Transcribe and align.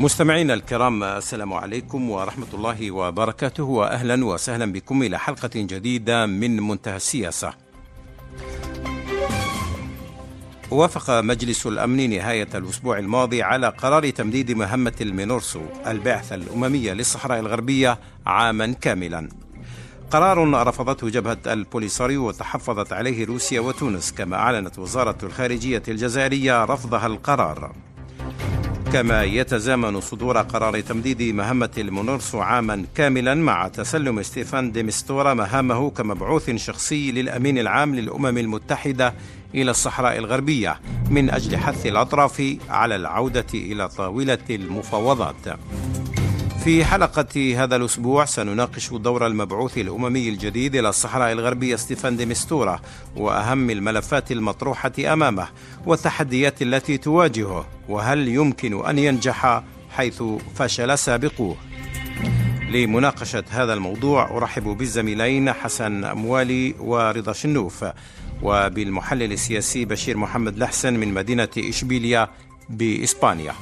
مستمعينا 0.00 0.54
الكرام 0.54 1.02
السلام 1.02 1.52
عليكم 1.52 2.10
ورحمة 2.10 2.46
الله 2.54 2.90
وبركاته 2.90 3.64
وأهلا 3.64 4.24
وسهلا 4.24 4.72
بكم 4.72 5.02
إلى 5.02 5.18
حلقة 5.18 5.50
جديدة 5.54 6.26
من 6.26 6.56
منتهى 6.56 6.96
السياسة. 6.96 7.54
وافق 10.70 11.20
مجلس 11.20 11.66
الأمن 11.66 12.10
نهاية 12.10 12.48
الأسبوع 12.54 12.98
الماضي 12.98 13.42
على 13.42 13.68
قرار 13.68 14.10
تمديد 14.10 14.52
مهمة 14.52 14.92
المينورسو 15.00 15.60
البعثة 15.86 16.34
الأممية 16.34 16.92
للصحراء 16.92 17.40
الغربية 17.40 17.98
عاما 18.26 18.72
كاملا. 18.72 19.28
قرار 20.10 20.66
رفضته 20.66 21.08
جبهة 21.08 21.38
البوليساريو 21.46 22.28
وتحفظت 22.28 22.92
عليه 22.92 23.26
روسيا 23.26 23.60
وتونس 23.60 24.12
كما 24.12 24.36
أعلنت 24.36 24.78
وزارة 24.78 25.18
الخارجية 25.22 25.82
الجزائرية 25.88 26.64
رفضها 26.64 27.06
القرار. 27.06 27.72
كما 28.92 29.24
يتزامن 29.24 30.00
صدور 30.00 30.38
قرار 30.38 30.80
تمديد 30.80 31.22
مهمة 31.22 31.70
المونورسو 31.78 32.40
عاما 32.40 32.84
كاملا 32.94 33.34
مع 33.34 33.68
تسلم 33.68 34.22
ستيفان 34.22 34.72
ديمستورا 34.72 35.34
مهامه 35.34 35.90
كمبعوث 35.90 36.50
شخصي 36.50 37.12
للأمين 37.12 37.58
العام 37.58 37.94
للأمم 37.94 38.38
المتحدة 38.38 39.14
إلى 39.54 39.70
الصحراء 39.70 40.18
الغربية 40.18 40.80
من 41.10 41.30
أجل 41.30 41.56
حث 41.56 41.86
الأطراف 41.86 42.56
على 42.68 42.96
العودة 42.96 43.46
إلى 43.54 43.88
طاولة 43.88 44.38
المفاوضات. 44.50 45.58
في 46.64 46.84
حلقة 46.84 47.64
هذا 47.64 47.76
الأسبوع 47.76 48.24
سنناقش 48.24 48.92
دور 48.92 49.26
المبعوث 49.26 49.78
الأممي 49.78 50.28
الجديد 50.28 50.76
إلى 50.76 50.88
الصحراء 50.88 51.32
الغربية 51.32 51.76
ستيفان 51.76 52.16
دي 52.16 52.26
مستورة 52.26 52.80
وأهم 53.16 53.70
الملفات 53.70 54.32
المطروحة 54.32 54.92
أمامه 55.12 55.48
والتحديات 55.86 56.62
التي 56.62 56.98
تواجهه 56.98 57.66
وهل 57.88 58.28
يمكن 58.28 58.86
أن 58.86 58.98
ينجح 58.98 59.62
حيث 59.90 60.22
فشل 60.54 60.98
سابقوه؟ 60.98 61.56
لمناقشة 62.70 63.44
هذا 63.50 63.74
الموضوع 63.74 64.36
أرحب 64.36 64.64
بالزميلين 64.64 65.52
حسن 65.52 66.04
أموالي 66.04 66.74
ورضا 66.80 67.32
شنوف 67.32 67.84
وبالمحلل 68.42 69.32
السياسي 69.32 69.84
بشير 69.84 70.16
محمد 70.16 70.58
لحسن 70.58 70.94
من 70.94 71.14
مدينة 71.14 71.48
إشبيليا 71.58 72.28
بإسبانيا. 72.68 73.54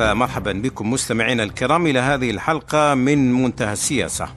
فمرحبا 0.00 0.52
بكم 0.52 0.90
مستمعينا 0.90 1.42
الكرام 1.42 1.86
إلى 1.86 1.98
هذه 1.98 2.30
الحلقة 2.30 2.94
من 2.94 3.32
منتهى 3.32 3.72
السياسة. 3.72 4.28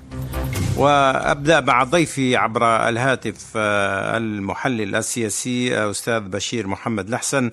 وأبدأ 0.78 1.62
مع 1.62 1.84
ضيفي 1.84 2.36
عبر 2.36 2.90
الهاتف 2.90 3.58
المحلل 3.58 4.96
السياسي 4.96 5.90
أستاذ 5.90 6.20
بشير 6.20 6.68
محمد 6.68 7.10
لحسن. 7.10 7.50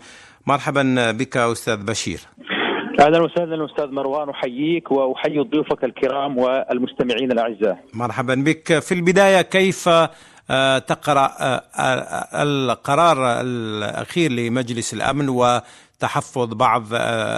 مرحبا 0.46 1.10
بك 1.10 1.36
أستاذ 1.36 1.76
بشير. 1.76 2.20
أهلا 3.00 3.22
وسهلا 3.22 3.64
أستاذ 3.64 3.86
مروان 3.86 4.30
أحييك 4.30 4.90
وأحيي 4.90 5.40
ضيوفك 5.40 5.84
الكرام 5.84 6.38
والمستمعين 6.38 7.32
الأعزاء. 7.32 7.84
مرحبا 7.94 8.34
بك 8.34 8.78
في 8.78 8.94
البداية 8.94 9.42
كيف 9.42 9.88
تقرأ 10.86 11.30
القرار 12.42 13.40
الأخير 13.40 14.32
لمجلس 14.32 14.94
الأمن 14.94 15.28
و 15.28 15.60
تحفظ 16.00 16.54
بعض 16.54 16.82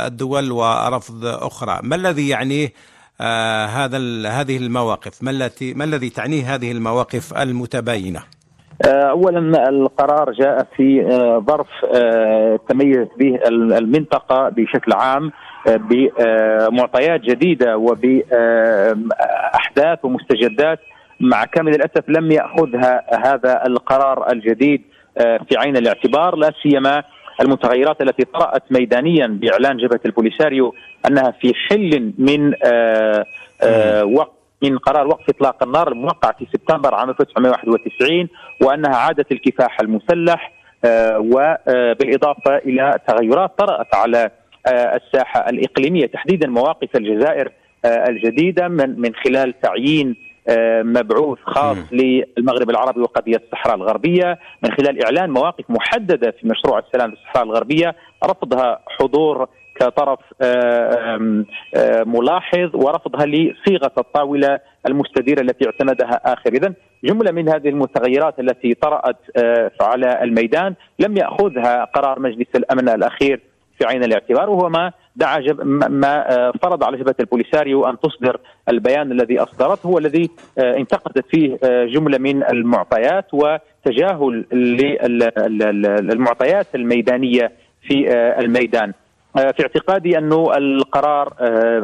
الدول 0.06 0.52
ورفض 0.52 1.24
أخرى، 1.24 1.80
ما 1.82 1.96
الذي 1.96 2.28
يعنيه 2.28 2.68
هذا 3.78 3.98
هذه 4.28 4.56
المواقف؟ 4.56 5.22
ما 5.22 5.30
التي 5.30 5.74
ما 5.74 5.84
الذي 5.84 6.10
تعنيه 6.10 6.54
هذه 6.54 6.72
المواقف 6.72 7.38
المتباينة؟ 7.38 8.20
اولا 8.86 9.68
القرار 9.68 10.32
جاء 10.32 10.66
في 10.76 11.08
ظرف 11.48 11.68
تميزت 12.68 13.10
به 13.18 13.38
المنطقة 13.78 14.48
بشكل 14.48 14.92
عام 14.92 15.32
بمعطيات 15.66 17.20
جديدة 17.20 17.76
وباحداث 17.76 18.38
ومستجدات 20.04 20.78
مع 21.20 21.44
كامل 21.44 21.74
الأسف 21.74 22.08
لم 22.08 22.30
يأخذها 22.30 23.04
هذا 23.26 23.66
القرار 23.66 24.32
الجديد 24.32 24.82
في 25.18 25.56
عين 25.56 25.76
الاعتبار 25.76 26.36
لا 26.36 26.52
سيما 26.62 27.02
المتغيرات 27.42 28.02
التي 28.02 28.24
طرأت 28.24 28.62
ميدانيا 28.70 29.26
بإعلان 29.26 29.76
جبهة 29.76 30.00
البوليساريو 30.06 30.74
أنها 31.06 31.30
في 31.30 31.54
حل 31.54 32.12
من 32.18 32.54
آآ 32.64 33.24
آآ 33.62 34.02
وقت 34.02 34.32
من 34.62 34.78
قرار 34.78 35.06
وقف 35.06 35.28
إطلاق 35.28 35.62
النار 35.62 35.92
الموقع 35.92 36.32
في 36.32 36.46
سبتمبر 36.52 36.94
عام 36.94 37.10
1991 37.10 38.28
وأنها 38.62 38.96
عادت 38.96 39.32
الكفاح 39.32 39.80
المسلح 39.80 40.52
وبالاضافه 41.18 42.56
إلى 42.56 42.98
تغيرات 43.08 43.58
طرأت 43.58 43.94
على 43.94 44.30
الساحة 44.68 45.50
الإقليمية 45.50 46.06
تحديدا 46.06 46.48
مواقف 46.48 46.96
الجزائر 46.96 47.52
الجديدة 47.84 48.68
من 48.68 49.00
من 49.00 49.14
خلال 49.14 49.60
تعيين 49.60 50.16
مبعوث 50.82 51.38
خاص 51.44 51.76
م. 51.76 51.96
للمغرب 51.96 52.70
العربي 52.70 53.00
وقضية 53.00 53.36
الصحراء 53.36 53.76
الغربية 53.76 54.38
من 54.62 54.70
خلال 54.70 55.04
إعلان 55.04 55.30
مواقف 55.30 55.64
محددة 55.68 56.30
في 56.30 56.46
مشروع 56.48 56.78
السلام 56.78 57.10
في 57.10 57.16
الصحراء 57.16 57.44
الغربية 57.44 57.94
رفضها 58.24 58.80
حضور 58.86 59.48
كطرف 59.80 60.18
ملاحظ 62.06 62.70
ورفضها 62.74 63.26
لصيغة 63.26 63.92
الطاولة 63.98 64.60
المستديرة 64.88 65.40
التي 65.40 65.66
اعتمدها 65.66 66.32
آخر 66.32 66.52
اذا 66.52 66.72
جملة 67.04 67.32
من 67.32 67.48
هذه 67.48 67.68
المتغيرات 67.68 68.40
التي 68.40 68.74
طرأت 68.74 69.16
على 69.80 70.22
الميدان 70.22 70.74
لم 70.98 71.16
يأخذها 71.16 71.84
قرار 71.84 72.20
مجلس 72.20 72.48
الأمن 72.54 72.88
الأخير 72.88 73.40
في 73.78 73.86
عين 73.86 74.04
الاعتبار 74.04 74.50
وهو 74.50 74.68
ما 74.68 74.92
دعا 75.16 75.38
جب 75.40 75.66
ما 75.90 76.52
فرض 76.62 76.84
على 76.84 76.96
جبهة 76.96 77.14
البوليساريو 77.20 77.86
أن 77.86 78.00
تصدر 78.00 78.40
البيان 78.68 79.12
الذي 79.12 79.38
أصدرته 79.38 79.86
هو 79.86 79.98
الذي 79.98 80.30
انتقدت 80.58 81.24
فيه 81.30 81.58
جملة 81.86 82.18
من 82.18 82.42
المعطيات 82.44 83.26
وتجاهل 83.32 84.44
للمعطيات 86.02 86.66
الميدانية 86.74 87.52
في 87.88 88.10
الميدان. 88.38 88.92
في 89.34 89.62
اعتقادي 89.62 90.18
أنه 90.18 90.56
القرار 90.56 91.34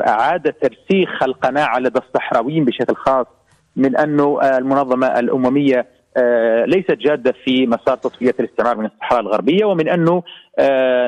أعاد 0.09 0.53
ترسيخ 0.53 1.23
القناعة 1.23 1.79
لدى 1.79 1.99
الصحراويين 1.99 2.65
بشكل 2.65 2.95
خاص 2.95 3.27
من 3.77 3.97
أنه 3.97 4.41
المنظمة 4.43 5.07
الأممية 5.07 5.87
ليست 6.67 6.93
جادة 6.93 7.35
في 7.45 7.67
مسار 7.67 7.97
تصفيه 7.97 8.35
الاستعمار 8.41 8.77
من 8.77 8.85
الصحراء 8.87 9.21
الغربية 9.21 9.65
ومن 9.65 9.89
أنه 9.89 10.23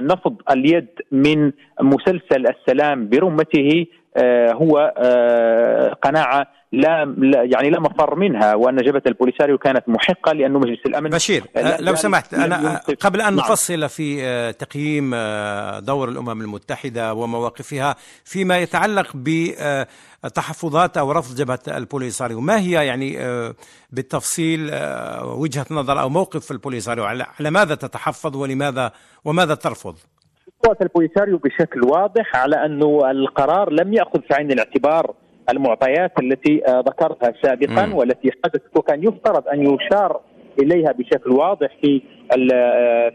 نفض 0.01 0.37
اليد 0.51 0.89
من 1.13 1.53
مسلسل 1.81 2.47
السلام 2.47 3.09
برمته 3.09 3.87
هو 4.53 4.95
قناعة 6.03 6.47
لا 6.73 7.15
يعني 7.27 7.71
لا 7.71 7.81
مفر 7.81 8.15
منها 8.15 8.55
وأن 8.55 8.77
جبهة 8.77 9.03
البوليساريو 9.07 9.59
كانت 9.59 9.89
محقة 9.89 10.33
لأنه 10.33 10.59
مجلس 10.59 10.79
الأمن 10.87 11.11
بشير 11.11 11.45
لو 11.79 11.95
سمحت 11.95 12.35
أنا 12.35 12.81
قبل 13.01 13.21
أن 13.21 13.37
نفصل 13.37 13.89
في 13.89 14.53
تقييم 14.53 15.11
دور 15.79 16.09
الأمم 16.09 16.41
المتحدة 16.41 17.15
ومواقفها 17.15 17.97
فيما 18.25 18.59
يتعلق 18.59 19.11
بتحفظات 19.15 20.97
أو 20.97 21.13
رفض 21.13 21.37
جبهة 21.37 21.61
البوليساريو 21.69 22.41
ما 22.41 22.59
هي 22.59 22.87
يعني 22.87 23.19
بالتفصيل 23.91 24.71
وجهة 25.23 25.67
نظر 25.71 26.01
أو 26.01 26.09
موقف 26.09 26.51
البوليساريو؟ 26.51 27.05
على 27.05 27.51
ماذا 27.51 27.75
تتحفظ 27.75 28.37
ولماذا 28.37 28.93
وماذا 29.25 29.55
ترفض؟ 29.55 29.97
قوة 30.63 30.77
البوليساريو 30.83 31.39
بشكل 31.39 31.81
واضح 31.85 32.37
على 32.37 32.65
أنه 32.65 33.11
القرار 33.11 33.73
لم 33.73 33.95
يأخذ 33.95 34.21
في 34.21 34.35
عين 34.35 34.53
الاعتبار 34.53 35.15
المعطيات 35.51 36.13
التي 36.23 36.63
ذكرتها 36.69 37.33
سابقا 37.43 37.87
م. 37.87 37.95
والتي 37.95 38.31
حدثت 38.45 38.77
وكان 38.77 39.05
يفترض 39.05 39.49
أن 39.49 39.63
يشار 39.63 40.21
إليها 40.63 40.93
بشكل 40.93 41.31
واضح 41.31 41.77
في 41.83 42.03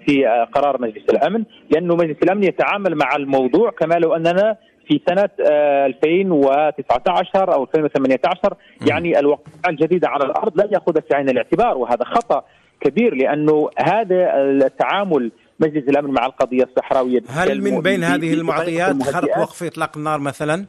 في 0.05 0.45
قرار 0.53 0.81
مجلس 0.81 1.03
الأمن 1.09 1.43
لأنه 1.69 1.95
مجلس 1.95 2.17
الأمن 2.23 2.43
يتعامل 2.43 2.95
مع 2.95 3.15
الموضوع 3.15 3.71
كما 3.71 3.95
لو 3.95 4.15
أننا 4.15 4.57
في 4.87 5.01
سنة 5.09 5.29
2019 5.39 7.53
أو 7.53 7.63
2018 7.63 8.53
يعني 8.89 9.19
الوقائع 9.19 9.69
الجديدة 9.69 10.09
على 10.09 10.23
الأرض 10.23 10.61
لم 10.61 10.69
ياخذها 10.73 11.01
في 11.01 11.15
عين 11.15 11.29
الاعتبار 11.29 11.77
وهذا 11.77 12.03
خطأ 12.03 12.43
كبير 12.81 13.15
لأنه 13.15 13.69
هذا 13.79 14.41
التعامل 14.41 15.31
مجلس 15.59 15.89
الأمن 15.89 16.11
مع 16.11 16.25
القضية 16.25 16.63
الصحراوية 16.63 17.21
هل 17.29 17.61
من 17.61 17.81
بين 17.81 18.03
هذه 18.03 18.33
المعطيات 18.33 19.03
خرق 19.03 19.37
وقف 19.37 19.63
إطلاق 19.63 19.97
النار 19.97 20.19
مثلا؟ 20.19 20.65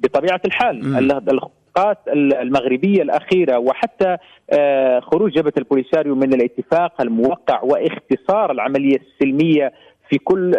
بطبيعة 0.00 0.40
الحال 0.44 0.96
الخطوات 1.30 1.98
المغربية 2.42 3.02
الأخيرة 3.02 3.58
وحتى 3.58 4.16
خروج 5.02 5.32
جبهة 5.32 5.52
البوليساريو 5.58 6.14
من 6.14 6.34
الاتفاق 6.34 7.00
الموقع 7.00 7.62
واختصار 7.62 8.52
العملية 8.52 8.96
السلمية 8.96 9.72
في 10.08 10.18
كل 10.18 10.52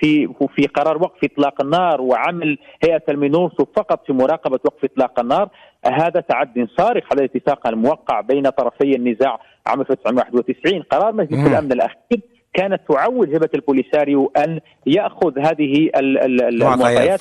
في 0.00 0.28
في 0.56 0.66
قرار 0.66 1.02
وقف 1.02 1.24
إطلاق 1.24 1.62
النار 1.62 2.00
وعمل 2.00 2.58
هيئة 2.84 3.02
المينورسو 3.08 3.64
فقط 3.76 4.06
في 4.06 4.12
مراقبة 4.12 4.58
وقف 4.64 4.84
إطلاق 4.84 5.20
النار 5.20 5.48
هذا 5.84 6.20
تعد 6.20 6.68
صارخ 6.78 7.04
على 7.12 7.24
الاتفاق 7.24 7.66
الموقع 7.66 8.20
بين 8.20 8.48
طرفي 8.48 8.96
النزاع 8.96 9.40
عام 9.66 9.80
1991 9.80 10.82
قرار 10.82 11.12
مجلس 11.12 11.46
الأمن 11.46 11.72
الأخير 11.72 12.20
كانت 12.56 12.80
تعود 12.88 13.28
جبهه 13.30 13.50
البوليساريو 13.54 14.32
أن 14.36 14.60
يأخذ 14.86 15.38
هذه 15.38 15.90
المعطيات. 15.96 17.20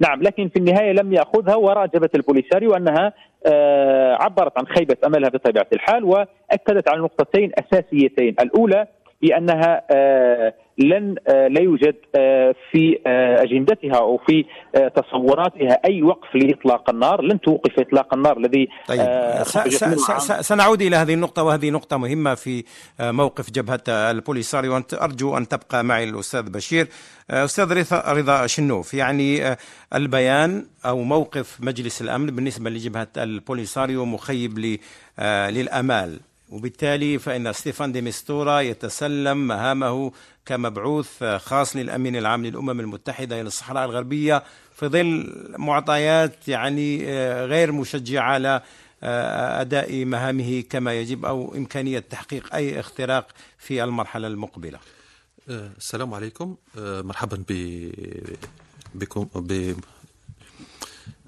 نعم 0.00 0.22
لكن 0.22 0.48
في 0.48 0.56
النهاية 0.58 0.92
لم 0.92 1.12
يأخذها 1.12 1.54
وراء 1.54 1.86
جبهه 1.86 2.10
البوليساريو 2.14 2.74
انها 2.74 3.12
آه، 3.46 4.16
عبرت 4.20 4.58
عن 4.58 4.66
خيبة 4.66 4.96
أملها 5.06 5.30
بطبيعة 5.30 5.66
الحال 5.72 6.04
وأكدت 6.04 6.88
على 6.88 7.00
نقطتين 7.02 7.52
أساسيتين. 7.58 8.34
الأولى 8.40 8.86
بانها 9.22 9.82
آه، 9.90 10.54
لن 10.82 11.14
آه، 11.28 11.48
لا 11.48 11.60
يوجد 11.60 11.94
آه، 12.14 12.54
في 12.70 12.98
أجندتها 13.42 13.96
أو 13.96 14.18
في 14.26 14.44
تصوراتها 14.96 15.78
أي 15.84 16.02
وقف 16.02 16.34
لإطلاق 16.34 16.90
النار، 16.90 17.22
لن 17.22 17.40
توقف 17.40 17.78
إطلاق 17.78 18.14
النار 18.14 18.36
الذي 18.36 18.68
طيب. 18.88 19.00
سنعود 20.40 20.82
إلى 20.82 20.96
هذه 20.96 21.14
النقطة 21.14 21.42
وهذه 21.42 21.70
نقطة 21.70 21.96
مهمة 21.96 22.34
في 22.34 22.64
موقف 23.00 23.50
جبهة 23.50 23.80
البوليساريو 23.88 24.74
وأنت 24.74 24.94
أرجو 24.94 25.36
أن 25.36 25.48
تبقى 25.48 25.84
معي 25.84 26.04
الأستاذ 26.04 26.50
بشير. 26.50 26.88
أستاذ 27.30 27.84
رضا 27.92 28.46
شنوف 28.46 28.94
يعني 28.94 29.56
البيان 29.94 30.66
أو 30.86 31.02
موقف 31.02 31.58
مجلس 31.60 32.02
الأمن 32.02 32.26
بالنسبة 32.26 32.70
لجبهة 32.70 33.08
البوليساريو 33.16 34.04
مخيب 34.04 34.78
للأمال. 35.50 36.20
وبالتالي 36.52 37.18
فإن 37.18 37.52
ستيفان 37.52 37.92
دي 37.92 38.00
ميستورا 38.00 38.60
يتسلم 38.60 39.46
مهامه 39.46 40.12
كمبعوث 40.46 41.24
خاص 41.24 41.76
للأمين 41.76 42.16
العام 42.16 42.46
للأمم 42.46 42.80
المتحدة 42.80 43.40
إلى 43.40 43.46
الصحراء 43.46 43.84
الغربية 43.84 44.42
في 44.74 44.86
ظل 44.86 45.34
معطيات 45.58 46.48
يعني 46.48 47.04
آه، 47.08 47.46
غير 47.46 47.72
مشجعة 47.72 48.22
على 48.22 48.62
آه، 49.02 49.60
أداء 49.60 50.04
مهامه 50.04 50.60
كما 50.70 50.94
يجب 50.94 51.24
أو 51.24 51.54
إمكانية 51.54 51.98
تحقيق 51.98 52.54
أي 52.54 52.80
اختراق 52.80 53.28
في 53.58 53.84
المرحلة 53.84 54.28
المقبلة. 54.28 54.78
آه، 55.48 55.70
السلام 55.78 56.14
عليكم. 56.14 56.56
مرحبا 56.76 57.44
بكم 58.94 59.26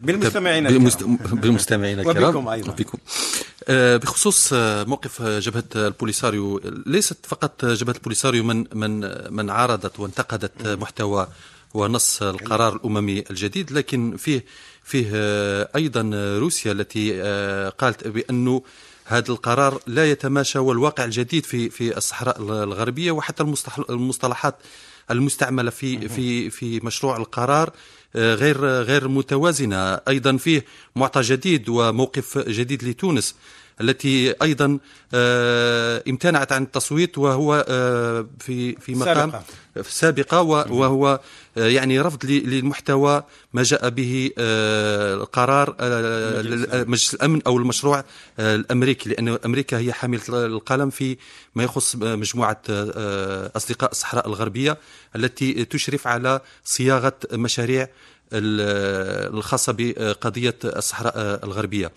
بالمستمعين 0.03 0.67
الكرام. 0.67 1.17
بالمستمعين 1.33 2.01
الكرام. 2.01 2.37
وبكم 2.37 2.49
أيضا. 2.49 2.73
وبكم. 2.73 2.99
آه، 3.69 3.97
بخصوص 3.97 4.53
آه، 4.53 4.85
موقف 4.85 5.23
جبهة 5.23 5.65
البوليساريو. 5.77 6.61
ليست 6.87 7.27
فقط 7.27 7.65
جبهة 7.65 7.95
البوليساريو 7.95 8.45
من 8.45 8.65
من 8.75 9.11
من 9.35 9.51
عارضت 9.51 10.01
وانتقدت 10.01 10.67
محتوى 10.67 11.29
ونص 11.75 12.23
القرار 12.23 12.77
الأممي 12.77 13.25
الجديد 13.31 13.73
لكن 13.73 14.17
فيه 14.17 14.45
فيه 14.85 15.11
آه، 15.15 15.69
أيضا 15.77 16.11
روسيا 16.39 16.73
التي 16.73 17.21
قالت 17.79 18.09
بانه 18.09 18.63
هذا 19.05 19.31
القرار 19.31 19.81
لا 19.87 20.11
يتماشى 20.11 20.59
والواقع 20.59 21.05
الجديد 21.05 21.47
في 21.47 21.71
في 21.71 21.97
الصحراء 21.97 22.41
الغربية 22.41 23.11
وحتى 23.11 23.43
المصطلحات 23.91 24.55
المستعملة 25.11 25.71
في 25.71 26.09
في 26.09 26.51
في 26.51 26.81
مشروع 26.81 27.17
القرار. 27.17 27.69
آه، 27.69 27.73
غير 28.17 28.65
غير 28.65 29.09
متوازنة. 29.09 29.95
أيضا 29.95 30.37
فيه 30.37 30.65
معطى 30.97 31.21
جديد 31.21 31.69
وموقف 31.69 32.39
جديد 32.39 32.85
لتونس. 32.85 33.35
التي 33.81 34.35
أيضا 34.43 34.79
آه، 35.15 36.03
امتنعت 36.09 36.53
عن 36.53 36.63
التصويت 36.63 37.19
وهو 37.19 37.67
آه، 37.69 38.27
في 38.39 38.73
في 38.77 38.95
مقام 38.95 39.31
سابقة, 39.31 39.45
سابقة 39.83 40.43
وهو 40.43 41.21
آه، 41.57 41.69
يعني 41.69 42.01
رفض 42.01 42.25
للمحتوى 42.25 43.23
ما 43.53 43.63
جاء 43.63 43.89
به 43.89 44.31
القرار 44.39 45.77
مجلس 46.89 47.15
الأمن 47.15 47.41
أو 47.47 47.59
المشروع 47.59 48.05
الأمريكي 48.39 49.09
لأن 49.09 49.39
أمريكا 49.45 49.79
هي 49.79 49.93
حامله 49.93 50.23
القلم 50.31 50.91
في 50.91 51.17
ما 51.55 51.65
يخص 51.65 51.97
مجموعة 51.97 52.63
أصدقاء 53.57 53.91
الصحراء 53.91 54.29
الغربية 54.29 54.79
التي 55.17 55.65
تشرف 55.65 56.07
على 56.07 56.41
صياغة 56.65 57.17
مشاريع 57.33 57.89
الخاصة 58.35 59.75
بقضية 59.79 60.57
الصحراء 60.65 61.45
الغربية. 61.45 61.93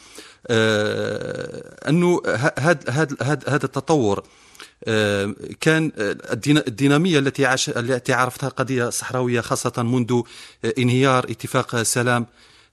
آه، 0.49 1.89
أنه 1.89 2.21
هذا 2.59 3.15
هذا 3.21 3.65
التطور 3.65 4.23
آه، 4.83 5.35
كان 5.61 5.91
الدينامية 6.47 7.19
التي 7.19 7.45
عاش 7.45 7.69
التي 7.69 8.13
عرفتها 8.13 8.47
القضية 8.47 8.87
الصحراويه 8.87 9.41
خاصة 9.41 9.83
منذ 9.83 10.21
انهيار 10.77 11.23
اتفاق 11.23 11.81
سلام 11.81 12.25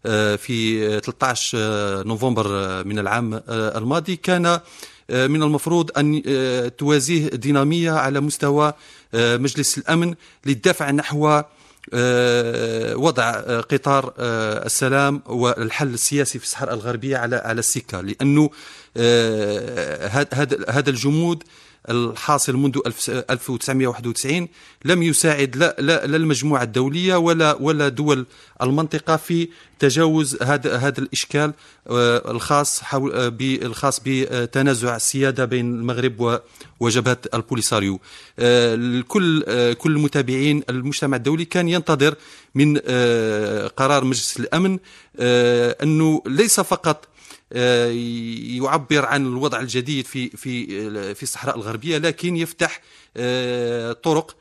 آه، 0.06 0.36
في 0.36 1.00
13 1.00 2.06
نوفمبر 2.06 2.48
من 2.84 2.98
العام 2.98 3.42
الماضي 3.48 4.16
كان 4.16 4.60
من 5.10 5.42
المفروض 5.42 5.90
أن 5.98 6.22
توازيه 6.78 7.28
دينامية 7.28 7.92
على 7.92 8.20
مستوى 8.20 8.72
مجلس 9.14 9.78
الأمن 9.78 10.14
للدفع 10.46 10.90
نحو 10.90 11.42
وضع 12.96 13.30
آه، 13.30 13.60
قطار 13.60 14.14
آه، 14.18 14.66
السلام 14.66 15.22
والحل 15.26 15.94
السياسي 15.94 16.38
في 16.38 16.44
الصحراء 16.44 16.74
الغربية 16.74 17.16
على 17.16 17.36
على 17.36 17.58
السكة 17.58 18.00
لأنه 18.00 18.50
هذا 20.68 20.90
الجمود 20.90 21.42
الحاصل 21.90 22.56
منذ 22.56 22.78
1991 23.30 24.48
لم 24.84 25.02
يساعد 25.02 25.56
لا, 25.56 25.76
لا, 25.78 26.06
لا 26.06 26.16
المجموعة 26.16 26.62
الدولية 26.62 27.16
ولا 27.16 27.56
ولا 27.60 27.88
دول 27.88 28.26
المنطقة 28.62 29.16
في 29.16 29.48
تجاوز 29.78 30.42
هذا 30.42 30.76
هذا 30.76 31.00
الإشكال 31.00 31.52
آه، 31.90 32.30
الخاص 32.30 32.82
حول 32.82 33.12
آه، 33.12 33.28
بالخاص 33.28 34.00
بتنازع 34.06 34.96
السيادة 34.96 35.44
بين 35.44 35.74
المغرب 35.74 36.40
وجبهة 36.80 37.18
البوليساريو. 37.34 38.00
آه، 38.38 39.04
كل 39.08 39.44
كل 39.74 39.96
المتابعين 39.96 40.62
المجتمع 40.70 41.16
الدولي 41.16 41.44
كان 41.44 41.68
ينتظر 41.68 42.14
من 42.54 42.78
قرار 43.76 44.04
مجلس 44.04 44.40
الأمن 44.40 44.78
أنه 45.82 46.22
ليس 46.26 46.60
فقط 46.60 47.08
يعبر 47.54 49.06
عن 49.06 49.26
الوضع 49.26 49.60
الجديد 49.60 50.06
في 50.06 50.28
في 50.30 50.66
في 51.14 51.22
الصحراء 51.22 51.56
الغربية 51.56 51.98
لكن 51.98 52.36
يفتح 52.36 52.80
آه، 53.16 53.92
طرق 53.92 54.36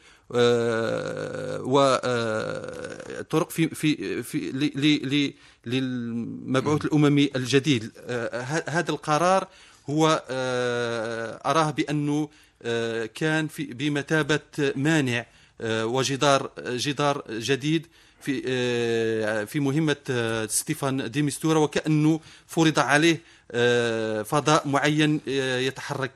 وطرق 3.29 3.49
في 3.49 3.67
في 3.67 4.23
في 4.23 4.51
للمبعوث 5.65 6.85
الأممي 6.85 7.29
الجديد. 7.35 7.91
آه، 7.97 8.63
هذا 8.67 8.91
القرار 8.91 9.47
هو 9.89 10.23
أراه 11.45 11.71
بأنه 11.71 12.29
كان 13.15 13.47
في 13.47 13.63
بمثابة 13.63 14.39
مانع 14.75 15.25
وجدار 15.63 16.51
جدار 16.59 17.23
جديد 17.29 17.87
في 18.23 18.43
آه، 18.47 19.43
في 19.43 19.59
مهمة 19.59 19.95
آه، 20.09 20.45
ستيفان 20.45 21.11
ديمستورا 21.11 21.59
وكأنه 21.59 22.19
فرض 22.47 22.79
عليه 22.79 23.21
آه، 23.51 24.21
فضاء 24.21 24.67
معين 24.67 25.21
يتحرك 25.27 26.11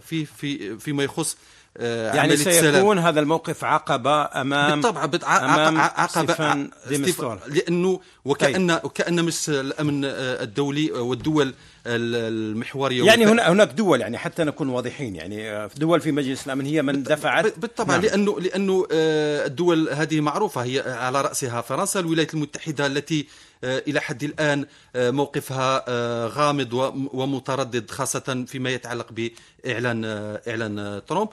فيه 0.00 0.24
في 0.24 0.78
فيما 0.78 1.04
يخص 1.04 1.36
يعني 1.78 2.36
سيكون 2.36 2.98
هذا 2.98 3.20
الموقف 3.20 3.64
عقبة 3.64 4.24
أمام 4.24 4.80
بالطبع 4.80 5.04
أمام 5.24 5.78
عقبة 5.78 6.68
ديمستورا 6.88 7.40
لأنه 7.46 8.00
وكأن 8.24 8.72
طيب. 8.74 8.84
وكأن 8.84 9.24
مس 9.24 9.48
الأمن 9.48 10.04
الدولي 10.04 10.92
والدول 10.92 11.54
المحورية 11.86 13.04
يعني 13.04 13.26
هنا 13.26 13.52
هناك 13.52 13.72
دول 13.72 14.00
يعني 14.00 14.18
حتى 14.18 14.44
نكون 14.44 14.68
واضحين 14.68 15.16
يعني 15.16 15.68
دول 15.76 16.00
في 16.00 16.12
مجلس 16.12 16.46
الأمن 16.46 16.66
هي 16.66 16.82
من 16.82 17.02
دفعت 17.02 17.58
بالطبع 17.58 17.94
نعم. 17.94 18.02
لأنه 18.02 18.40
لأنه 18.40 18.86
آه، 18.92 19.46
الدول 19.46 19.88
هذه 19.88 20.20
معروفة 20.20 20.62
هي 20.62 20.80
على 20.80 21.20
رأسها 21.20 21.60
فرنسا 21.60 22.00
الولايات 22.00 22.34
المتحدة 22.34 22.86
التي 22.86 23.20
آه، 23.20 23.47
إلى 23.64 24.00
حد 24.00 24.22
الآن 24.22 24.66
آه، 24.96 25.10
موقفها 25.10 25.84
غامض 26.26 26.72
ومتردد 27.12 27.90
خاصة 27.90 28.44
فيما 28.48 28.70
يتعلق 28.70 29.06
بإعلان 29.12 30.04
إعلان 30.48 31.02
ترامب. 31.08 31.28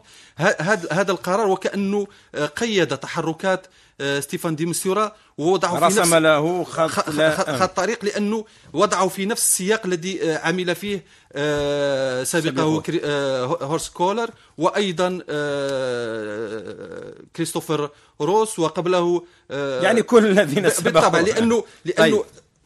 هذا 0.91 1.12
القرار 1.12 1.48
وكأنه 1.48 2.08
قيد 2.55 2.98
تحركات 2.98 3.67
آه، 3.67 3.70
ستيفان 4.19 4.55
دي 4.55 4.65
مسيورا 4.65 5.15
ووضعه 5.37 5.89
في 5.89 5.99
نفس 5.99 6.13
له 6.13 6.63
خط, 6.63 7.09
خط 7.61 7.77
طريق 7.77 8.05
لأنه 8.05 8.45
وضعه 8.73 9.07
في 9.07 9.25
نفس 9.25 9.43
السياق 9.43 9.85
الذي 9.85 10.23
آه، 10.23 10.37
عمل 10.37 10.75
فيه 10.75 11.03
آه، 11.33 12.23
سابقه 12.23 12.83
هورس 13.61 13.89
كولر 13.89 14.29
وأيضا 14.57 15.19
كريستوفر 17.35 17.89
روس 18.21 18.59
وقبله 18.59 19.23
يعني 19.49 20.01
كل 20.01 20.25
الذين 20.25 20.63
بالطبع 20.63 21.19
لأنه 21.19 21.63
لأنه 21.85 22.17
طيب. 22.17 22.25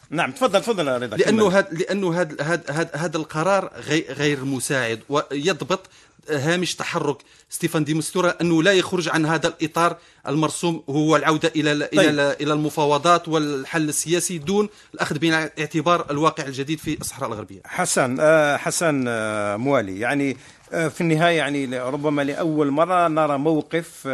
نعم 0.10 0.32
تفضل 0.32 0.62
تفضل 0.62 0.88
رضا 0.88 1.18
لأنه 1.18 1.50
هذا 1.50 1.68
لأنه 1.72 2.22
هذا 2.22 2.44
هذا 2.44 2.90
هذا 2.94 3.18
القرار 3.18 3.72
غير 4.10 4.46
مساعد 4.46 5.00
ويضبط 5.10 5.90
هامش 6.32 6.76
تحرك 6.76 7.18
ستيفان 7.50 7.84
دي 7.84 7.94
مستورة 7.94 8.38
أنه 8.42 8.64
لا 8.64 8.74
يخرج 8.74 9.10
عن 9.10 9.26
هذا 9.26 9.48
الإطار 9.48 9.98
المرسوم 10.28 10.84
هو 10.90 11.16
العودة 11.16 11.52
إلى 11.56 11.90
طيب. 11.96 12.10
إلى 12.10 12.36
إلى 12.42 12.54
المفاوضات 12.54 13.28
والحل 13.28 13.90
السياسي 13.90 14.38
دون 14.38 14.70
الأخذ 14.94 15.20
بعين 15.20 15.34
الاعتبار 15.34 16.06
الواقع 16.12 16.46
الجديد 16.46 16.80
في 16.80 17.02
الصحراء 17.02 17.30
الغربية. 17.30 17.62
حسن 17.66 18.18
آه، 18.20 18.58
حسن 18.58 19.06
آه، 19.08 19.56
موالي. 19.56 20.00
يعني 20.00 20.38
في 20.70 21.02
النهاية 21.02 21.38
يعني 21.38 21.80
ربما 21.80 22.22
لأول 22.22 22.72
مرة 22.72 23.08
نرى 23.08 23.38
موقف 23.38 24.08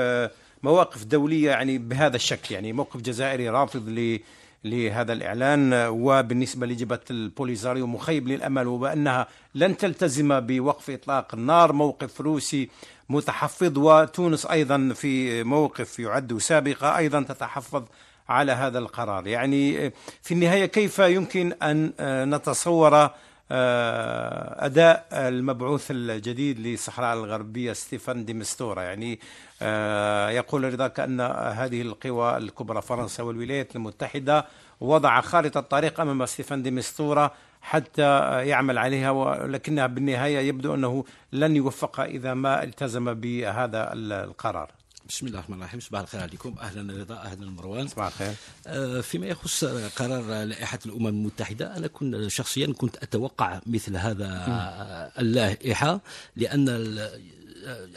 مواقف 0.64 1.04
دولية 1.04 1.50
يعني 1.50 1.78
بهذا 1.78 2.16
الشكل. 2.16 2.54
يعني 2.54 2.74
موقف 2.74 3.02
جزائري 3.02 3.50
رافض 3.50 3.90
ل 3.90 4.20
لهذا 4.66 5.14
الإعلان. 5.14 5.74
وبالنسبة 5.74 6.68
لجبهة 6.68 7.00
البوليزاريو 7.12 7.88
مخيب 7.88 8.28
للأمل 8.28 8.68
وبأنها 8.68 9.28
لن 9.56 9.78
تلتزم 9.78 10.40
بوقف 10.40 10.90
إطلاق 10.90 11.36
النار 11.36 11.74
موقف 11.74 12.22
روسي 12.22 12.70
متحفظ 13.10 13.78
وتونس 13.78 14.46
أيضا 14.46 14.94
في 14.96 15.44
موقف 15.44 16.00
يعد 16.00 16.38
سابقة 16.38 16.98
أيضا 16.98 17.22
تتحفظ 17.22 17.84
على 18.30 18.52
هذا 18.52 18.80
القرار. 18.80 19.28
يعني 19.28 19.94
في 20.22 20.34
النهاية 20.34 20.66
كيف 20.66 21.00
يمكن 21.00 21.54
أن 21.64 21.94
نتصور 22.36 23.10
آه، 23.52 24.66
أداء 24.66 25.08
المبعوث 25.14 25.92
الجديد 25.92 26.60
للصحراء 26.60 27.14
الغربية 27.14 27.74
ستيفان 27.74 28.26
دي 28.26 28.34
مستورا. 28.34 28.82
يعني 28.82 29.20
آه، 29.62 30.30
يقول 30.30 30.74
رضا 30.74 30.88
كأن 30.88 31.22
هذه 31.32 31.82
القوى 31.82 32.38
الكبرى 32.38 32.82
فرنسا 32.82 33.24
والولايات 33.24 33.76
المتحدة 33.76 34.46
وضع 34.82 35.22
خارطة 35.22 35.60
الطريق 35.60 36.00
أمام 36.00 36.26
ستيفان 36.26 36.64
دي 36.64 36.72
مستورا 36.72 37.32
حتى 37.62 38.02
يعمل 38.48 38.78
عليها 38.78 39.12
ولكنها 39.12 39.88
بالنهاية 39.88 40.38
يبدو 40.40 40.74
أنه 40.76 41.06
لن 41.34 41.56
يوفق 41.56 42.00
إذا 42.00 42.34
ما 42.34 42.64
التزم 42.64 43.14
بهذا 43.14 43.94
القرار. 43.94 44.72
بسم 45.10 45.28
الله 45.28 45.40
الرحمن 45.40 45.58
الرحيم. 45.58 45.80
صباح 45.80 46.02
الخير 46.02 46.22
عليكم. 46.22 46.56
أهلا 46.62 46.94
رضا 46.98 47.16
أهلا 47.16 47.50
مروان. 47.50 47.88
صباح 47.88 48.08
الخير. 48.08 48.34
آه، 48.68 49.02
فيما 49.02 49.28
يخص 49.28 49.66
قرار 49.66 50.44
لائحة 50.44 50.80
الأمم 50.86 51.08
المتحدة 51.08 51.78
أنا 51.78 51.88
كنت 51.88 52.28
شخصيا 52.28 52.74
كنت 52.74 52.98
أتوقع 52.98 53.60
مثل 53.66 53.98
هذا 53.98 55.12
اللائحة 55.20 56.02
لأن 56.36 56.66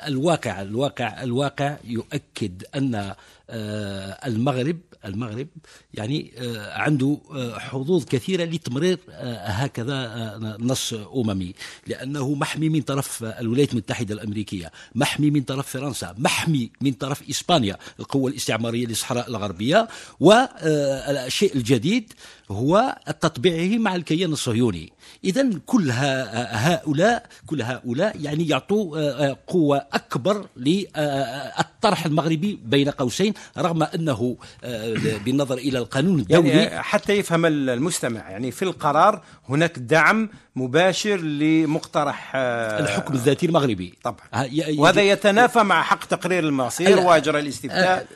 الواقع 0.06 0.62
الواقع 0.62 1.22
الواقع 1.22 1.76
يؤكد 1.84 2.64
أن 2.74 2.94
آه، 2.94 3.16
المغرب 3.50 4.78
المغرب 5.05 5.49
يعني 5.95 6.33
آه، 6.38 6.73
عنده 6.78 7.19
آه، 7.35 7.59
حظوظ 7.59 8.05
كثيرة 8.05 8.45
لتمرير 8.45 8.99
هكذا 9.45 10.57
نص 10.61 10.93
أممي. 10.93 11.55
لأنه 11.87 12.35
محمي 12.35 12.69
من 12.69 12.83
طرف 12.83 13.25
الولايات 13.25 13.73
المتحدة 13.73 14.14
الأمريكية 14.14 14.73
محمي 14.95 15.31
من 15.31 15.43
طرف 15.43 15.69
فرنسا 15.69 16.14
محمي 16.19 16.71
من 16.81 16.93
طرف 16.93 17.28
إسبانيا 17.31 17.76
القوة 18.00 18.31
الاستعمارية 18.31 18.87
للصحراء 18.87 19.28
الغربية 19.28 19.88
والشيء 20.21 21.57
الجديد 21.57 22.12
هو 22.50 22.97
تطبيعه 23.21 23.78
مع 23.78 23.95
الكيان 23.95 24.33
الصهيوني. 24.33 24.93
اذا 25.25 25.50
كل 25.67 25.90
هؤلاء 25.90 27.26
كل 27.47 27.62
هؤلاء 27.62 28.17
يعني 28.21 28.49
يعطوا 28.49 29.33
قوة 29.33 29.87
أكبر 29.93 30.47
للطرح 30.57 32.07
المغربي 32.07 32.59
بين 32.64 32.90
قوسين 32.90 33.35
رغم 33.59 33.83
أنه 33.83 34.37
آه، 34.64 34.95
بالنظر 35.25 35.59
إلى 35.59 35.78
القانون 35.78 36.21
الدولي. 36.21 36.49
يعني 36.49 36.83
حتى 36.83 37.12
يفهم 37.12 37.47
المستمع. 37.47 38.31
يعني 38.31 38.50
في 38.50 38.62
القرار 38.62 39.23
هناك 39.49 39.78
دعم 39.78 40.28
مباشر 40.57 41.17
لمقترح 41.17 42.33
آه، 42.35 42.81
الحكم 42.81 43.14
الذاتي 43.14 43.47
المغربي. 43.47 43.95
طبعا. 44.02 44.49
وهذا 44.78 45.02
يتنافى 45.02 45.62
مع 45.62 45.83
حق 45.83 46.05
تقرير 46.05 46.45
المصير 46.45 46.99
واجرى 46.99 47.40
الاستفتاء. 47.40 48.07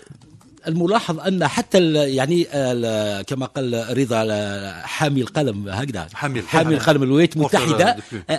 الملاحظ 0.69 1.21
أن 1.21 1.47
حتى 1.47 1.93
يعني 1.93 2.45
كما 3.23 3.47
قال 3.47 3.99
رضا 3.99 4.27
حامي 4.83 5.21
القلم 5.21 5.69
هكذا. 5.69 6.09
حامي, 6.15 6.43
حامي 6.43 6.75
القلم 6.75 7.03
الولايات 7.03 7.37
المتحده 7.37 7.97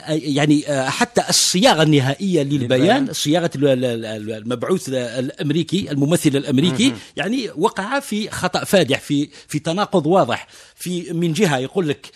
يعني 0.09 0.63
حتى 0.89 1.21
الصياغة 1.29 1.83
النهائية 1.83 2.43
للبيان 2.43 3.13
صياغة 3.13 3.51
المبعوث 3.55 4.89
الأمريكي 4.89 5.91
الممثل 5.91 6.29
الأمريكي 6.29 6.93
يعني 7.17 7.49
وقع 7.57 7.99
في 7.99 8.29
خطأ 8.29 8.63
فادح 8.63 8.99
في 8.99 9.29
في 9.47 9.59
تناقض 9.59 10.05
واضح. 10.07 10.47
في 10.83 11.13
من 11.13 11.33
جهة 11.33 11.57
يقول 11.57 11.87
لك 11.89 12.11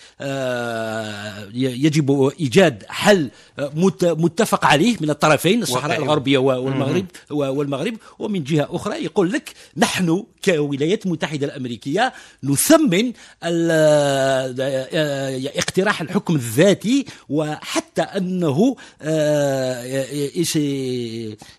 يجب 1.54 2.32
إيجاد 2.40 2.84
حل 2.88 3.30
متفق 4.04 4.66
عليه 4.66 4.98
من 5.02 5.10
الطرفين 5.10 5.62
الصحراء 5.62 5.98
الغربية 6.04 6.38
والمغرب 6.38 7.06
والمغرب 7.30 7.94
ومن 8.20 8.44
جهة 8.44 8.68
أخرى 8.72 9.04
يقول 9.04 9.32
لك 9.32 9.54
نحن 9.78 10.24
كولايات 10.46 11.06
المتحدة 11.06 11.46
الأمريكية 11.46 12.14
نثمن 12.44 13.14
اقتراح 15.58 16.02
الحكم 16.02 16.36
الذاتي 16.36 17.06
وحتى 17.30 18.02
أنه 18.02 18.76
آه، 19.02 20.06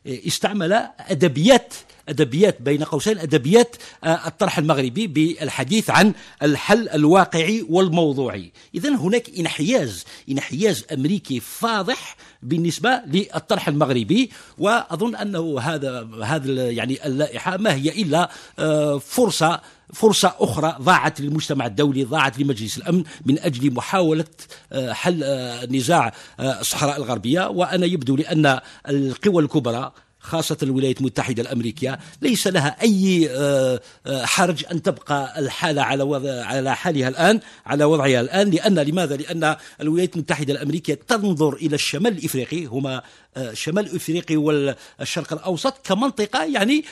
استعمل 0.06 0.72
أدبيات 0.98 1.74
ادبيات 2.08 2.62
بين 2.62 2.84
قوسين 2.84 3.18
أدبيات 3.18 3.76
آه، 4.04 4.26
الطرح 4.26 4.58
المغربي 4.58 5.06
بالحديث 5.06 5.90
عن 5.90 6.12
الحل 6.42 6.88
الواقعي 6.88 7.66
والموضوعي. 7.68 8.52
اذا 8.74 8.88
هناك 8.88 9.30
انحياز 9.38 10.04
انحياز 10.30 10.84
أمريكي 10.92 11.40
فاضح 11.40 12.16
بالنسبة 12.42 13.00
للطرح 13.06 13.68
المغربي 13.68 14.30
وأظن 14.58 15.16
أنه 15.16 15.60
هذا 15.60 16.08
هذا 16.24 16.70
يعني 16.70 17.06
اللائحة 17.06 17.56
ما 17.56 17.74
هي 17.74 18.02
إلا 18.02 18.30
آه، 18.58 18.98
فرصة 18.98 19.60
فرصة 19.94 20.34
أخرى 20.38 20.76
ضاعت 20.80 21.20
للمجتمع 21.20 21.66
الدولي 21.66 22.04
ضاعت 22.04 22.38
لمجلس 22.38 22.78
الأمن 22.78 23.04
من 23.26 23.38
أجل 23.38 23.74
محاولة 23.74 24.24
آه، 24.72 24.92
حل 24.92 25.24
نزاع 25.70 26.12
الصحراء 26.40 26.96
الغربية. 26.96 27.48
وأنا 27.48 27.86
يبدو 27.86 28.16
لأن 28.16 28.60
القوى 28.88 29.42
الكبرى 29.42 29.92
خاصة 30.20 30.56
الولايات 30.62 31.00
المتحدة 31.00 31.42
الأمريكية 31.42 31.98
ليس 32.22 32.46
لها 32.46 32.76
أي 32.82 33.28
آه، 33.30 33.80
آه، 34.06 34.24
حرج 34.24 34.64
أن 34.72 34.82
تبقى 34.82 35.38
الحالة 35.38 35.82
على 35.82 36.02
وضع 36.02 36.44
على 36.44 36.76
حالها 36.76 37.08
الآن 37.08 37.40
على 37.66 37.84
وضعها 37.84 38.20
الآن 38.20 38.50
لأن 38.50 38.78
لماذا؟ 38.78 39.16
لأن 39.16 39.56
الولايات 39.80 40.14
المتحدة 40.14 40.52
الأمريكية 40.52 40.94
تنظر 41.08 41.54
إلى 41.54 41.74
الشمال 41.74 42.18
الإفريقي 42.18 42.64
هما 42.64 43.02
آه، 43.36 43.52
شمال 43.52 43.96
افريقيا 43.96 44.38
والشرق 44.38 45.32
الأوسط 45.32 45.86
كمنطقة 45.86 46.44
يعني 46.44 46.84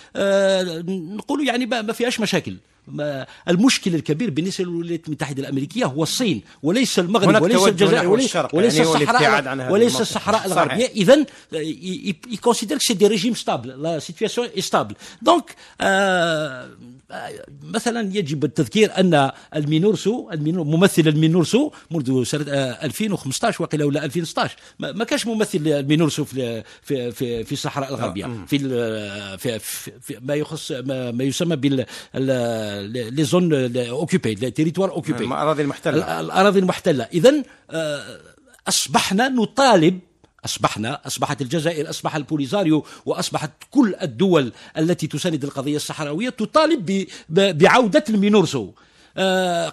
نقول 1.16 1.48
يعني 1.48 1.66
ما 1.66 1.92
فيهاش 1.92 2.20
مشاكل 2.20 2.56
المشكل 3.48 3.94
الكبير 3.94 4.30
بالنسبة 4.30 4.64
للولايات 4.64 5.06
المتحدة 5.06 5.42
الأمريكية 5.42 5.84
هو 5.84 6.02
الصين 6.02 6.42
وليس 6.62 6.98
المغرب 6.98 7.42
وليس 7.42 7.68
الجزائر 7.68 8.08
وليس, 8.08 8.36
وليس 8.52 8.74
يعني 8.74 8.90
الصحراء 8.90 9.72
وليس 9.72 10.00
الصحراء 10.00 10.46
الغربية. 10.46 10.86
اذا 10.86 11.26
يconsidère 12.32 12.78
c'est 12.78 12.94
des 12.94 13.06
régimes 13.06 13.34
stables 13.34 13.82
la 13.82 13.98
situation 13.98 14.48
stable 14.58 14.94
donc 15.22 15.54
مثلا 17.62 18.16
يجب 18.16 18.44
التذكير 18.44 18.90
أن 18.98 19.30
المينورسو 19.54 20.30
ممثل 20.34 21.08
المينورسو 21.08 21.70
منذ 21.90 22.24
سنة 22.24 22.44
2015 22.52 23.62
وقيل 23.62 23.82
ولا 23.82 24.04
2016 24.04 24.56
ما 24.78 25.04
كانش 25.04 25.26
ممثل 25.26 25.58
المينورسو 25.58 26.24
في 26.24 26.62
في 26.82 27.12
في, 27.12 27.44
في 27.44 27.52
الصحراء 27.52 27.88
الغربية. 27.88 28.26
في 28.46 28.58
في, 29.38 29.58
في 30.00 30.18
ما 30.20 30.34
يخص 30.34 30.72
ما 30.82 31.24
يسمى 31.24 31.56
بال 31.56 31.86
les 33.14 33.24
zones 33.24 33.76
occupées 33.76 34.34
les 34.34 34.50
territoires 34.50 34.90
occupés 34.90 35.24
الأراضي 35.24 35.62
المحتلة. 35.62 36.20
الأراضي 36.20 36.58
المحتلة. 36.58 37.04
اذا 37.04 37.42
آه، 37.70 38.20
أصبحنا 38.68 39.28
نطالب 39.28 40.00
أصبحنا 40.46 41.00
أصبحت 41.06 41.42
الجزائر 41.42 41.90
أصبح 41.90 42.16
البوليزاريو 42.16 42.84
وأصبحت 43.06 43.50
كل 43.70 43.94
الدول 44.02 44.52
التي 44.78 45.06
تساند 45.06 45.44
القضية 45.44 45.76
الصحراوية 45.76 46.28
تطالب 46.28 47.06
بعودة 47.28 48.04
المينورسو. 48.08 48.70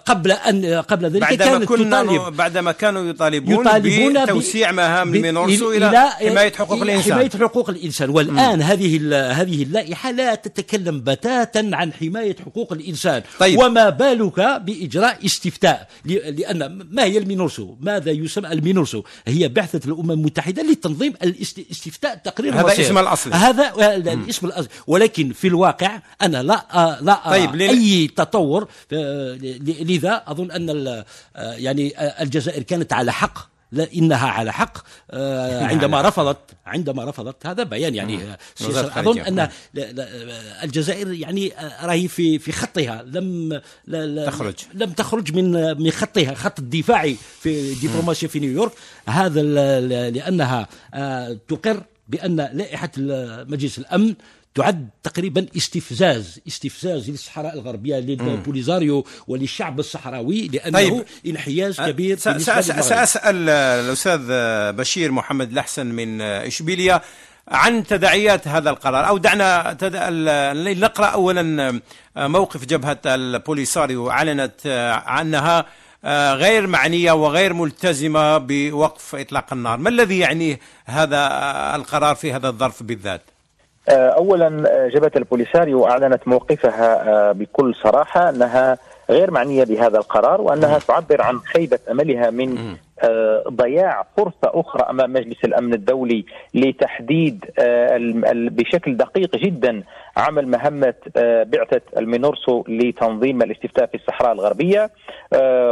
قبل 0.06 0.32
ان 0.32 0.82
قبل 0.88 1.06
ذلك 1.06 1.20
بعدما 1.20 1.44
كانت 1.44 1.64
كنا 1.64 2.02
تطالب. 2.02 2.36
بعدما 2.36 2.72
كانوا 2.72 3.04
يطالبون, 3.04 3.60
يطالبون 3.60 4.24
بتوسيع 4.24 4.72
مهام 4.72 5.14
المينورسو 5.14 5.72
إلى, 5.72 5.88
إلى 5.88 6.30
حماية 6.30 6.52
حقوق 6.52 6.82
الإنسان. 6.82 7.12
حماية 7.12 7.30
حقوق 7.30 7.70
الإنسان. 7.70 8.10
والآن 8.10 8.58
م. 8.58 8.62
هذه 8.62 8.96
هذه 9.32 9.62
اللائحة 9.62 10.10
لا 10.10 10.34
تتكلم 10.34 11.00
بتاتا 11.00 11.70
عن 11.72 11.92
حماية 11.92 12.36
حقوق 12.46 12.72
الإنسان. 12.72 13.22
طيب. 13.38 13.58
وما 13.58 13.90
بالك 13.90 14.40
بإجراء 14.40 15.26
استفتاء؟ 15.26 15.88
لأن 16.04 16.86
ما 16.90 17.04
هي 17.04 17.18
المينورسو؟ 17.18 17.74
ماذا 17.80 18.10
يسمى 18.10 18.52
المينورسو؟ 18.52 19.02
هي 19.26 19.48
بعثة 19.48 19.80
الأمم 19.86 20.10
المتحدة 20.10 20.62
لتنظيم 20.62 21.14
الاستفتاء 21.22 22.14
تقرير 22.24 22.54
هذا 22.54 22.72
اسم 22.80 22.98
الاصلي 22.98 23.34
هذا 23.34 23.72
الاسم 23.96 24.46
الاصلي 24.46 24.68
ولكن 24.86 25.32
في 25.32 25.48
الواقع 25.48 26.00
أنا 26.22 26.42
لا 26.42 26.98
لا 27.00 27.20
طيب 27.30 27.60
أي 27.60 28.06
تطور 28.16 28.68
لذا 29.62 30.22
أظن 30.26 30.50
أن 30.50 31.04
يعني 31.36 31.94
الجزائر 32.22 32.62
كانت 32.62 32.92
على 32.92 33.12
حق 33.12 33.54
لا 33.74 33.88
إنها 33.94 34.28
على 34.28 34.52
حق 34.52 34.78
آه، 35.10 35.64
عندما 35.64 36.02
رفضت 36.02 36.38
عندما 36.66 37.04
رفضت 37.04 37.46
هذا 37.46 37.62
بيان 37.62 37.94
يعني 37.94 38.36
أظن 38.62 39.18
أن 39.18 39.48
الجزائر 40.62 41.12
يعني 41.12 41.52
راهي 41.82 42.08
في 42.08 42.38
في 42.38 42.52
خطها 42.52 43.02
لم 43.02 43.60
تخرج. 44.26 44.54
لم 44.74 44.90
تخرج 44.90 45.34
من 45.34 45.80
من 45.82 45.90
خطها 45.90 46.34
خط 46.34 46.58
الدفاعي 46.58 47.16
في 47.40 47.72
الدبلوماسيه 47.72 48.26
في 48.26 48.40
نيويورك. 48.40 48.72
هذا 49.08 49.42
لأنها 50.10 50.68
تقر 51.48 51.82
بأن 52.08 52.36
لائحة 52.36 52.90
مجلس 53.48 53.78
الأمن 53.78 54.14
تعد 54.54 54.88
تقريبا 55.02 55.46
استفزاز 55.56 56.40
استفزاز 56.48 57.10
للصحراء 57.10 57.54
الغربية 57.54 57.96
للبوليزاريو 57.96 59.06
وللشعب 59.28 59.80
الصحراوي 59.80 60.48
لأنه 60.48 60.78
طيب. 60.78 61.04
انحياز 61.26 61.80
كبير 61.80 62.18
سأسأل 62.18 63.48
الأستاذ 63.48 64.20
بشير 64.72 65.12
محمد 65.12 65.52
الاحسن 65.52 65.86
من 65.86 66.20
اشبيليا 66.20 67.00
عن 67.48 67.86
تداعيات 67.86 68.48
هذا 68.48 68.70
القرار 68.70 69.08
أو 69.08 69.18
دعنا 69.18 69.72
تد... 69.72 69.96
نقرأ 70.84 71.06
اولا 71.06 71.80
موقف 72.16 72.64
جبهة 72.64 73.00
البوليساريو 73.06 74.10
أعلنت 74.10 74.66
عنها 75.06 75.66
غير 76.34 76.66
معنية 76.66 77.12
وغير 77.12 77.52
ملتزمة 77.52 78.38
بوقف 78.38 79.14
إطلاق 79.14 79.52
النار، 79.52 79.78
ما 79.78 79.88
الذي 79.88 80.18
يعنيه 80.18 80.60
هذا 80.84 81.28
القرار 81.74 82.14
في 82.14 82.32
هذا 82.32 82.48
الظرف 82.48 82.82
بالذات؟ 82.82 83.22
آه، 83.88 84.08
اولا 84.08 84.46
آه، 84.70 84.88
جبهة 84.88 85.12
البوليساريو 85.16 85.86
أعلنت 85.86 86.28
موقفها 86.28 87.08
آه، 87.08 87.32
بكل 87.32 87.74
صراحة 87.74 88.28
أنها 88.28 88.78
غير 89.10 89.30
معنية 89.30 89.64
بهذا 89.64 89.98
القرار 89.98 90.40
وأنها 90.40 90.78
تعبر 90.78 91.22
عن 91.22 91.38
خيبة 91.38 91.78
أملها 91.90 92.30
من 92.30 92.76
ضياع 93.48 94.06
فرصة 94.16 94.34
أخرى 94.60 94.90
أمام 94.90 95.12
مجلس 95.12 95.44
الأمن 95.44 95.74
الدولي 95.74 96.24
لتحديد 96.54 97.44
بشكل 98.30 98.96
دقيق 98.96 99.36
جدا 99.36 99.82
عمل 100.16 100.48
مهمة 100.48 100.94
بعثة 101.44 101.80
المينورسو 101.96 102.64
لتنظيم 102.68 103.42
الاستفتاء 103.42 103.86
في 103.86 103.94
الصحراء 103.94 104.32
الغربية 104.32 104.90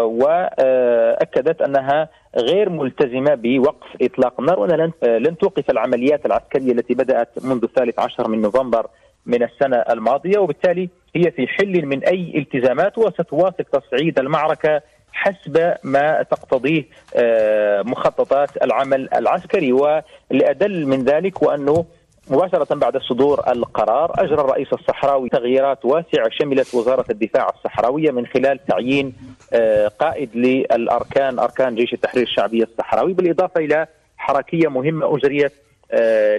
وأكدت 0.03 1.63
أنها 1.63 2.09
غير 2.37 2.69
ملتزمة 2.71 3.35
بوقف 3.35 3.87
إطلاق 4.03 4.41
النار 4.41 4.61
وأنها 4.61 4.93
لن 5.19 5.37
توقف 5.39 5.71
العمليات 5.71 6.27
العسكرية 6.27 6.73
التي 6.73 6.95
بدأت 6.95 7.29
منذ 7.45 7.63
الثالث 7.65 7.99
عشر 7.99 8.29
من 8.29 8.41
نوفمبر 8.43 8.87
من 9.27 9.43
السنة 9.43 9.77
الماضية 9.77 10.39
وبالتالي 10.39 10.89
هي 11.17 11.31
في 11.31 11.47
حل 11.47 11.87
من 11.87 12.05
أي 12.05 12.33
التزامات 12.39 12.99
وستواصل 12.99 13.65
تصعيد 13.73 14.19
المعركة 14.19 14.81
حسب 15.13 15.75
ما 15.85 16.23
تقتضيه 16.23 16.85
آه، 17.17 17.83
مخططات 17.83 18.63
العمل 18.63 19.09
العسكري. 19.15 19.73
والأدل 19.73 20.87
من 20.87 21.05
ذلك 21.05 21.43
وأنه 21.43 21.85
مباشرة 22.31 22.75
بعد 22.75 22.99
صدور 22.99 23.53
القرار 23.53 24.13
أجرى 24.19 24.41
الرئيس 24.41 24.73
الصحراوي 24.73 25.29
تغييرات 25.29 25.85
واسعة 25.85 26.29
شملت 26.31 26.75
وزارة 26.75 27.05
الدفاع 27.11 27.49
الصحراوية 27.49 28.11
من 28.11 28.27
خلال 28.27 28.67
تعيين 28.67 29.13
آه، 29.53 29.89
قائد 29.89 30.37
للأركان 30.37 31.39
أركان 31.39 31.75
جيش 31.75 31.93
التحرير 31.93 32.23
الشعبي 32.23 32.63
الصحراوي 32.63 33.13
بالإضافة 33.13 33.61
إلى 33.61 33.87
حركية 34.17 34.69
مهمة 34.69 35.17
أجريت 35.17 35.53
آه، 35.93 36.37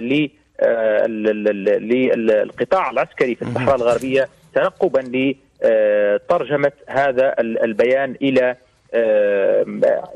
للقطاع 2.16 2.90
العسكري 2.90 3.34
في 3.34 3.42
الصحراء 3.42 3.76
الغربية 3.76 4.28
تنقبا 4.54 5.00
لترجمة 5.00 6.72
هذا 6.88 7.34
البيان 7.40 8.16
إلى 8.22 8.56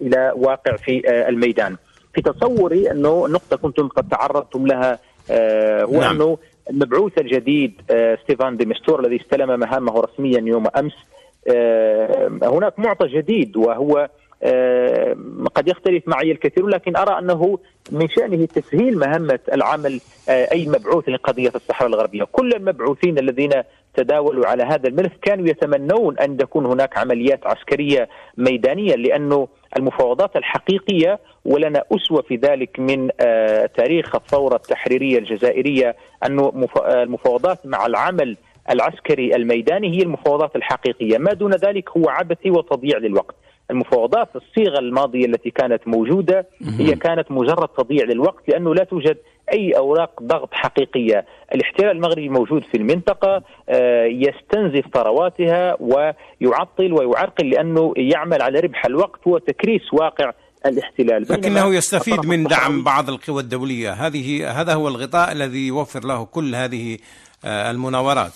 إلى 0.02 0.32
واقع 0.36 0.76
في 0.76 1.02
الميدان 1.28 1.76
في 2.14 2.22
تصوري 2.22 2.90
أنه 2.90 3.28
نقطة 3.28 3.56
كنتم 3.56 3.88
قد 3.88 4.08
تعرضتم 4.08 4.66
لها 4.66 4.98
آه، 5.30 5.84
هو 5.84 6.00
نعم. 6.00 6.14
أنه 6.14 6.38
المبعوث 6.70 7.18
الجديد 7.18 7.80
آه، 7.90 8.18
ستيفان 8.24 8.56
ديمستور 8.56 9.00
الذي 9.00 9.16
استلم 9.16 9.60
مهامه 9.60 10.00
رسميا 10.00 10.40
يوم 10.40 10.66
أمس 10.76 10.92
آه، 11.48 12.28
هناك 12.42 12.78
معطى 12.78 13.06
جديد 13.06 13.56
وهو 13.56 14.08
قد 15.54 15.68
يختلف 15.68 16.08
معي 16.08 16.32
الكثير 16.32 16.66
لكن 16.66 16.96
أرى 16.96 17.18
أنه 17.18 17.58
من 17.92 18.08
شأنه 18.08 18.46
تسهيل 18.46 18.98
مهمة 18.98 19.38
العمل 19.52 20.00
أي 20.28 20.66
مبعوث 20.66 21.08
لقضية 21.08 21.52
الصحراء 21.54 21.90
الغربية، 21.90 22.24
كل 22.32 22.52
المبعوثين 22.52 23.18
الذين 23.18 23.50
تداولوا 23.98 24.46
على 24.46 24.62
هذا 24.62 24.88
الملف 24.88 25.12
كانوا 25.22 25.48
يتمنون 25.48 26.18
أن 26.18 26.36
تكون 26.36 26.66
هناك 26.66 26.98
عمليات 26.98 27.46
عسكرية 27.46 28.08
ميدانية 28.36 28.94
لأنه 28.94 29.48
المفاوضات 29.76 30.36
الحقيقية 30.36 31.18
ولنا 31.44 31.84
أسوة 31.92 32.22
في 32.22 32.36
ذلك 32.36 32.80
من 32.80 33.08
آه، 33.20 33.66
تاريخ 33.76 34.14
الثورة 34.14 34.56
التحريرية 34.56 35.18
الجزائرية 35.18 35.96
انه 36.26 36.68
آه، 36.82 37.02
المفاوضات 37.02 37.66
مع 37.66 37.86
العمل 37.86 38.36
العسكري 38.70 39.36
الميداني 39.36 39.98
هي 39.98 40.02
المفاوضات 40.02 40.56
الحقيقية، 40.56 41.18
ما 41.18 41.32
دون 41.32 41.54
ذلك 41.54 41.90
هو 41.90 42.08
عبثي 42.08 42.50
وتضييع 42.50 42.98
للوقت. 42.98 43.34
المفاوضات 43.70 44.28
الصيغة 44.36 44.78
الماضية 44.78 45.26
التي 45.26 45.50
كانت 45.50 45.88
موجودة 45.88 46.46
هي 46.78 46.94
كانت 46.94 47.30
مجرد 47.30 47.68
تضييع 47.68 48.04
للوقت 48.04 48.48
لأنه 48.48 48.74
لا 48.74 48.84
توجد 48.84 49.16
أي 49.52 49.72
أوراق 49.76 50.22
ضغط 50.22 50.48
حقيقية، 50.52 51.24
الاحتلال 51.54 51.90
المغربي 51.90 52.28
موجود 52.28 52.64
في 52.64 52.76
المنطقة 52.76 53.42
آه، 53.68 54.04
يستنزف 54.04 54.84
ثرواتها 54.94 55.76
ويعطل 55.80 56.92
ويعرقل 56.92 57.50
لأنه 57.50 57.92
يعمل 57.96 58.42
على 58.42 58.60
ربح 58.60 58.86
الوقت 58.86 59.26
وتكريس 59.26 59.94
واقع 59.94 60.32
الاحتلال. 60.66 61.22
لكنه 61.22 61.74
يستفيد 61.74 62.26
من 62.26 62.44
دعم 62.44 62.84
بعض 62.84 63.08
القوى 63.10 63.42
الدولية، 63.42 63.92
هذه 63.92 64.60
هذا 64.60 64.74
هو 64.74 64.88
الغطاء 64.88 65.32
الذي 65.32 65.66
يوفر 65.66 66.04
له 66.04 66.24
كل 66.24 66.54
هذه 66.54 66.98
آه، 67.44 67.70
المناورات. 67.70 68.32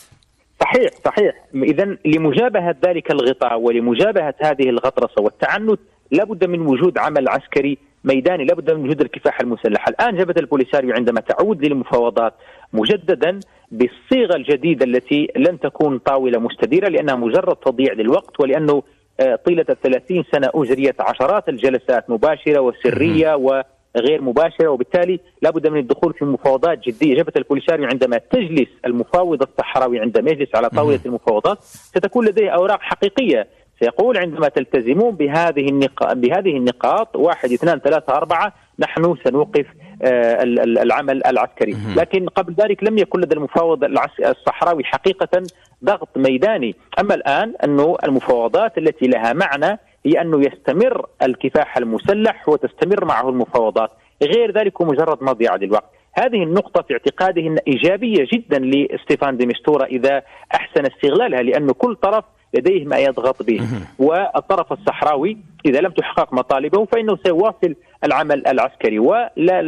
صحيح 0.61 0.91
صحيح. 1.05 1.35
اذا 1.55 1.97
لمجابهة 2.05 2.77
ذلك 2.87 3.11
الغطاء 3.11 3.61
ولمجابهة 3.61 4.35
هذه 4.41 4.69
الغطرسة 4.69 5.23
والتعنت 5.23 5.81
لابد 6.11 6.45
من 6.45 6.61
وجود 6.61 6.99
عمل 6.99 7.29
عسكري 7.29 7.79
ميداني 8.05 8.45
لابد 8.45 8.71
من 8.71 8.85
وجود 8.85 9.01
الكفاح 9.01 9.41
المسلح. 9.41 9.89
الآن 9.89 10.17
جبهة 10.17 10.35
البوليساريو 10.39 10.95
عندما 10.95 11.21
تعود 11.21 11.65
للمفاوضات 11.65 12.35
مجددا 12.73 13.41
بالصيغة 13.71 14.37
الجديدة 14.37 14.85
التي 14.85 15.29
لن 15.37 15.61
تكون 15.61 15.99
طاولة 15.99 16.39
مستديرة 16.39 16.89
لأنها 16.89 17.15
مجرد 17.15 17.57
تضييع 17.57 17.93
للوقت 17.93 18.41
ولأنه 18.41 18.83
آه، 19.21 19.35
طيلة 19.47 19.65
الثلاثين 19.71 20.25
سنة 20.33 20.51
أجريت 20.55 21.01
عشرات 21.01 21.49
الجلسات 21.49 22.11
مباشرة 22.11 22.61
وسرية 22.61 23.35
وغير 23.35 24.23
مباشرة 24.23 24.69
وبالتالي 24.69 25.21
لابد 25.43 25.67
من 25.67 25.79
الدخول 25.79 26.13
في 26.15 26.25
مفاوضات 26.25 26.89
جدية. 26.89 27.15
جبهة 27.15 27.33
البوليساريو 27.37 27.87
عندما 27.87 28.19
تجلس 28.19 28.69
المفاوض 28.87 29.43
الصحراوي 29.43 30.01
عندما 30.01 30.31
يجلس 30.31 30.49
على 30.55 30.69
طاولة 30.69 31.01
المفاوضات 31.07 31.59
ستكون 31.63 32.27
لديه 32.27 32.51
أوراق 32.51 32.81
حقيقية 32.81 33.47
سيقول 33.81 34.19
عندما 34.19 34.49
تلتزمون 34.49 35.11
بهذه 35.11 35.69
النقاط 35.69 36.17
بهذه 36.17 36.57
النقاط 36.57 37.17
واحد 37.17 37.53
اثنان 37.53 37.79
ثلاثة 37.79 38.17
أربعة 38.17 38.53
نحن 38.79 39.15
سنوقف 39.25 39.67
آه، 40.03 40.43
العمل 40.83 41.27
العسكري. 41.27 41.77
لكن 41.97 42.29
قبل 42.29 42.55
ذلك 42.55 42.85
لم 42.85 42.99
يكن 42.99 43.21
لدى 43.21 43.35
المفاوض 43.35 43.85
الصحراوي 44.25 44.85
حقيقة 44.85 45.43
ضغط 45.85 46.09
ميداني. 46.17 46.75
أما 47.01 47.15
الآن 47.15 47.55
أنه 47.65 47.97
المفاوضات 48.05 48.79
التي 48.79 49.07
لها 49.07 49.33
معنى 49.33 49.79
هي 50.07 50.21
أنه 50.21 50.41
يستمر 50.41 51.07
الكفاح 51.23 51.77
المسلح 51.77 52.49
وتستمر 52.49 53.05
معه 53.05 53.29
المفاوضات. 53.29 53.91
غير 54.23 54.59
ذلك 54.59 54.83
مجرد 54.83 55.23
مضيعة 55.23 55.57
للوقت 55.57 55.91
هذه 56.15 56.43
النقطة 56.43 56.83
في 56.83 56.93
اعتقاده 56.93 57.63
إيجابية 57.69 58.27
جدا 58.33 58.59
لستيفان 58.59 59.37
ديمستورا 59.37 59.85
إذا 59.85 60.23
أحسن 60.55 60.87
استغلالها 60.87 61.43
لأن 61.43 61.71
كل 61.71 61.97
طرف 61.97 62.25
لديه 62.55 62.85
ما 62.85 62.99
يضغط 62.99 63.43
به. 63.43 63.61
والطرف 63.99 64.73
الصحراوي 64.73 65.37
إذا 65.67 65.81
لم 65.81 65.91
تحقق 65.91 66.35
مطالبه 66.35 66.85
فإنه 66.85 67.19
سيواصل 67.25 67.75
العمل 68.05 68.47
العسكري. 68.47 68.99
ولا 68.99 69.61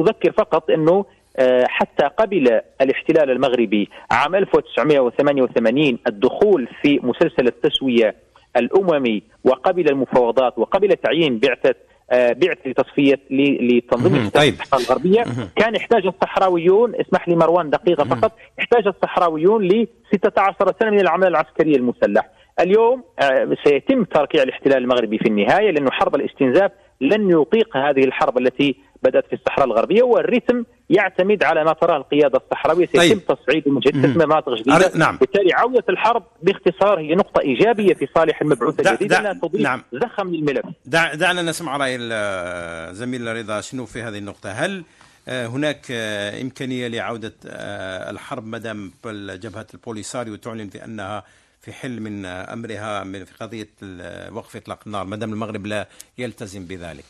أذكر 0.00 0.32
فقط 0.32 0.70
أنه 0.70 1.04
آه، 1.36 1.64
حتى 1.68 2.06
قبل 2.06 2.60
الاحتلال 2.80 3.30
المغربي 3.30 3.88
عام 4.10 4.34
1988 4.34 5.98
الدخول 6.06 6.68
في 6.82 7.00
مسلسل 7.02 7.46
التسوية 7.46 8.14
الأممي 8.56 9.22
وقبل 9.44 9.88
المفاوضات 9.88 10.58
وقبل 10.58 10.88
تعيين 10.88 11.38
بعثة 11.38 11.74
بعث 12.12 12.58
لتصفية 12.66 13.20
لتنظيم 13.30 14.28
طيب. 14.28 14.54
الصحراء 14.54 14.82
الغربية. 14.82 15.24
كان 15.56 15.76
احتاج 15.76 16.06
الصحراويون 16.06 16.94
اسمح 16.94 17.28
لي 17.28 17.36
مروان 17.36 17.70
دقيقة 17.70 18.04
فقط 18.04 18.32
احتاج 18.60 18.86
الصحراويون 18.86 19.64
ل 19.64 19.88
16 20.14 20.74
سنة 20.80 20.90
من 20.90 21.00
العمل 21.00 21.26
العسكري 21.26 21.76
المسلح. 21.76 22.28
اليوم 22.60 23.04
آه، 23.18 23.56
سيتم 23.64 24.04
تركيع 24.04 24.42
الاحتلال 24.42 24.76
المغربي 24.76 25.18
في 25.18 25.28
النهاية 25.28 25.70
لأنه 25.70 25.90
حرب 25.90 26.14
الاستنزاف 26.14 26.70
لن 27.00 27.30
يطيق 27.30 27.76
هذه 27.76 28.04
الحرب 28.04 28.38
التي 28.38 28.76
بدأت 29.02 29.26
في 29.26 29.32
الصحراء 29.32 29.66
الغربية 29.66 30.02
والريتم 30.02 30.64
يعتمد 30.90 31.42
على 31.44 31.64
ما 31.64 31.72
تراه 31.72 31.96
القيادة 31.96 32.38
الصحراوية 32.44 32.86
سيتم 32.86 32.98
طيب. 33.20 33.26
تصعيد 33.38 33.62
تسميه 33.62 34.26
مناطق 34.26 34.54
جديده 34.54 34.78
أر- 34.78 34.96
نعم. 34.96 35.16
بالتالي 35.16 35.52
عودة 35.52 35.84
الحرب 35.88 36.22
باختصار 36.42 36.98
هي 37.00 37.14
نقطة 37.14 37.40
إيجابية 37.40 37.94
في 37.94 38.08
صالح 38.14 38.40
المبعوث 38.42 38.80
الجديد 38.80 39.08
دا- 39.08 39.18
أنها 39.18 39.32
تضيف 39.32 39.60
نعم. 39.62 39.82
زخم 39.92 40.28
للملف 40.28 40.66
دع 40.86 41.14
دعنا 41.14 41.42
نسمع 41.42 41.76
رأي 41.76 41.96
الزميل 42.00 43.36
رضا 43.36 43.60
شنو 43.60 43.86
في 43.86 44.02
هذه 44.02 44.18
النقطة 44.18 44.50
هل 44.50 44.84
آه، 45.28 45.46
هناك 45.46 45.86
آه، 45.90 46.42
إمكانية 46.42 46.88
لعودة 46.88 47.32
آه، 47.46 48.10
الحرب 48.10 48.46
مدام 48.46 48.92
جبهة 49.40 49.66
البوليساريو 49.74 50.36
تعلن 50.36 50.66
بأنها 50.66 51.24
في 51.60 51.72
حل 51.72 52.00
من 52.00 52.26
أمرها 52.26 53.04
من 53.04 53.24
في 53.24 53.32
قضية 53.40 53.68
ال- 53.82 54.32
وقف 54.34 54.56
إطلاق 54.56 54.78
النار 54.86 55.04
مدام 55.06 55.32
المغرب 55.32 55.66
لا 55.66 55.88
يلتزم 56.18 56.64
بذلك 56.66 57.04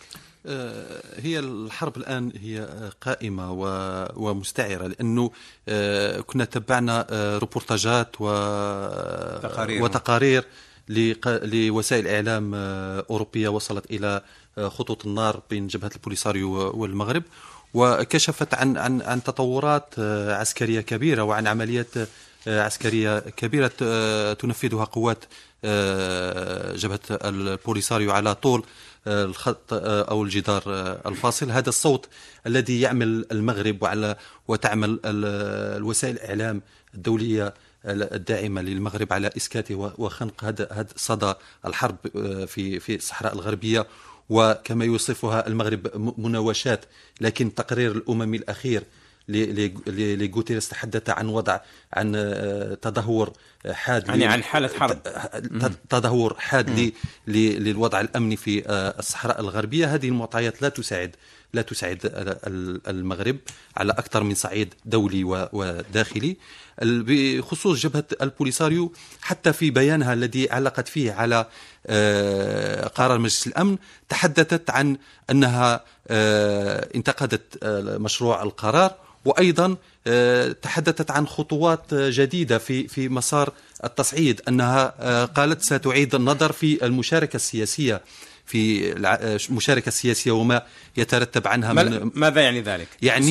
هي 1.17 1.39
الحرب 1.39 1.97
الآن 1.97 2.33
هي 2.41 2.61
آه، 2.61 2.93
قائمة 3.01 3.53
ومستعرة 4.17 4.87
لأنه 4.87 5.31
آه، 5.69 6.21
كنا 6.21 6.45
تبعنا 6.45 7.07
آه، 7.11 7.39
روبورتاجات. 7.39 8.17
وتقارير 9.83 10.45
لق- 10.89 11.45
لوسائل 11.45 12.09
إعلام 12.09 12.53
آه، 12.55 13.05
أوروبية 13.11 13.49
وصلت 13.49 13.91
إلى 13.91 14.23
آه، 14.59 14.69
خطوط 14.69 15.07
النار 15.07 15.43
بين 15.51 15.67
جبهة 15.67 15.91
البوليساريو 15.97 16.51
والمغرب 16.81 17.23
وكشفت 17.75 18.55
عن 18.55 18.77
عن 18.77 19.03
عن 19.03 19.23
تطورات 19.23 19.95
آه، 19.99 20.35
عسكرية 20.35 20.81
كبيرة 20.81 21.23
وعن 21.23 21.47
عمليات 21.47 21.89
آه، 22.49 22.63
عسكرية 22.63 23.19
كبيرة 23.19 23.73
آه، 23.83 24.33
تنفذها 24.33 24.85
قوات 24.85 25.25
آه، 25.65 26.77
جبهة 26.77 27.01
البوليساريو 27.11 28.11
على 28.13 28.35
طول 28.35 28.61
آه، 28.61 28.67
الخط 29.07 29.73
آه، 29.73 30.03
أو 30.03 30.23
الجدار 30.23 30.63
آه، 30.67 31.01
الفاصل. 31.09 31.51
هذا 31.51 31.69
الصوت 31.69 32.09
الذي 32.47 32.81
يعمل 32.81 33.27
المغرب 33.33 33.83
وعلى 33.83 34.17
وتعمل 34.49 34.91
ال- 34.91 35.77
الوسائل 35.77 36.15
الإعلام 36.15 36.63
الدولية 36.95 37.55
الداعمة 37.85 38.63
للمغرب 38.63 39.13
على 39.13 39.31
إسكاته 39.37 39.75
و- 39.75 39.93
وخنق 39.99 40.45
هذا 40.45 40.87
صدى 40.97 41.35
الحرب 41.67 41.97
آه، 42.17 42.45
في 42.45 42.81
في 42.81 42.95
الصحراء 42.97 43.33
الغربية. 43.35 43.87
وكما 44.31 44.85
يوصفها 44.85 45.47
المغرب 45.47 45.89
مناوشات. 46.21 46.85
لكن 47.21 47.47
التقرير 47.47 47.97
ل- 47.97 48.03
ل- 48.77 48.83
لغوتيريس 49.29 50.69
تحدث 50.69 51.11
عن 51.11 51.29
وضع 51.29 51.61
عن 51.93 52.13
آه، 52.17 52.75
تدهور 52.75 53.33
حاد 53.73 54.09
يعني 54.09 54.27
عن 54.27 54.43
حالة 54.43 54.69
حرب. 54.79 54.99
تدهور 55.91 56.37
حاد 56.39 56.93
للوضع 57.29 58.01
الأمني 58.01 58.37
في 58.37 58.69
آه، 58.69 58.95
الصحراء 58.99 59.41
الغربية. 59.41 59.95
هذه 59.95 60.09
المعطيات 60.09 60.63
لا 60.63 60.69
تساعد 60.69 61.17
لا 61.55 61.63
تساعد 61.63 61.99
ال- 62.05 62.81
المغرب 62.89 63.37
على 63.77 63.93
أكثر 63.93 64.23
من 64.23 64.35
صعيد 64.35 64.75
دولي 64.85 65.25
وداخلي. 65.53 66.37
بخصوص 66.83 67.79
جبهة 67.81 68.05
البوليساريو 68.23 68.93
حتى 69.21 69.53
في 69.53 69.71
بيانها 69.71 70.13
الذي 70.13 70.51
علقت 70.51 70.89
فيه 70.89 71.13
على 71.13 71.47
آه، 71.87 72.87
قرار 72.87 73.19
مجلس 73.19 73.47
الأمن 73.47 73.77
تحدثت 74.09 74.71
عن 74.71 74.97
أنها 75.31 75.85
آه، 76.09 76.89
انتقدت 76.95 77.59
آه، 77.63 77.99
مشروع 77.99 78.43
القرار 78.43 78.95
وأيضا 79.25 79.77
آه، 80.07 80.53
تحدثت 80.53 81.11
عن 81.11 81.27
خطوات 81.27 81.93
آه، 81.93 82.11
جديدة 82.13 82.59
في 82.59 82.89
في 82.89 83.09
مسار 83.09 83.53
التصعيد 83.85 84.41
أنها 84.49 84.95
آه، 85.01 85.25
قالت 85.25 85.63
ستعيد 85.63 86.15
النظر 86.15 86.53
في 86.53 86.87
المشاركة 86.87 87.37
السياسية 87.37 88.01
في 88.47 88.93
المشاركه 89.51 89.89
السياسيه 89.89 90.31
وما 90.33 90.63
يترتب 90.97 91.49
عنها 91.49 91.73
من 91.73 91.91
ما- 91.99 92.11
ماذا 92.15 92.41
يعني 92.41 92.61
ذلك؟ 92.61 92.89
يعني 93.03 93.27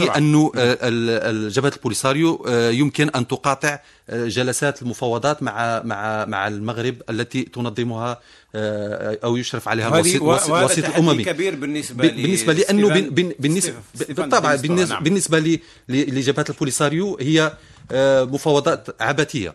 ال- 0.60 1.52
جبهه 1.52 1.72
البوليساريو 1.76 2.46
يمكن 2.72 3.10
أن 3.10 3.28
تقاطع 3.28 3.80
جلسات 4.10 4.82
المفاوضات 4.82 5.44
مع 5.44 5.82
مع 5.86 6.26
مع 6.26 6.48
المغرب 6.48 6.96
التي 7.10 7.44
تنظمها 7.44 8.20
أو 8.56 9.38
يشرف 9.38 9.68
عليها 9.68 9.88
الوسيط 9.88 10.24
الوسيط 10.24 10.86
الاممي 10.86 11.24
كبير 11.24 11.56
بالنسبة 11.56 12.08
ب- 12.08 12.16
بالنسبة 12.16 12.54
لأنه 12.54 13.10
بالنسبة 13.40 13.74
بالطبع 14.10 14.56
بالنسبة 14.56 14.94
نعم. 14.96 15.04
بالنسبة 15.04 15.40
ل- 15.40 15.60
لجبهه 15.90 16.46
البوليساريو 16.50 17.18
هي 17.20 17.54
آه، 17.92 18.24
مفاوضات 18.24 19.02
عبثية. 19.02 19.54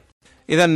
إذا 0.51 0.67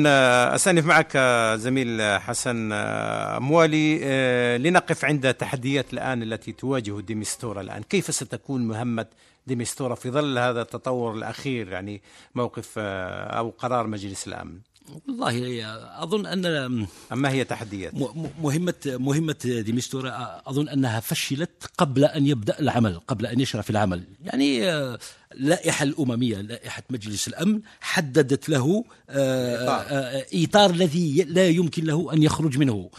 أستأنف 0.54 0.86
معك 0.86 1.12
آه، 1.16 1.56
زميل 1.56 2.00
آه، 2.00 2.18
حسن 2.18 2.70
آه، 2.72 3.38
موالي. 3.38 4.00
آه، 4.02 4.56
لنقف 4.56 5.04
عند 5.04 5.34
تحديات 5.34 5.92
الآن 5.92 6.22
التي 6.22 6.52
تواجه 6.52 7.00
ديمستورا 7.00 7.60
الآن. 7.60 7.82
كيف 7.82 8.14
ستكون 8.14 8.68
مهمة 8.68 9.06
ديمستورا 9.46 9.94
في 9.94 10.10
ظل 10.10 10.38
هذا 10.38 10.62
التطور 10.62 11.14
الأخير 11.14 11.68
يعني 11.68 12.02
موقف 12.34 12.68
آه، 12.78 13.38
أو 13.38 13.50
قرار 13.58 13.86
مجلس 13.86 14.28
الأمن؟ 14.28 14.58
والله 15.08 15.64
أظن 16.02 16.26
أن 16.26 16.86
أما 17.12 17.30
هي 17.30 17.44
تحديات. 17.44 17.94
م- 17.94 17.98
م- 18.22 18.30
مهمة 18.42 18.74
مهمة 18.86 19.36
ديمستورا 19.66 20.42
أظن 20.46 20.68
أنها 20.68 21.00
فشلت 21.00 21.50
قبل 21.78 22.04
أن 22.04 22.26
يبدأ 22.26 22.58
العمل 22.60 22.98
قبل 23.08 23.26
أن 23.26 23.40
يشرع 23.40 23.62
في 23.62 23.70
العمل. 23.70 24.02
يعني 24.24 24.70
آه، 24.70 24.98
اللائحة 25.32 25.82
الأممية 25.82 26.36
لائحة 26.40 26.82
مجلس 26.90 27.28
الأمن 27.28 27.60
حددت 27.80 28.48
له 28.48 28.84
آه، 29.10 29.64
إطار. 29.64 29.86
آه، 29.90 30.26
إطار 30.34 30.70
الذي 30.70 31.22
لا 31.22 31.48
يمكن 31.48 31.84
له 31.84 32.12
أن 32.12 32.22
يخرج 32.22 32.58
منه. 32.58 32.72
آه، 32.72 32.90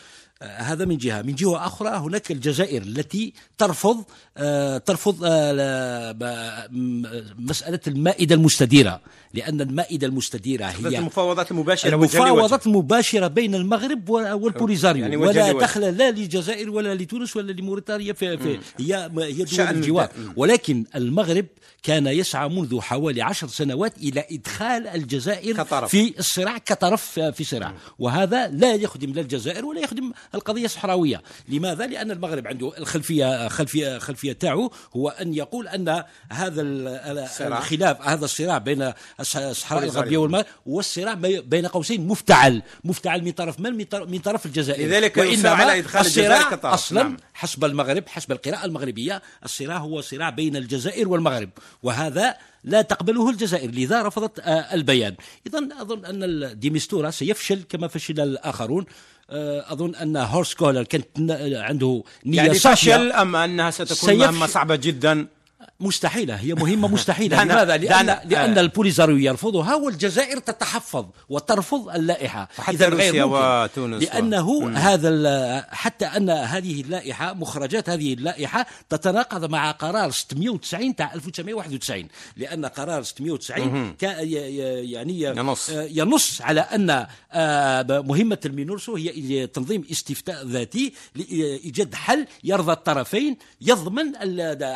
هذا 0.41 0.86
من 0.86 0.97
جهة 0.97 1.21
من 1.21 1.36
جهة 1.36 1.65
أخرى 1.67 1.89
هناك 1.97 2.32
الجزائر 2.32 2.82
التي 2.82 3.34
ترفض 3.58 4.04
آه، 4.38 4.77
ترفض 4.77 5.23
آه، 5.23 5.51
لا- 5.51 6.12
ب- 6.12 6.71
م- 6.71 7.06
مسألة 7.39 7.80
المائدة 7.88 8.36
المستديرة 8.36 9.01
لأن 9.34 9.62
المائدة 9.62 10.08
المستديرة 10.08 10.65
هي 10.65 10.73
المفاوضات 10.99 11.51
لوجه. 11.51 12.08
المفاوضات 12.34 12.67
المباشرة 12.67 13.27
بين 13.27 13.56
المغرب 13.56 14.10
والبوليزاريو 14.10 15.01
يعني 15.01 15.17
ولا. 15.17 15.30
دخل 15.62 15.82
لا 15.97 16.12
للجزائر 16.12 16.69
ولا 16.69 16.95
لتونس 16.95 17.36
ولا 17.36 17.51
لموريتانيا 17.51 18.13
في, 18.13 18.38
في 18.38 18.60
هي 18.80 18.95
هي 19.19 19.34
دول 19.34 19.45
الجوار 19.77 20.10
ولكن 20.36 20.86
المغرب 20.95 21.45
كان 21.84 22.08
يسعى 22.08 22.49
منذ 22.49 22.80
حوالي 22.82 23.21
عشر 23.21 23.47
سنوات 23.47 23.97
إلى 23.97 24.25
إدخال 24.32 24.88
الجزائر 24.88 25.56
كطرف. 25.58 25.89
في 25.91 26.19
الصراع 26.19 26.58
كطرف 26.58 27.19
في 27.19 27.43
صراع 27.43 27.73
وهذا 27.99 28.47
لا 28.47 28.73
يخدم 28.73 29.13
لا 29.13 29.21
الجزائر 29.21 29.65
ولا 29.65 29.80
يخدم 29.82 30.12
القضية 30.36 30.65
الصحراوية 30.65 31.22
لماذا؟ 31.50 31.88
لأن 31.88 32.12
المغرب 32.12 32.48
عنده 32.48 32.78
الخلفية 32.78 33.48
خلفية 33.48 33.98
خلفية 33.98 34.34
تاعو 34.34 34.72
هو 34.96 35.10
أن 35.10 35.34
يقول 35.34 35.67
أن 35.67 36.04
هذا. 36.32 36.62
الخلاف 37.58 38.02
هذا 38.02 38.26
الصراع 38.26 38.58
بين 38.58 38.91
الص- 38.91 39.36
الصحراء. 39.38 39.84
الغربية 39.84 40.17
والمغرب 40.17 40.46
والصراع 40.65 41.13
بي- 41.13 41.41
بين 41.41 41.65
قوسين 41.65 42.08
مفتعل 42.08 42.62
مفتعل 42.84 43.24
من 43.24 43.32
طرف 43.32 43.60
من 43.60 43.74
من 43.78 43.84
طرف- 44.20 44.46
الجزائر 44.46 44.88
لذلك 44.88 45.17
على 45.20 45.80
إدخال 45.80 46.02
الصراع. 46.06 46.74
أصلا 46.74 47.04
نعم. 47.04 47.17
حسب 47.34 47.65
المغرب 47.65 48.04
حسب 48.08 48.32
القراءة 48.32 48.65
المغربية 48.65 49.22
الصراع 49.46 49.78
هو 49.78 50.02
صراع 50.02 50.30
بين 50.30 50.56
الجزائر 50.56 51.10
والمغرب 51.10 51.50
وهذا 51.84 52.36
لا 52.63 52.82
تقبله 52.82 53.30
الجزائر 53.30 53.72
لذا 53.72 54.02
رفضت 54.04 54.39
آه، 54.39 54.74
البيان 54.74 55.15
إذا 55.48 55.67
أظن 55.82 56.06
أن 56.06 56.24
الديمستورا 56.24 57.10
سيفشل 57.12 57.63
كما 57.70 57.88
فشل 57.88 58.20
الآخرون 58.20 58.86
آه، 59.32 59.74
أظن 59.74 59.96
أن 59.96 60.17
هورس 60.17 60.54
كولر 60.54 60.84
كانت 60.84 61.08
عنده 61.56 62.04
نية 62.26 62.38
يعني 62.38 62.54
صافية. 62.54 62.94
فشل 62.96 63.12
أم 63.12 63.36
أنها 63.36 63.72
ستكون. 63.72 64.15
مهمة 64.17 64.46
صعبة 64.46 64.76
جدا 64.76 65.28
مستحيلة 65.82 66.36
هي 66.36 66.54
مهمة 66.54 66.88
مستحيلة 66.98 67.38
دعنا- 67.38 67.54
لماذا؟ 67.54 67.78
لأن, 67.78 67.88
دعنا- 68.06 68.22
لأن 68.26 68.58
آه. 68.58 68.62
البوليزاريو 68.62 69.17
يرفضها 69.17 69.76
والجزائر 69.76 70.39
تتحفظ 70.39 71.06
وترفض 71.30 71.89
اللائحة 71.89 72.50
غير 72.70 72.94
روسيا. 72.94 73.24
وتونس 73.24 74.04
و- 74.04 74.06
لأنه 74.06 74.70
هذا 74.78 75.10
ال- 75.10 75.63
حتى 75.70 76.06
أن 76.06 76.30
هذه 76.30 76.82
اللائحة 76.82 77.34
مخرجات 77.34 77.89
هذه 77.89 78.13
اللائحة 78.13 78.65
تتناقض 78.89 79.50
مع 79.52 79.72
قرار 79.72 80.12
690 80.12 80.96
تاع 80.96 81.13
1991 81.13 82.08
لأن 82.38 82.65
قرار 82.65 83.04
690 83.04 83.94
كان 84.00 84.28
ي- 84.28 84.32
ي- 84.32 84.91
يعني 84.91 85.22
ينص. 85.22 85.70
آه، 85.70 85.88
ينص 85.91 86.41
على 86.41 86.62
أن 86.62 87.06
آه، 87.34 87.82
مهمة 88.02 88.38
المينورسو 88.46 88.96
هي 88.96 89.48
تنظيم 89.48 89.84
استفتاء 89.91 90.46
ذاتي 90.48 90.94
لإيجاد 91.15 91.96
حل 91.96 92.26
يرضى 92.44 92.72
الطرفين 92.72 93.38
يضمن 93.62 94.12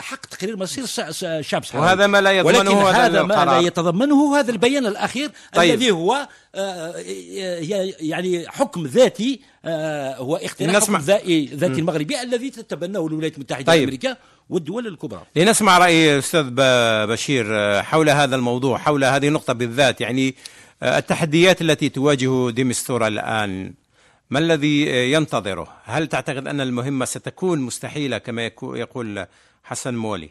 حق 0.02 0.26
تقرير 0.26 0.58
مصير 0.58 0.84
الشعب 1.00 1.62
الصحراوي 1.62 1.86
وهذا 1.88 2.08
ما 2.08 2.22
لا 2.22 2.32
يضمنه 2.32 2.58
ولكن 2.58 2.96
هذا 2.98 3.06
هذا 3.06 3.24
ما 3.24 3.46
لا. 3.46 3.60
يتضمنه 3.60 4.40
هذا 4.40 4.52
البيان 4.52 4.86
الأخير 4.86 5.32
طيب. 5.54 5.74
الذي 5.74 5.92
هو 5.92 6.28
آه، 6.56 6.98
ي- 6.98 7.90
يعني 8.00 8.50
حكم 8.50 8.86
ذاتي 8.88 9.40
آه، 9.66 10.16
هو 10.16 10.36
اختراع. 10.36 10.80
حكم 10.80 10.98
ذاتي 10.98 11.46
ذاتي 11.46 11.80
المغربي 11.80 12.22
الذي 12.22 12.50
تتبناه 12.50 13.08
الولايات 13.08 13.36
المتحدة 13.36 13.66
طيب. 13.66 13.78
الأمريكية 13.80 14.18
والدول 14.50 14.88
الكبرى 14.88 15.22
لنسمع 15.36 15.78
رأي 15.78 16.18
أستاذ 16.20 16.46
بشير 17.06 17.46
آه، 17.50 17.82
حول 17.82 18.10
هذا 18.10 18.36
الموضوع 18.36 18.78
حول 18.78 19.04
هذه 19.04 19.28
النقطة 19.28 19.54
بالذات 19.54 20.02
يعني 20.02 20.36
آه، 20.84 20.98
التحديات 20.98 21.62
التي 21.62 21.90
تواجه 21.90 22.50
ديمستورا 22.50 23.08
الآن 23.08 23.74
ما 24.30 24.40
الذي 24.40 24.90
آه، 24.90 24.94
ينتظره 25.18 25.68
هل 25.86 26.08
تعتقد 26.08 26.48
أن 26.48 26.62
المهمة 26.62 27.06
ستكون 27.06 27.60
مستحيلة 27.60 28.18
كما 28.18 28.46
يقول 28.64 29.26
حسن 29.64 29.96
مولي 29.96 30.30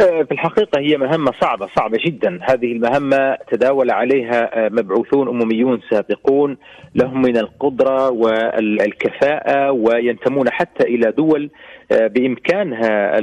في 0.00 0.32
الحقيقة 0.32 0.80
هي 0.80 0.96
مهمة 0.96 1.32
صعبة 1.40 1.68
صعبة 1.76 1.98
جدا. 2.06 2.38
هذه 2.42 2.72
المهمة 2.72 3.36
تداول 3.50 3.90
عليها 3.90 4.68
مبعوثون 4.68 5.28
أمميون 5.28 5.80
سابقون 5.90 6.56
لهم 6.94 7.22
من 7.22 7.36
القدرة 7.36 8.10
والكفاءة 8.10 9.70
وينتمون 9.70 10.50
حتى 10.50 10.84
إلى 10.84 11.12
دول 11.12 11.50
بإمكانها 11.90 13.18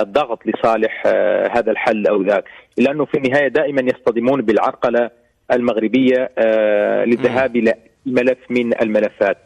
الضغط 0.00 0.46
لصالح 0.46 1.06
هذا 1.56 1.70
الحل 1.70 2.06
أو 2.06 2.22
ذاك. 2.22 2.44
لأنه 2.78 3.04
في 3.04 3.18
النهاية 3.18 3.48
دائما 3.48 3.80
يصطدمون 3.82 4.42
بالعرقلة 4.42 5.10
المغربية 5.52 6.30
للذهاب 7.04 7.56
إلى 7.56 7.74
ملف 8.06 8.38
من 8.50 8.82
الملفات. 8.82 9.38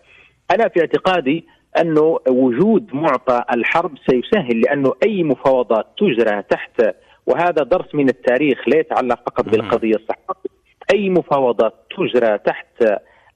أنا 0.50 0.68
في 0.68 0.80
اعتقادي 0.80 1.44
أنه 1.80 2.18
وجود 2.28 2.94
معطى 2.94 3.44
الحرب 3.52 3.92
سيسهل 4.10 4.60
لأنه 4.60 4.92
أي 5.06 5.22
مفاوضات 5.22 5.86
تجرى 5.98 6.42
تحت 6.42 6.82
وهذا 7.26 7.62
درس 7.64 7.94
من 7.94 8.08
التاريخ 8.08 8.68
لا 8.68 8.78
يتعلق 8.78 9.20
فقط 9.26 9.44
بالقضية 9.48 9.94
الصحراوية. 9.94 10.54
أي 10.94 11.10
مفاوضات 11.10 11.74
تجرى 11.96 12.38
تحت 12.38 12.84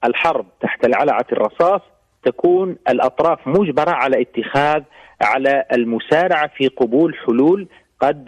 الحرب 0.04 0.46
تحت 0.60 0.86
العلعة 0.86 1.26
الرصاص 1.32 1.80
تكون 2.24 2.76
الأطراف 2.88 3.38
مجبرة 3.46 3.90
على 3.90 4.20
اتخاذ 4.22 4.82
على 5.22 5.64
المسارعة 5.72 6.50
في 6.56 6.68
قبول 6.68 7.14
حلول 7.26 7.68
قد 8.00 8.24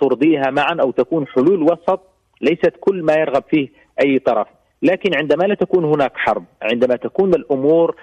ترضيها 0.00 0.50
معا 0.50 0.76
أو 0.80 0.90
تكون 0.90 1.26
حلول 1.26 1.62
وسط 1.62 2.00
ليست 2.40 2.72
كل 2.80 3.02
ما 3.02 3.14
يرغب 3.14 3.42
فيه 3.50 3.68
أي 4.04 4.18
طرف. 4.18 4.46
لكن 4.82 5.10
عندما 5.14 5.44
لا 5.44 5.54
تكون 5.54 5.84
هناك 5.84 6.12
حرب 6.16 6.44
عندما 6.62 6.96
تكون 6.96 7.34
الأمور 7.34 7.96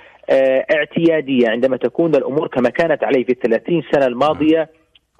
اعتيادية 0.75 1.49
عندما 1.49 1.77
تكون 1.77 2.15
الأمور 2.15 2.47
كما 2.47 2.69
كانت 2.69 3.03
عليه 3.03 3.25
في 3.25 3.31
الثلاثين 3.31 3.83
سنة 3.91 4.05
الماضية 4.05 4.69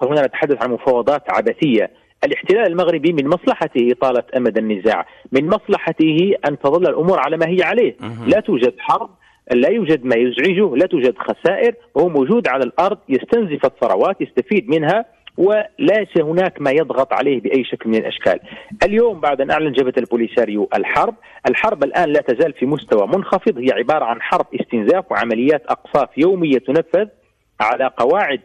فهنا 0.00 0.26
نتحدث 0.26 0.62
عن 0.62 0.70
مفاوضات 0.70 1.22
عبثية. 1.30 1.90
الاحتلال 2.24 2.66
المغربي 2.66 3.12
من 3.12 3.28
مصلحته 3.28 3.92
إطالة 3.92 4.22
أمد 4.36 4.58
النزاع 4.58 5.06
من 5.32 5.46
مصلحته 5.46 6.34
أن 6.48 6.58
تظل 6.58 6.86
الأمور 6.86 7.18
على 7.18 7.36
ما 7.36 7.48
هي 7.48 7.62
عليه. 7.62 7.96
لا 8.26 8.40
توجد 8.40 8.74
حرب 8.78 9.10
لا 9.52 9.68
يوجد 9.68 10.04
ما 10.04 10.16
يزعجه 10.16 10.76
لا 10.76 10.86
توجد 10.86 11.14
خسائر 11.18 11.74
هو 11.98 12.08
موجود 12.08 12.48
على 12.48 12.64
الأرض 12.64 12.98
يستنزف 13.08 13.64
الثروات 13.64 14.20
يستفيد 14.20 14.68
منها. 14.68 15.04
وليس 15.38 16.18
هناك 16.20 16.60
ما 16.60 16.70
يضغط 16.70 17.12
عليه 17.12 17.40
بأي 17.40 17.64
شكل 17.64 17.90
من 17.90 17.96
الأشكال. 17.96 18.40
اليوم 18.84 19.20
بعد 19.20 19.40
أن 19.40 19.50
أعلن 19.50 19.72
جبهة 19.72 19.94
البوليساريو 19.98 20.68
الحرب، 20.74 21.14
الحرب 21.48 21.84
الآن 21.84 22.08
لا 22.08 22.20
تزال 22.20 22.52
في 22.52 22.66
مستوى 22.66 23.06
منخفض. 23.06 23.58
هي 23.58 23.68
عبارة 23.72 24.04
عن 24.04 24.22
حرب 24.22 24.46
استنزاف 24.60 25.12
وعمليات 25.12 25.62
أقصاف 25.66 26.08
يومية 26.18 26.58
تنفذ 26.58 27.08
على 27.60 27.90
قواعد 27.96 28.40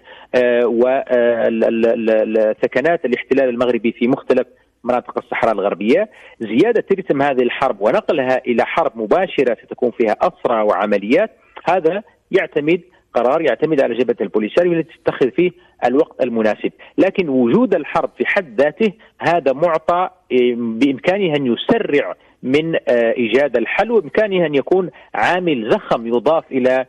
وسكنات 1.85 3.05
الاحتلال 3.05 3.49
المغربي 3.49 3.91
في 3.91 4.07
مختلف 4.07 4.47
مناطق 4.83 5.17
الصحراء 5.17 5.53
الغربية. 5.53 6.09
زيادة 6.39 6.85
رتم 6.91 7.21
هذه 7.21 7.41
الحرب 7.41 7.81
ونقلها 7.81 8.41
إلى 8.47 8.65
حرب 8.65 8.91
مباشرة 8.97 9.57
ستكون 9.65 9.91
فيها 9.91 10.15
أسرى 10.21 10.61
وعمليات. 10.61 11.31
هذا 11.65 12.03
يعتمد 12.31 12.81
قرار 13.13 13.41
يعتمد 13.41 13.81
على 13.81 13.95
جبهة 13.95 14.15
البوليساريو 14.21 14.73
التي 14.73 14.93
تتخذ 15.03 15.31
فيه 15.31 15.51
الوقت 15.85 16.23
المناسب. 16.23 16.71
لكن 16.97 17.29
وجود 17.29 17.75
الحرب 17.75 18.09
في 18.17 18.25
حد 18.25 18.61
ذاته 18.61 18.93
هذا 19.19 19.53
معطى 19.53 20.09
بإمكانه 20.55 21.35
أن 21.35 21.45
يسرع 21.45 22.15
من 22.43 22.75
إيجاد 22.97 23.57
الحل 23.57 23.91
وبإمكانه 23.91 24.45
أن 24.45 24.55
يكون 24.55 24.89
عامل 25.13 25.69
زخم 25.71 26.07
يضاف 26.07 26.43
إلى 26.51 26.85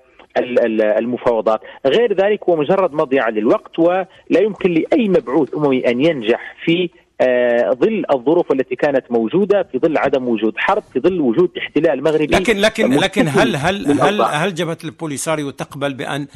المفاوضات. 0.99 1.61
غير 1.87 2.13
ذلك 2.13 2.45
هو 2.49 2.57
مجرد 2.57 2.93
مضيعة 2.93 3.31
للوقت 3.31 3.79
ولا 3.79 4.07
يمكن 4.41 4.75
لأي 4.75 5.09
مبعوث 5.09 5.55
أممي 5.55 5.87
أن 5.87 6.05
ينجح 6.05 6.57
في 6.65 6.91
ظل 7.75 8.05
الظروف 8.15 8.53
التي 8.53 8.77
كانت 8.77 9.05
موجودة 9.11 9.63
في 9.73 9.79
ظل 9.79 9.99
عدم 9.99 10.29
وجود 10.29 10.55
حرب 10.57 10.83
في 10.93 11.01
ظل 11.01 11.21
وجود 11.21 11.51
احتلال 11.59 12.03
مغربي 12.03 12.27
لكن 12.27 12.57
لكن 12.57 12.95
لكن 12.95 13.29
هل 13.29 13.57
هل 13.57 14.01
هل 14.01 14.23
هل 14.23 14.55
جبهة 14.55 14.79
البوليساريو 14.85 15.51
تقبل 15.51 15.95
بأن 15.95 16.27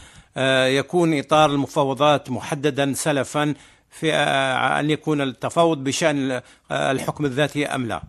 يكون 0.66 1.18
إطار 1.18 1.51
المفاوضات 1.51 2.31
محددا 2.31 2.92
سلفا 2.92 3.55
في 3.90 4.12
أن 4.81 4.90
يكون 4.90 5.20
التفاوض 5.20 5.85
بشأن 5.85 6.40
الحكم 6.70 7.25
الذاتي 7.25 7.66
أم 7.66 7.87
لا؟ 7.87 8.03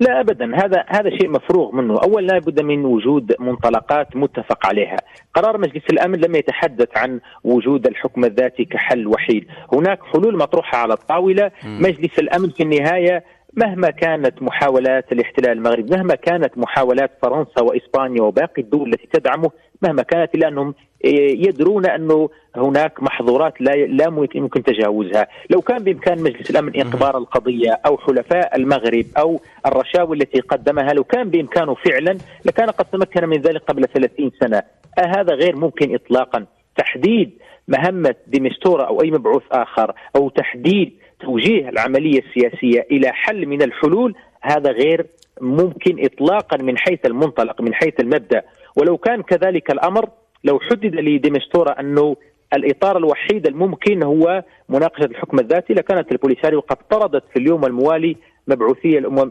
لا 0.00 0.20
ابدا 0.20 0.56
هذا 0.56 0.84
هذا 0.88 1.10
شيء 1.10 1.28
مفروغ 1.30 1.74
منه، 1.74 1.94
اولا 2.02 2.26
لابد 2.26 2.62
من 2.62 2.84
وجود 2.84 3.34
منطلقات 3.38 4.16
متفق 4.16 4.66
عليها، 4.66 4.96
قرار 5.34 5.58
مجلس 5.58 5.84
الأمن 5.90 6.20
لم 6.20 6.34
يتحدث 6.34 6.88
عن 6.96 7.20
وجود 7.44 7.86
الحكم 7.86 8.24
الذاتي 8.24 8.64
كحل 8.64 9.06
وحيد، 9.06 9.46
هناك 9.72 9.98
حلول 10.12 10.36
مطروحة 10.38 10.78
على 10.78 10.94
الطاولة،. 10.94 11.50
مجلس 11.64 12.18
الأمن 12.18 12.50
في 12.50 12.62
النهاية 12.62 13.24
مهما 13.56 13.90
كانت 13.90 14.42
محاولات 14.42 15.12
الاحتلال 15.12 15.52
المغربي، 15.52 15.96
مهما 15.96 16.14
كانت 16.14 16.58
محاولات 16.58 17.10
فرنسا 17.22 17.62
وإسبانيا 17.62 18.22
وباقي 18.22 18.62
الدول 18.62 18.88
التي 18.88 19.08
تدعمه، 19.12 19.50
مهما 19.82 20.02
كانت 20.02 20.34
إلا 20.34 20.48
أنهم 20.48 20.74
يدرون 21.04 21.86
انه 21.86 22.30
هناك 22.56 23.02
محظورات 23.02 23.60
لا 23.60 23.72
لا 23.72 24.26
يمكن 24.34 24.62
تجاوزها، 24.62 25.26
لو 25.50 25.60
كان 25.60 25.78
بإمكان 25.78 26.22
مجلس 26.22 26.50
الأمن 26.50 26.76
إنقبار 26.76 27.18
القضية 27.18 27.80
أو 27.86 27.98
حلفاء 27.98 28.56
المغرب 28.56 29.04
أو 29.18 29.40
الرشاوي 29.66 30.16
التي 30.16 30.40
قدمها 30.40 30.92
لو 30.92 31.04
كان 31.04 31.30
بإمكانه 31.30 31.74
فعلا 31.74 32.18
لكان 32.44 32.70
قد 32.70 32.84
تمكن 32.84 33.28
من 33.28 33.40
ذلك 33.40 33.62
قبل 33.62 33.84
30 33.84 34.30
سنة، 34.40 34.62
هذا 34.98 35.34
غير 35.34 35.56
ممكن 35.56 35.94
اطلاقا، 35.94 36.46
تحديد 36.76 37.30
مهمة 37.68 38.14
ديمستورا 38.26 38.84
أو 38.84 39.02
أي 39.02 39.10
مبعوث 39.10 39.42
آخر 39.52 39.94
أو 40.16 40.28
تحديد 40.28 40.92
توجيه 41.20 41.68
العملية 41.68 42.18
السياسية 42.18 42.86
إلى 42.90 43.12
حل 43.12 43.46
من 43.46 43.62
الحلول 43.62 44.14
هذا 44.42 44.70
غير 44.70 45.06
ممكن 45.40 46.04
اطلاقا 46.04 46.62
من 46.62 46.78
حيث 46.78 47.06
المنطلق 47.06 47.60
من 47.60 47.74
حيث 47.74 48.00
المبدأ. 48.00 48.42
ولو 48.76 48.98
كان 48.98 49.22
كذلك 49.22 49.70
الأمر 49.70 50.08
لو 50.44 50.60
حدد 50.60 50.94
لديمستورا 50.94 51.80
أنه 51.80 52.16
الإطار 52.54 52.96
الوحيد 52.96 53.46
الممكن 53.46 54.02
هو 54.02 54.44
مناقشة 54.68 55.04
الحكم 55.04 55.38
الذاتي 55.38 55.74
لكانت 55.74 56.12
البوليساريو 56.12 56.60
قد 56.60 56.76
طردت 56.90 57.24
في 57.32 57.38
اليوم 57.38 57.64
الموالي 57.64 58.16
مبعوثي 58.48 58.98
الأمم 58.98 59.30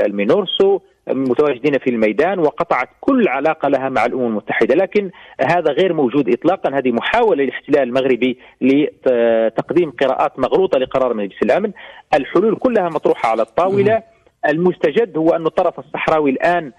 المينورسو. 0.00 0.80
متواجدين 1.08 1.78
في 1.78 1.90
الميدان 1.90 2.38
وقطعت 2.38 2.88
كل 3.00 3.28
علاقة 3.28 3.68
لها 3.68 3.88
مع 3.88 4.06
الأمم 4.06 4.26
المتحدة، 4.26 4.74
لكن 4.74 5.10
هذا 5.40 5.72
غير 5.72 5.92
موجود 5.92 6.28
اطلاقا، 6.28 6.78
هذه 6.78 6.92
محاولة 6.92 7.44
للاحتلال 7.44 7.82
المغربي 7.82 8.38
لتقديم 8.60 9.90
قراءات 9.90 10.38
مغلوطة 10.38 10.78
لقرار 10.78 11.14
مجلس 11.14 11.42
الأمن، 11.42 11.72
الحلول 12.14 12.56
كلها 12.56 12.88
مطروحة 12.88 13.28
على 13.30 13.42
الطاولة، 13.42 14.02
المستجد 14.48 15.18
هو 15.18 15.30
أن 15.30 15.46
الطرف 15.46 15.78
الصحراوي 15.78 16.30
الآن 16.30 16.72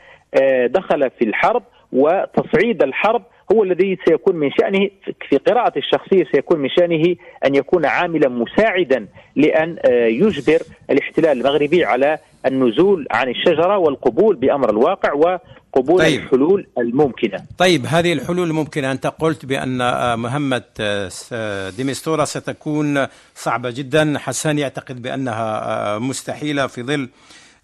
دخل 0.68 1.10
في 1.10 1.26
الحرب 1.26 1.64
وتصعيد 1.94 2.84
الحرب 2.84 3.24
هو 3.52 3.64
الذي 3.64 3.98
سيكون 4.08 4.36
من 4.36 4.52
شأنه 4.52 4.90
في 5.30 5.38
قراءة 5.38 5.78
الشخصية 5.78 6.26
سيكون 6.32 6.60
من 6.60 6.70
شأنه 6.70 7.16
أن 7.46 7.56
يكون 7.56 7.86
عاملا 7.86 8.30
مساعدا 8.30 9.08
لأن 9.36 9.78
يجبر 10.08 10.60
الاحتلال 10.90 11.38
المغربي 11.38 11.86
على 11.86 12.18
النزول 12.46 13.08
عن 13.12 13.30
الشجرة 13.30 13.78
والقبول 13.78 14.36
بأمر 14.36 14.70
الواقع 14.70 15.14
وقبول 15.14 16.00
طيب. 16.00 16.20
الحلول 16.20 16.68
الممكنة. 16.78 17.44
طيب 17.58 17.86
هذه 17.86 18.14
الحلول 18.14 18.48
الممكنة. 18.48 18.92
أنت 18.92 19.08
قلت 19.08 19.46
بأن 19.46 19.78
مهمة 20.20 20.64
ديمستورا 21.78 22.26
ستكون 22.26 23.08
صعبة 23.36 23.72
جدا. 23.72 24.18
حسان 24.18 24.60
يعتقد 24.60 25.02
بأنها 25.02 26.00
مستحيلة 26.00 26.68
في 26.68 26.84
ظل 26.84 27.10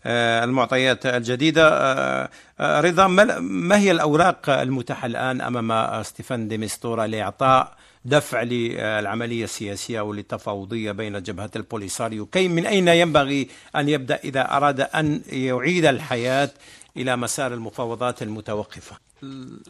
المعطيات 0.06 1.06
الجديدة. 1.06 2.30
رضا 2.62 3.08
ما 3.08 3.78
هي 3.78 3.92
الأوراق 3.92 4.50
المتاحة 4.50 5.06
الآن 5.06 5.42
أمام 5.42 6.04
ستيفان 6.04 6.48
ديمستورا 6.48 7.08
لإعطاء 7.08 7.78
دفع 8.06 8.44
للعملية 8.44 9.44
السياسية 9.44 10.02
والتفاوضية 10.02 10.92
بين 10.92 11.24
جبهة 11.24 11.52
البوليساريو؟ 11.56 12.26
كي 12.26 12.48
من 12.48 12.66
أين 12.66 12.88
ينبغي 12.88 13.50
أن 13.76 13.90
يبدأ 13.90 14.16
إذا 14.16 14.58
أراد 14.58 14.80
أن 14.82 15.22
يعيد 15.28 15.86
الحياة 15.86 16.50
إلى 16.98 17.16
مسار 17.18 17.54
المفاوضات 17.54 18.22
المتوقفة؟ 18.24 18.96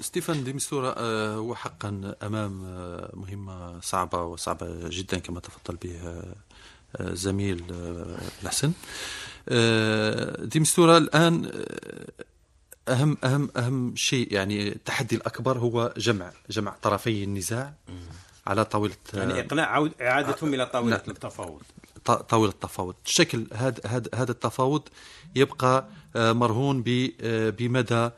ستيفان 0.02 0.44
ديمستورا 0.44 1.00
هو 1.36 1.56
حقا 1.56 2.16
أمام 2.24 2.52
مهمة 3.14 3.80
صعبة 3.82 4.24
وصعبة 4.24 4.90
جدا 4.90 5.20
كما 5.20 5.40
تفضل 5.40 5.76
به 5.76 6.22
زميل 7.14 7.64
الحسن 8.44 8.72
ديمستورا 10.46 10.98
الآن 10.98 11.52
أهم 12.90 13.18
أهم 13.24 13.50
أهم 13.58 13.96
شيء 13.96 14.34
يعني 14.34 14.68
التحدي 14.68 15.16
الأكبر 15.16 15.58
هو 15.58 15.94
جمع 15.98 16.32
جمع 16.50 16.76
طرفي 16.82 17.24
النزاع 17.24 17.74
على 18.48 18.66
طاولة 18.66 18.96
يعني 19.14 19.40
إقناع 19.40 19.90
إعادتهم 20.02 20.54
إلى 20.54 20.66
طاولة 20.66 20.90
نعم. 20.90 21.02
التفاوض. 21.08 21.62
طاولة 22.06 22.52
التفاوض. 22.52 22.96
شكل 23.06 23.48
هذا 23.54 23.82
هذا 23.86 24.10
هذا 24.16 24.32
التفاوض 24.32 24.82
يبقى 25.36 25.86
مرهون 26.16 26.84
بمدى 27.58 28.10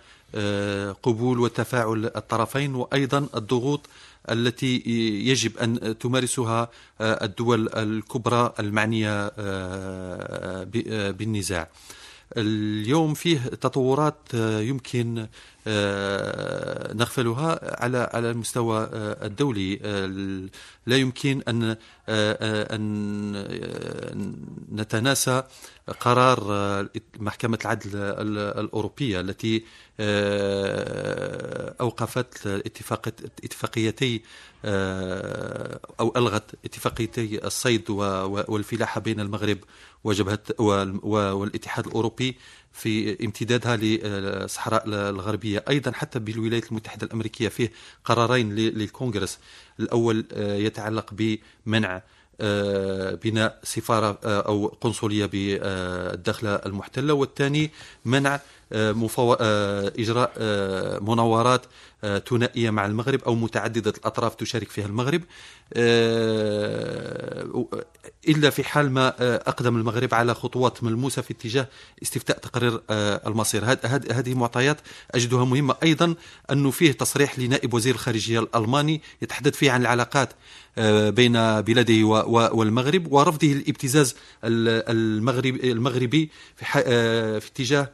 قبول 1.04 1.40
وتفاعل 1.40 2.12
الطرفين 2.16 2.76
وأيضا 2.76 3.28
الضغوط 3.36 3.82
التي 4.30 4.84
يجب 5.26 5.58
أن 5.58 5.98
تمارسها 5.98 6.70
الدول 7.02 7.70
الكبرى 7.70 8.54
المعنية 8.60 9.28
بالنزاع. 11.12 11.70
اليوم 12.38 13.14
فيه 13.14 13.40
تطورات 13.40 14.18
يمكن 14.34 15.18
آه، 15.18 15.30
نغفلها 16.94 17.84
على 17.84 18.10
على 18.14 18.32
المستوى 18.32 18.90
آه، 18.94 19.26
الدولي. 19.26 19.80
آه، 19.84 20.50
لا 20.86 20.98
يمكن 20.98 21.42
أن 21.48 21.76
أن 22.10 23.34
نتناسى 24.72 25.44
قرار 26.00 26.40
محكمة 27.20 27.60
العدل 27.62 27.90
الأوروبية 28.60 29.20
التي 29.20 29.64
أوقفت 31.82 32.48
اتفاقيتي 33.44 34.22
أو 36.00 36.14
ألغت 36.18 36.56
اتفاقيتي 36.66 37.46
الصيد 37.48 37.90
والفلاحه 37.90 39.02
بين 39.02 39.20
المغرب 39.20 39.58
وجبهة 40.04 40.40
والاتحاد 41.04 41.88
الأوروبي. 41.88 42.38
في 42.74 43.26
امتدادها 43.26 43.76
للصحراء 43.76 44.84
الغربية. 44.88 45.66
أيضا 45.70 45.92
حتى 45.92 46.20
بالولايات 46.20 46.70
المتحدة 46.72 47.08
الأمريكية 47.08 47.48
فيه 47.48 47.72
قرارين 48.06 48.56
للكونغرس. 48.56 49.40
الأول 49.80 50.26
آه، 50.34 50.56
يتعلق 50.56 51.14
بمنع 51.66 52.02
آه، 52.42 53.16
بناء 53.16 53.60
سفارة 53.64 54.20
آه، 54.24 54.42
أو 54.42 54.68
قنصلية 54.68 55.26
بالداخلة 55.26 56.56
المحتلة 56.56 57.14
والثاني 57.14 57.72
منع 58.06 58.40
مفو... 58.74 59.34
إجراء 59.34 60.32
مناورات 61.02 61.66
ثنائية 62.30 62.70
مع 62.70 62.86
المغرب 62.86 63.24
أو 63.24 63.36
متعددة 63.36 63.94
الأطراف 63.98 64.36
تشارك 64.36 64.70
فيها 64.70 64.86
المغرب. 64.86 65.22
إلا 68.28 68.50
في 68.50 68.64
حال 68.64 68.92
ما 68.92 69.14
أقدم 69.50 69.78
المغرب 69.78 70.14
على 70.14 70.34
خطوات 70.34 70.84
ملموسة 70.84 71.22
في 71.22 71.34
اتجاه 71.34 71.68
استفتاء 72.04 72.38
تقرير 72.38 72.82
المصير. 73.28 73.66
هذه 73.86 74.34
معطيات 74.34 74.78
أجدها 75.12 75.46
مهمة 75.46 75.76
أيضا 75.84 76.16
أنه 76.52 76.72
فيه 76.72 76.92
تصريح 76.92 77.40
لنائب 77.40 77.74
وزير 77.74 77.94
الخارجية 77.94 78.40
الألماني 78.40 79.02
يتحدث 79.22 79.56
فيه 79.56 79.72
عن 79.72 79.82
العلاقات 79.82 80.30
بين 81.16 81.62
بلاده 81.62 82.06
والمغرب 82.54 83.12
ورفضه 83.12 83.52
الابتزاز 83.52 84.16
المغربي 84.44 86.30
في, 86.56 86.66
اتجاه 87.48 87.82
آه، 87.82 87.90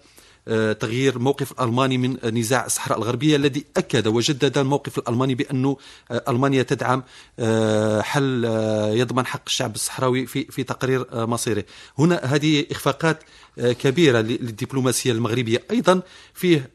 تغيير 0.80 1.20
موقف 1.20 1.52
الألماني 1.52 1.98
من 1.98 2.18
نزاع 2.24 2.66
الصحراء 2.66 2.98
الغربية 2.98 3.36
الذي 3.36 3.66
أكد 3.78 4.08
وجدد 4.08 4.58
الموقف 4.58 4.98
الألماني 4.98 5.36
بأن 5.36 5.66
آه، 5.66 6.24
ألمانيا 6.30 6.64
تدعم 6.64 7.04
آه، 7.40 8.02
حل 8.02 8.46
يضمن 8.94 9.26
حق 9.26 9.42
الشعب 9.48 9.76
الصحراوي 9.76 10.26
في 10.26 10.46
في 10.46 10.64
تقرير 10.64 11.06
مصيره. 11.28 11.64
هنا 12.00 12.16
هذه 12.24 12.66
إخفاقات 12.72 13.24
كبيرة 13.58 14.22
للدبلوماسية 14.22 15.12
المغربية. 15.12 15.64
أيضا 15.72 16.02
فيه 16.34 16.72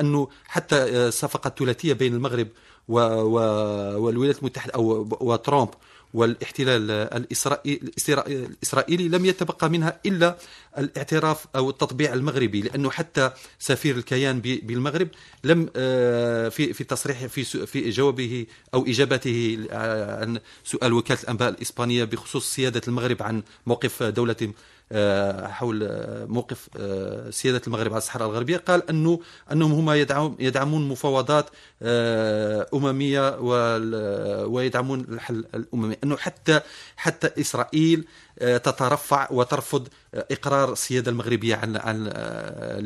أنه 0.00 0.28
حتى 0.46 0.76
الصفقة 0.76 1.48
الثلاثية 1.48 1.92
بين 1.92 2.14
المغرب 2.14 2.48
والولايات 2.88 4.38
المتحدة 4.38 4.74
أو 4.74 5.08
وترامب 5.20 5.68
والاحتلال 6.14 6.90
الإسرائيلي 6.90 9.08
لم 9.08 9.24
يتبقى 9.24 9.70
منها 9.70 10.00
إلا 10.06 10.36
الاعتراف 10.78 11.46
أو 11.56 11.70
التطبيع 11.70 12.14
المغربي 12.14 12.60
لأنه 12.60 12.90
حتى 12.90 13.30
سفير 13.58 13.96
الكيان 13.96 14.40
بالمغرب 14.40 15.08
لم 15.44 15.68
آه، 15.76 16.48
في 16.48 16.72
في 16.72 16.84
تصريح 16.84 17.26
في 17.26 17.66
في 17.66 17.90
جوابه 17.90 18.46
أو 18.74 18.86
إجابته 18.86 19.58
عن 20.20 20.38
سؤال 20.64 20.92
وكالة 20.92 21.22
الأنباء 21.22 21.48
الإسبانية 21.48 22.04
بخصوص 22.04 22.54
سيادة 22.54 22.82
المغرب 22.88 23.22
عن 23.22 23.42
موقف 23.66 24.02
دولة 24.02 24.36
آه، 24.42 24.48
حول 24.92 25.82
آه، 25.82 26.24
موقف 26.24 26.68
آه، 26.76 27.30
سيادة 27.30 27.62
المغرب 27.66 27.92
على 27.92 27.98
الصحراء 27.98 28.28
الغربية. 28.28 28.56
قال 28.56 28.90
أنه 28.90 29.20
أنهم 29.52 29.72
هما 29.72 29.96
يدعمون 30.38 30.88
مفاوضات 30.88 31.50
أممية 32.74 33.38
ويدعمون 34.46 35.00
الحل 35.00 35.44
الأممي. 35.54 35.96
أنه 36.04 36.16
حتى 36.16 36.60
حتى 36.96 37.40
إسرائيل 37.40 38.04
تترفع 38.40 39.28
وترفض 39.30 39.88
إقرار 40.14 40.72
السيادة 40.72 41.10
المغربية 41.10 41.56
عن 41.56 41.76
عن 41.76 42.12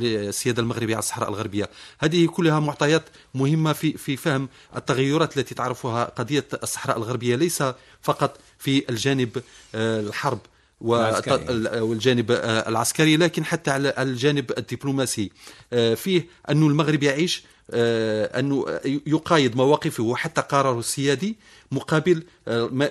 السياده 0.03 0.63
المغربية 0.63 0.95
على 0.95 1.03
الصحراء 1.03 1.29
الغربية. 1.29 1.71
هذه 1.99 2.27
كلها 2.27 2.61
معطيات 2.61 3.03
مهمة 3.35 3.73
في 3.73 3.93
في 3.93 4.17
فهم 4.17 4.49
التغيرات 4.77 5.39
التي 5.39 5.55
تعرفها 5.55 6.05
قضية 6.05 6.45
الصحراء 6.63 6.97
الغربية 6.97 7.37
ليس 7.37 7.63
فقط 8.03 8.39
في 8.59 8.91
الجانب 8.91 9.43
الحرب. 9.75 10.39
والجانب 10.81 12.31
آه، 12.31 12.69
العسكري 12.69 13.17
لكن 13.17 13.45
حتى 13.45 13.71
على 13.71 13.95
الجانب 13.99 14.53
الدبلوماسي. 14.59 15.31
آه، 15.73 15.95
فيه 15.95 16.27
أن 16.51 16.62
المغرب 16.62 17.03
يعيش 17.03 17.43
آه، 17.71 18.41
أنه 18.41 18.81
يقايد 19.07 19.57
مواقفه 19.57 20.03
وحتى 20.03 20.41
قراره 20.41 20.79
السيادي 20.79 21.37
مقابل 21.73 22.23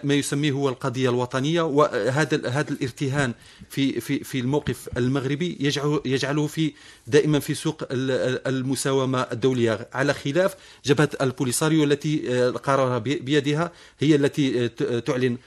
ما 0.04 0.14
يسميه 0.14 0.52
هو 0.52 0.70
القضية 0.70 1.10
الوطنية. 1.10 1.62
وهذا 1.62 2.50
هذا 2.50 2.70
الارتهان 2.72 3.34
في 3.70 4.02
في 4.02 4.24
في 4.24 4.40
الموقف 4.40 4.90
المغربي 4.98 5.58
يجعله 5.60 6.02
يجعله 6.06 6.48
في 6.48 6.74
دائما 7.08 7.40
في 7.40 7.54
سوق 7.54 7.84
المساومة 7.92 9.22
الدولية. 9.22 9.88
على 9.94 10.14
خلاف 10.14 10.56
جبهة 10.86 11.10
البوليساريو 11.22 11.84
التي 11.84 12.50
قرارها 12.50 12.98
بيدها 12.98 13.72
هي 14.00 14.16
التي 14.16 14.70
تعلن 15.02 15.38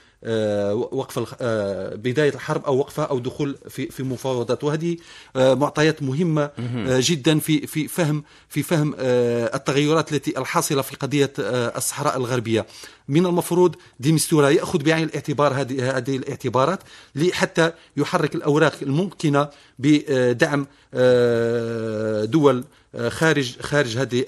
وقف 0.73 1.35
آه، 1.41 1.95
بداية 1.95 2.29
الحرب 2.29 2.65
أو 2.65 2.77
وقفها 2.77 3.05
أو 3.05 3.19
دخول 3.19 3.57
في 3.69 3.87
في 3.87 4.03
مفاوضات. 4.03 4.63
وهذه 4.63 4.97
آه، 5.35 5.53
معطيات 5.53 6.03
مهمة 6.03 6.49
جدا 6.87 7.39
في 7.39 7.67
في 7.67 7.87
فهم 7.87 8.23
في 8.49 8.63
فهم 8.63 8.95
التغيرات 8.99 10.13
التي 10.13 10.39
الحاصلة 10.39 10.81
في 10.81 10.95
قضية 10.95 11.33
الصحراء 11.39 12.17
الغربية. 12.17 12.65
من 13.07 13.25
المفروض 13.25 13.75
ديمستورا 13.99 14.49
يأخذ 14.49 14.83
بعين 14.83 15.03
الاعتبار 15.03 15.53
هذه 15.53 15.97
هذه 15.97 16.17
الاعتبارات 16.17 16.79
حتى 17.31 17.71
يحرك 17.97 18.35
الأوراق 18.35 18.73
الممكنة 18.81 19.49
بدعم 19.79 20.67
دول 22.25 22.63
خارج 23.07 23.59
خارج 23.61 23.97
هذه 23.97 24.25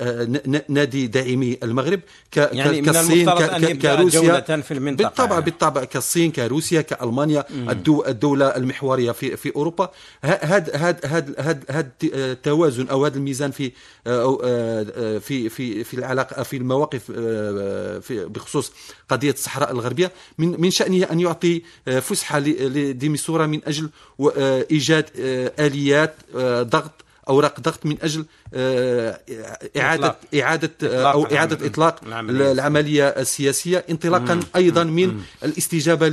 نادي 0.70 1.08
داعمي 1.08 1.58
المغرب 1.64 2.00
ك 2.32 2.38
يعني 2.38 2.82
كالصين 2.82 3.30
من 3.62 3.80
كروسيا. 3.80 4.62
في 4.62 4.72
المنطقة. 4.72 5.08
بالطبع 5.08 5.40
بالطبع 5.40 5.84
كالصين 5.84 6.32
كروسيا 6.32 6.82
كألمانيا 6.82 7.46
الدو 7.52 8.04
الدولة 8.08 8.48
المحورية 8.48 9.12
في 9.12 9.38
في 9.38 9.56
أوروبا. 9.56 9.92
هذا 10.24 10.76
هذا 10.76 11.00
هذا 11.06 11.64
هذا 11.70 11.92
التوازن 12.04 12.88
أو 12.88 13.06
هذا 13.06 13.18
الميزان 13.18 13.52
في 13.52 13.72
أو 14.08 14.38
في 15.20 15.50
في 15.50 15.84
في 15.84 15.94
العلاقة 15.94 16.44
في 16.44 16.58
المواقف 16.58 17.04
في 18.08 18.26
بخصوص 18.30 18.72
قضية 19.10 19.32
الصحراء 19.32 19.72
الغربية. 19.72 20.12
من 20.38 20.62
من 20.62 20.72
شأنه 20.72 21.08
أن 21.12 21.20
يعطي 21.20 21.62
فسحة 22.02 22.40
لديميسورا 22.40 23.46
من 23.48 23.62
أجل 23.68 23.90
إيجاد 24.72 25.06
آليات 25.60 26.16
ضغط 26.62 26.92
أوراق 27.30 27.60
ضغط 27.60 27.86
من 27.86 27.98
أجل 28.02 28.26
آه، 28.54 29.20
اعاده 29.78 30.08
إطلاق. 30.08 30.20
إعادة 30.42 30.72
آه، 30.84 31.12
أو 31.12 31.26
إعادة 31.26 31.68
إطلاق 31.68 32.00
العملية, 32.06 32.52
العملية 32.52 33.08
السياسية 33.08 33.86
انطلاقا 33.90 34.34
مم. 34.36 34.44
أيضا 34.56 34.84
من 34.84 35.08
مم. 35.08 35.20
الاستجابة 35.44 36.08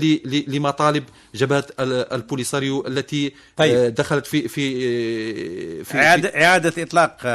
لمطالب 0.49 1.05
جبهة 1.35 1.65
البوليساريو 1.81 2.87
التي 2.87 3.33
طيب. 3.57 3.77
آه، 3.77 3.89
دخلت 3.89 4.27
في 4.27 4.49
في 4.49 5.85
في 5.85 5.99
اعاده 5.99 6.45
إعادة 6.45 6.83
إطلاق 6.83 7.27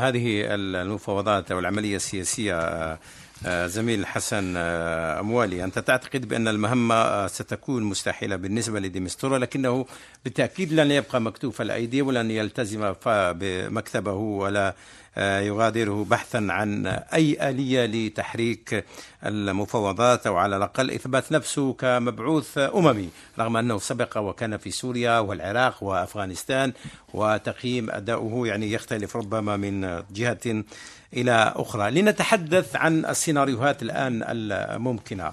هذه 0.00 0.42
المفاوضات 0.54 1.52
أو 1.52 1.58
العملية 1.58 1.96
السياسية 1.96 2.98
زميل 3.66 4.06
حسن 4.06 4.54
آه، 4.56 5.20
أموالي 5.20 5.64
أنت 5.64 5.78
تعتقد 5.78 6.28
بأن 6.28 6.48
المهمة 6.48 6.94
آه، 6.94 7.26
ستكون 7.26 7.82
مستحيلة 7.82 8.36
بالنسبة 8.36 8.80
لديمستورا 8.80 9.38
لكنه 9.38 9.86
بالتأكيد 10.24 10.72
لن 10.72 10.90
يبقى 10.90 11.20
مكتوف 11.20 11.60
الأيدي 11.60 12.02
ولن 12.02 12.30
يلتزم 12.30 12.94
بمكتبه 13.06 14.12
ولا 14.12 14.74
يغادره 15.16 16.06
بحثا 16.10 16.46
عن 16.50 16.86
أي 16.86 17.50
آلية 17.50 17.86
لتحريك 17.86 18.84
المفاوضات 19.26 20.26
أو 20.26 20.36
على 20.36 20.56
الأقل 20.56 20.90
إثبات 20.90 21.32
نفسه 21.32 21.72
كمبعوث 21.72 22.58
أممي 22.58 23.08
رغم 23.38 23.56
أنه 23.56 23.78
سبق 23.78 24.18
وكان 24.18 24.56
في 24.56 24.70
سوريا 24.70 25.18
والعراق 25.18 25.84
وأفغانستان 25.84 26.72
وتقييم 27.14 27.90
أداؤه 27.90 28.46
يعني 28.46 28.72
يختلف 28.72 29.16
ربما 29.16 29.56
من 29.56 30.02
جهة 30.10 30.64
إلى 31.14 31.52
أخرى. 31.56 31.90
لنتحدث 31.90 32.76
عن 32.76 33.04
السيناريوهات 33.04 33.82
الآن 33.82 34.24
الممكنة. 34.28 35.32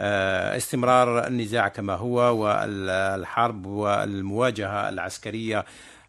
آه، 0.00 0.56
استمرار 0.56 1.26
النزاع 1.26 1.68
كما 1.68 1.94
هو 1.94 2.18
والحرب 2.36 3.66
والمواجهة 3.66 4.88
العسكرية 4.88 5.64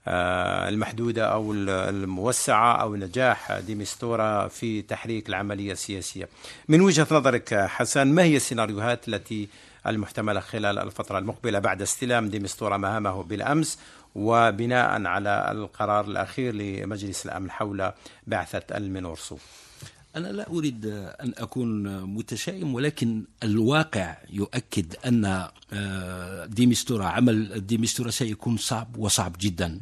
المحدودة 0.08 1.26
أو 1.26 1.54
الموسعة 1.54 2.82
أو 2.82 2.96
نجاح 2.96 3.60
ديمستورا 3.60 4.48
في 4.48 4.82
تحريك 4.82 5.30
العملية 5.30 5.72
السياسية. 5.72 6.30
من 6.68 6.82
وجهة 6.82 7.08
نظرك 7.12 7.54
حسن 7.54 8.08
ما 8.08 8.24
هي 8.24 8.36
السيناريوهات 8.36 9.08
التي 9.08 9.48
المحتملة 9.88 10.40
خلال 10.40 10.80
الفترة 10.80 11.18
المقبلة 11.18 11.60
بعد 11.60 11.82
استلام 11.82 12.30
ديمستورا 12.30 12.78
مهامه 12.78 13.24
بالأمس 13.24 13.80
وبناء 14.16 15.06
على 15.06 15.48
القرار 15.52 16.06
الأخير 16.06 16.56
لمجلس 16.56 17.26
الأمن 17.26 17.52
حول 17.52 17.92
بعثة 18.28 18.78
المنورسو؟ 18.78 19.38
أنا 20.16 20.28
لا 20.28 20.50
أريد 20.50 20.86
أن 21.22 21.34
أكون 21.38 22.04
متشائم 22.04 22.74
ولكن 22.74 23.24
الواقع 23.44 24.18
يؤكد 24.30 24.96
أن 25.06 25.48
آه، 25.74 26.46
ديمستورا 26.46 27.06
عمل 27.06 27.66
ديمستورا 27.68 28.10
سيكون 28.12 28.58
صعب 28.58 28.98
وصعب 28.98 29.36
جدا. 29.40 29.80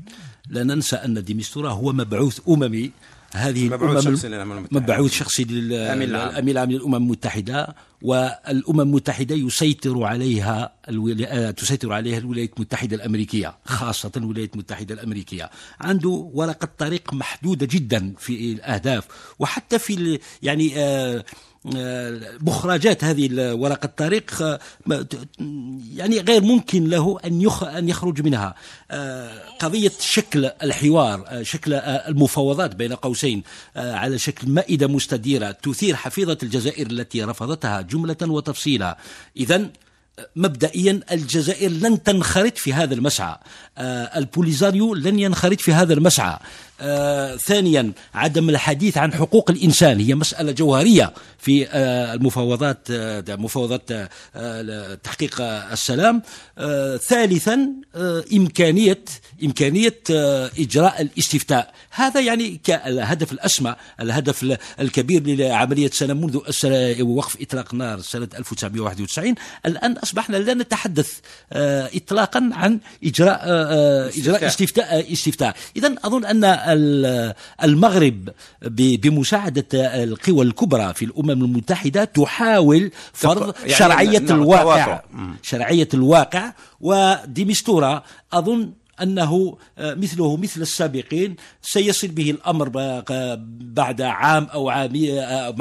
لا 0.50 0.64
ننسى 0.64 0.96
أن 0.96 1.24
ديمستورا 1.24 1.70
هو 1.72 1.94
مبعوث 1.94 2.40
أممي 2.50 2.92
هذه 3.36 3.70
مبعوث 3.70 4.04
شخصي 4.04 4.28
للأمم 4.28 4.52
المتحدة 4.52 4.80
مبعوث 4.80 5.14
شخصي 5.14 5.44
للأمين 5.44 6.50
العام 6.50 6.72
للأمم 6.72 6.96
المتحدة 6.96 7.76
والأمم 8.02 8.82
المتحدة 8.82 9.36
يسيطر 9.36 10.04
عليها. 10.04 10.74
آه، 11.28 11.52
تسيطر 11.52 11.94
عليها 11.94 12.18
الولايات 12.18 12.54
المتحدة 12.58 12.96
الأمريكية 12.96 13.56
خاصة 13.66 14.12
الولايات 14.18 14.54
المتحدة 14.54 14.96
الأمريكية 14.96 15.50
عنده 15.82 16.30
ورقة 16.34 16.70
طريق 16.78 17.14
محدودة 17.14 17.68
جدا 17.72 18.14
في 18.18 18.52
الأهداف 18.52 19.08
وحتى 19.40 19.80
في. 19.80 20.20
يعني 20.44 20.74
آه 20.78 21.24
مخرجات 22.42 23.04
هذه 23.04 23.54
ورقة 23.54 23.86
الطريق 23.86 24.42
آه، 24.42 24.60
يعني 25.94 26.20
غير 26.20 26.42
ممكن 26.42 26.88
له 26.88 27.20
أن 27.26 27.50
أن 27.64 27.90
يخرج 27.90 28.22
منها. 28.22 28.56
آه، 28.92 29.32
قضية 29.60 29.92
شكل 30.00 30.46
الحوار 30.64 31.24
آه، 31.28 31.44
شكل 31.44 31.74
المفاوضات 31.74 32.76
بين 32.76 32.94
قوسين 32.94 33.44
على 33.76 34.18
شكل 34.18 34.50
مائدة 34.50 34.88
مستديرة 34.88 35.52
تثير 35.52 35.96
حفيظة 35.96 36.38
الجزائر 36.44 36.88
التي 36.88 37.24
رفضتها 37.24 37.82
جملة 37.82 38.18
وتفصيلا. 38.22 38.98
إذا 39.38 39.70
مبدئيا 40.36 41.00
الجزائر 41.12 41.72
لن 41.72 42.04
تنخرط 42.04 42.58
في 42.58 42.74
هذا 42.74 42.94
المسعى. 42.94 43.36
البوليزاريو 44.16 44.96
لن 44.96 45.20
ينخرط 45.20 45.62
في 45.62 45.74
هذا 45.74 45.94
المسعى. 45.94 46.38
آه 46.82 47.36
ثانيا 47.36 47.92
عدم 48.14 48.50
الحديث 48.50 48.98
عن 48.98 49.14
حقوق 49.14 49.52
الإنسان. 49.52 50.00
هي 50.00 50.16
مسألة 50.16 50.52
جوهرية 50.52 51.14
في 51.38 51.68
آه 51.68 52.14
المفاوضات 52.14 52.88
آه 52.92 53.24
مفاوضات 53.30 53.92
آه 54.36 54.98
تحقيق 55.04 55.42
السلام. 55.42 56.22
آه 56.58 56.98
ثالثا 56.98 57.68
إمكانية 58.34 59.04
إمكانية 59.44 59.98
إجراء 60.60 61.02
الاستفتاء. 61.02 61.74
هذا 61.92 62.20
يعني 62.20 62.62
الهدف 62.70 63.32
الأسمى 63.32 63.76
الهدف 64.00 64.58
الكبير 64.80 65.24
لعملية 65.28 65.90
سلام 65.90 66.22
منذ 66.22 66.38
وقف 67.02 67.42
إطلاق 67.42 67.68
النار 67.74 68.00
سنة 68.02 68.28
1991 68.40 69.36
الآن 69.66 69.92
أصبحنا 69.92 70.38
لا 70.38 70.54
نتحدث 70.54 71.14
إطلاقا 71.96 72.50
عن 72.54 72.80
إجراء 73.04 73.42
إجراء 74.18 74.48
استفتاء 74.48 75.14
استفتاء. 75.14 75.56
إذا 75.78 75.96
أظن 76.04 76.26
أن 76.26 76.44
المغرب 77.64 78.30
بمساعدة 78.76 79.66
القوى 80.04 80.46
الكبرى 80.46 80.94
في 80.94 81.06
الأمم 81.06 81.30
المتحدة 81.32 82.04
تحاول 82.04 82.92
فرض 83.14 83.56
يعني 83.60 83.74
شرعية 83.74 84.18
الواقع. 84.18 85.02
شرعية 85.42 85.90
الواقع. 85.94 86.54
وديمستورا 86.82 88.04
أظن 88.34 88.72
أنه 89.02 89.58
مثله 89.80 90.38
مثل 90.38 90.62
السابقين 90.62 91.36
سيصل 91.62 92.08
به 92.08 92.32
الأمر 92.32 92.70
بعد 93.62 94.02
عام 94.02 94.44
أو 94.44 94.70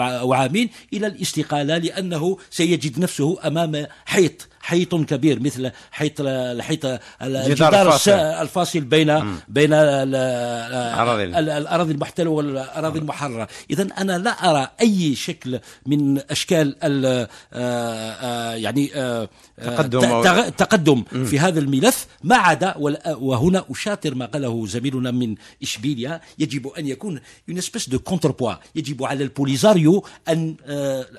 أو 0.01 0.33
عامين 0.33 0.71
إلى 0.93 1.07
الاستقالة 1.07 1.79
لأنه 1.79 2.37
سيجد 2.51 2.99
نفسه 2.99 3.39
أمام 3.47 3.87
حيط 4.05 4.49
حيط 4.61 4.95
كبير 4.95 5.41
مثل 5.41 5.71
حيط 5.91 6.21
الحيط 6.21 7.01
الجدار 7.23 7.87
الفاصل, 7.87 8.11
الفاصل 8.11 8.81
بين. 8.81 9.39
بين 9.49 9.73
الأراضي. 9.73 11.93
المحتله 11.93 12.31
والأراضي 12.31 12.99
المحررة. 12.99 13.49
اذا 13.71 13.89
أنا 13.99 14.19
لا 14.19 14.31
أرى 14.31 14.69
أي 14.81 15.15
شكل 15.15 15.61
من 15.87 16.19
أشكال 16.31 16.77
آه، 16.83 17.29
آه، 17.53 18.55
يعني 18.55 18.91
آه، 18.95 19.29
تقدم 19.59 20.23
تقدم 20.51 21.05
في 21.25 21.39
هذا 21.39 21.61
الملف. 21.61 22.07
ما 22.23 22.37
عدا 22.37 22.75
وهنا 23.07 23.65
أشاطر 23.71 24.15
ما 24.15 24.27
قاله 24.27 24.67
زميلنا 24.67 25.11
من 25.11 25.35
إشبيليا. 25.63 26.21
يجب 26.39 26.67
أن 26.67 26.87
يكون 26.87 27.21
une 27.49 27.59
espèce 27.59 27.89
de 27.89 27.99
contrepoids 27.99 28.55
يجب 28.75 29.05
على 29.05 29.25
البوليزاريو 29.25 30.05
أن 30.29 30.57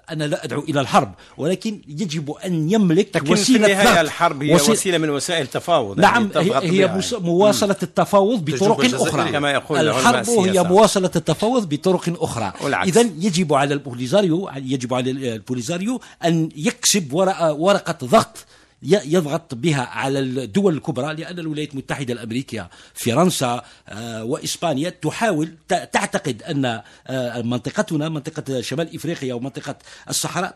أنا 0.09 0.23
لا 0.23 0.45
أدعو 0.45 0.61
إلى 0.61 0.81
الحرب 0.81 1.13
ولكن 1.37 1.81
يجب 1.87 2.31
أن 2.31 2.71
يملك 2.71 3.11
وسيلة 3.31 3.67
في 3.67 3.73
النهايه 3.73 4.01
الحرب 4.01 4.43
هي 4.43 4.55
وسيلة, 4.55 4.71
وسيلة 4.71 4.97
من 4.97 5.09
وسائل 5.09 5.41
التفاوض 5.41 5.99
نعم 5.99 6.29
يعني 6.35 6.51
هي, 6.51 6.85
هي 6.85 7.01
مواصلة 7.11 7.75
التفاوض 7.83 8.45
بطرق 8.45 9.01
أخرى. 9.01 9.31
كما 9.31 9.51
يقول 9.51 9.89
الحرب 9.89 10.29
هي 10.29 10.63
مواصلة 10.63 11.11
التفاوض 11.15 11.69
بطرق 11.69 12.23
أخرى. 12.23 12.53
اذا 12.85 13.01
يجب 13.01 13.53
على 13.53 13.73
البوليزاريو 13.73 14.49
يجب 14.55 14.93
على 14.93 15.11
البوليزاريو 15.11 16.01
أن 16.25 16.49
يكسب 16.55 17.13
ورقة 17.13 17.97
ضغط 18.05 18.45
يضغط 18.83 19.55
بها 19.55 19.81
على 19.81 20.19
الدول 20.19 20.73
الكبرى 20.73 21.13
لأن 21.13 21.39
الولايات 21.39 21.71
المتحدة 21.71 22.13
الأمريكية 22.13 22.69
فرنسا 22.93 23.61
آه، 23.89 24.23
وإسبانيا 24.23 24.89
تحاول 24.89 25.53
تعتقد 25.67 26.43
أن 26.43 26.81
آه، 27.07 27.41
منطقتنا 27.41 28.09
منطقة 28.09 28.61
شمال 28.61 28.95
إفريقيا 28.95 29.33
ومنطقة 29.33 29.75
الصحراء 30.09 30.55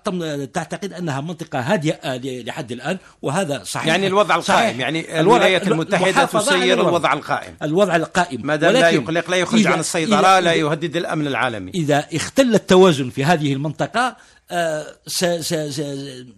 تعتقد 0.53 0.93
أنها 0.93 1.21
منطقة 1.21 1.59
هادئة 1.59 2.17
لحد 2.43 2.71
الآن 2.71 2.97
وهذا 3.21 3.63
صحيح. 3.63 3.87
يعني 3.87 4.07
الوضع 4.07 4.35
القائم 4.35 4.59
صحيح 4.59 4.79
يعني 4.79 5.19
الولايات 5.19 5.67
المتحدة 5.67 6.25
تسير 6.25 6.81
الوضع. 6.81 7.13
القائم. 7.13 7.55
الوضع 7.63 7.95
القائم. 7.95 8.41
ما 8.47 8.55
دام 8.55 8.73
لا 8.73 8.89
يقلق 8.89 9.29
لا 9.29 9.37
يخرج 9.37 9.67
عن 9.67 9.79
السيطرة 9.79 10.39
لا 10.39 10.53
يهدد 10.53 10.95
الأمن 10.95 11.27
العالمي. 11.27 11.71
إذا 11.71 12.05
اختل 12.13 12.55
التوازن 12.55 13.09
في 13.09 13.25
هذه 13.25 13.53
المنطقة 13.53 14.15
س 15.07 15.25
س 15.25 15.53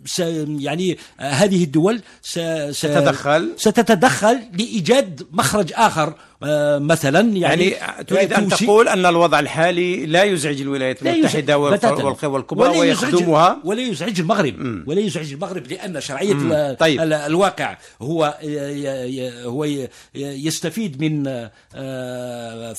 س 0.06 0.20
يعني 0.60 0.98
هذه 1.18 1.64
الدول 1.64 2.02
ستتدخل. 2.22 3.54
ستتدخل 3.58 4.40
لإيجاد 4.54 5.28
مخرج 5.32 5.74
آخر 5.76 6.08
آه، 6.08 6.16
مثلا 6.42 7.20
يعني, 7.20 7.66
يعني 7.66 8.04
تريد 8.04 8.34
أن 8.34 8.48
تقول 8.48 8.88
أن 8.88 9.06
الوضع 9.06 9.40
الحالي 9.40 10.06
لا 10.06 10.24
يزعج 10.24 10.62
الولايات 10.62 11.02
المتحدة 11.02 11.58
والقوى 11.58 12.40
الكبرى 12.40 12.80
ويخدمها. 12.80 13.62
ولا 13.64 13.82
يزعج 13.82 14.20
المغرب. 14.20 14.84
ولا 14.88 15.00
يزعج 15.00 15.34
المغرب 15.34 15.68
لأن 15.68 16.02
شرعية 16.02 16.74
طيب. 16.74 17.02
الواقع 17.02 17.78
هو 18.02 18.38
هو 19.44 19.68
يستفيد 20.16 21.02
من 21.02 21.28
آه، 21.28 22.76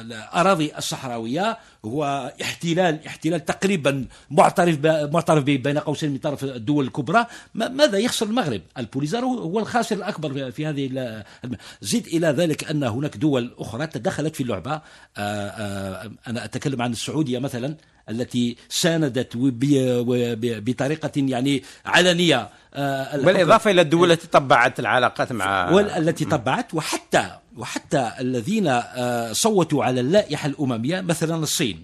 الأراضي 0.00 0.72
الصحراوية. 0.78 1.58
هو 1.84 2.32
احتلال 2.42 3.06
احتلال 3.06 3.44
تقريبا 3.44 4.04
معترف 4.30 4.78
معترف 4.84 5.44
به 5.44 5.56
بين 5.56 5.78
قوسين 5.78 6.10
من 6.10 6.18
طرف 6.18 6.44
الدول 6.44 6.84
الكبرى. 6.84 7.26
ماذا 7.54 7.98
يخسر 7.98 8.26
المغرب؟ 8.26 8.60
البوليزارو 8.78 9.38
هو 9.38 9.58
الخاسر 9.58 9.96
الأكبر 9.96 10.50
في 10.50 10.66
هذه 10.66 10.90
زد 11.80 12.06
إلى 12.06 12.26
ذلك 12.26 12.70
ان 12.70 12.84
هناك 13.00 13.16
دول 13.16 13.54
أخرى 13.58 13.86
تدخلت 13.86 14.36
في 14.36 14.42
اللعبة. 14.42 14.72
آه، 14.72 14.82
آه، 15.16 16.10
أنا 16.26 16.44
أتكلم 16.44 16.82
عن 16.82 16.92
السعودية 16.92 17.38
مثلا 17.38 17.76
التي 18.08 18.56
ساندت 18.68 19.32
بطريقة 20.66 21.10
يعني 21.16 21.62
علنية. 21.86 22.48
آه، 22.74 23.16
بالإضافة 23.16 23.70
إلى 23.70 23.80
الدول 23.80 24.12
التي 24.12 24.26
طبعت 24.26 24.80
العلاقات 24.80 25.32
مع 25.32 25.70
والتي 25.70 26.24
طبعت 26.24 26.74
وحتى 26.74 27.30
وحتى 27.56 28.12
الذين 28.20 28.82
صوتوا 29.32 29.84
على 29.84 30.00
اللائحة 30.00 30.46
الأممية 30.48 31.00
مثلا 31.00 31.36
الصين. 31.36 31.78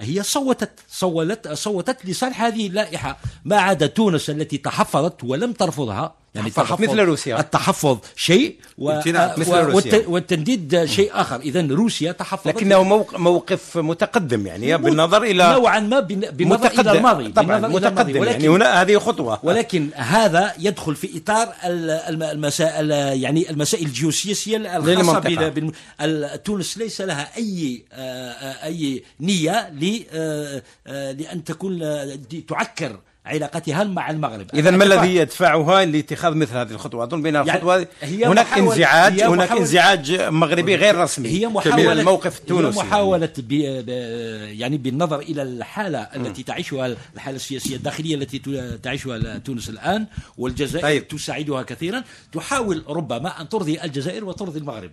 هي 0.00 0.22
صوتت 0.22 0.80
صولت 0.88 1.52
صوتت 1.52 2.06
لصالح 2.06 2.42
هذه 2.42 2.66
اللائحة. 2.66 3.18
ما 3.44 3.56
عدا 3.56 3.86
تونس 3.86 4.30
التي 4.30 4.58
تحفظت 4.58 5.24
ولم 5.24 5.52
ترفضها. 5.52 6.14
يعني 6.36 6.50
تحفظ 6.50 6.82
مثل 6.82 7.00
روسيا. 7.00 7.40
التحفظ 7.40 7.98
شيء 8.16 8.56
و... 8.78 8.98
مثل 9.36 9.54
روسيا. 9.54 10.04
والتنديد 10.06 10.84
شيء 10.84 11.10
آخر. 11.14 11.40
اذا 11.40 11.66
روسيا 11.66 12.12
تحفظت. 12.12 12.46
لكنه 12.46 12.82
موقف 13.18 13.78
متقدم 13.78 14.46
يعني 14.46 14.76
بالنظر 14.76 15.22
إلى 15.22 15.52
نوعا 15.52 15.80
ما 15.80 16.00
بالنظر 16.00 16.66
متقدم. 16.66 16.80
إلى 16.80 16.98
الماضي 16.98 17.28
طبعا 17.28 17.58
متقدم 17.58 18.20
ولكن 18.20 18.32
يعني 18.32 18.48
هنا 18.48 18.82
هذه 18.82 18.98
خطوة. 18.98 19.40
ولكن 19.42 19.90
هذا 19.94 20.52
يدخل 20.58 20.96
في 20.96 21.18
إطار 21.18 21.48
المسائل 21.64 22.90
يعني 23.22 23.50
المسائل 23.50 23.86
الجيوسياسية 23.86 24.76
الخاصة 24.76 25.18
بال... 25.48 26.42
تونس 26.42 26.78
ليس 26.78 27.00
لها 27.00 27.36
أي 27.36 27.82
أي 28.64 29.02
نية 29.20 29.70
لأن 30.86 31.44
تكون 31.44 31.78
تعكر 32.48 32.98
علاقتها 33.26 33.84
مع 33.84 34.10
المغرب؟ 34.10 34.46
اذا 34.54 34.70
ما 34.70 34.84
الذي 34.84 35.16
يدفعها 35.16 35.84
لاتخاذ 35.84 36.34
مثل 36.34 36.56
هذه 36.56 36.70
الخطوة؟ 36.70 37.04
أظن 37.04 37.22
بان 37.22 37.34
يعني 37.34 37.50
الخطوة 37.50 37.86
هي 38.02 38.26
هناك 38.26 38.58
انزعاج 38.58 39.12
هي 39.12 39.26
هناك 39.26 39.52
انزعاج 39.52 40.20
مغربي 40.20 40.74
غير 40.74 40.98
رسمي. 40.98 41.28
هي 41.28 41.46
محاولة 41.46 41.92
الموقف 41.92 42.38
التونسي 42.38 42.80
هي 42.80 42.82
محاولة 42.82 43.32
بي 43.38 43.62
يعني 44.58 44.76
بالنظر 44.76 45.18
إلى 45.18 45.42
الحالة 45.42 45.98
التي 45.98 46.42
تعيشها 46.42 46.96
الحالة 47.14 47.36
السياسية 47.36 47.76
الداخلية 47.76 48.14
التي 48.14 48.38
تعيشها 48.82 49.38
تونس 49.38 49.68
الآن 49.68 50.06
والجزائر 50.38 50.82
طيب. 50.82 51.08
تساعدها 51.08 51.62
كثيرا. 51.62 52.04
تحاول 52.32 52.84
ربما 52.88 53.40
أن 53.40 53.48
ترضي 53.48 53.82
الجزائر 53.84 54.24
وترضي 54.24 54.58
المغرب. 54.58 54.90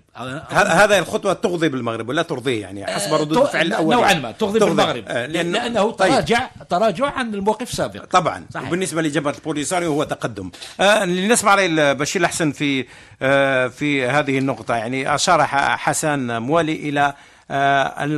هذا 0.50 1.00
الخطوة 1.00 1.34
تغضب 1.34 1.76
المغرب 1.76 2.10
ولا 2.10 2.22
ترضيه 2.22 2.62
يعني؟ 2.62 2.86
حسب 2.86 3.14
ردود 3.14 3.38
الفعل 3.38 3.68
الاوليه 3.68 3.98
نوعا 3.98 4.14
ما 4.14 4.32
تغضب 4.32 4.64
المغرب 4.64 5.04
آه، 5.08 5.26
لأنه 5.26 5.92
طيب. 5.92 6.12
تراجع 6.12 6.50
تراجع 6.70 7.06
عن 7.06 7.34
الموقف 7.34 7.72
السابق. 7.72 8.06
طبعا. 8.24 8.46
صحيح. 8.54 8.68
وبالنسبة 8.68 9.02
لجبهة 9.02 9.34
البوليساريو 9.38 9.94
هو 9.94 10.04
تقدم. 10.04 10.52
آه 10.80 11.06
لنسمع 11.06 11.56
رأي 11.56 11.94
بشير 11.94 12.22
الحسن 12.22 12.52
في 12.52 12.86
آه 13.22 13.68
في 13.68 14.06
هذه 14.06 14.38
النقطة. 14.38 14.76
يعني 14.76 15.16
أشار 15.16 15.44
حسن 15.78 16.42
موالي 16.42 16.74
إلى 16.74 17.02
آه 17.02 17.16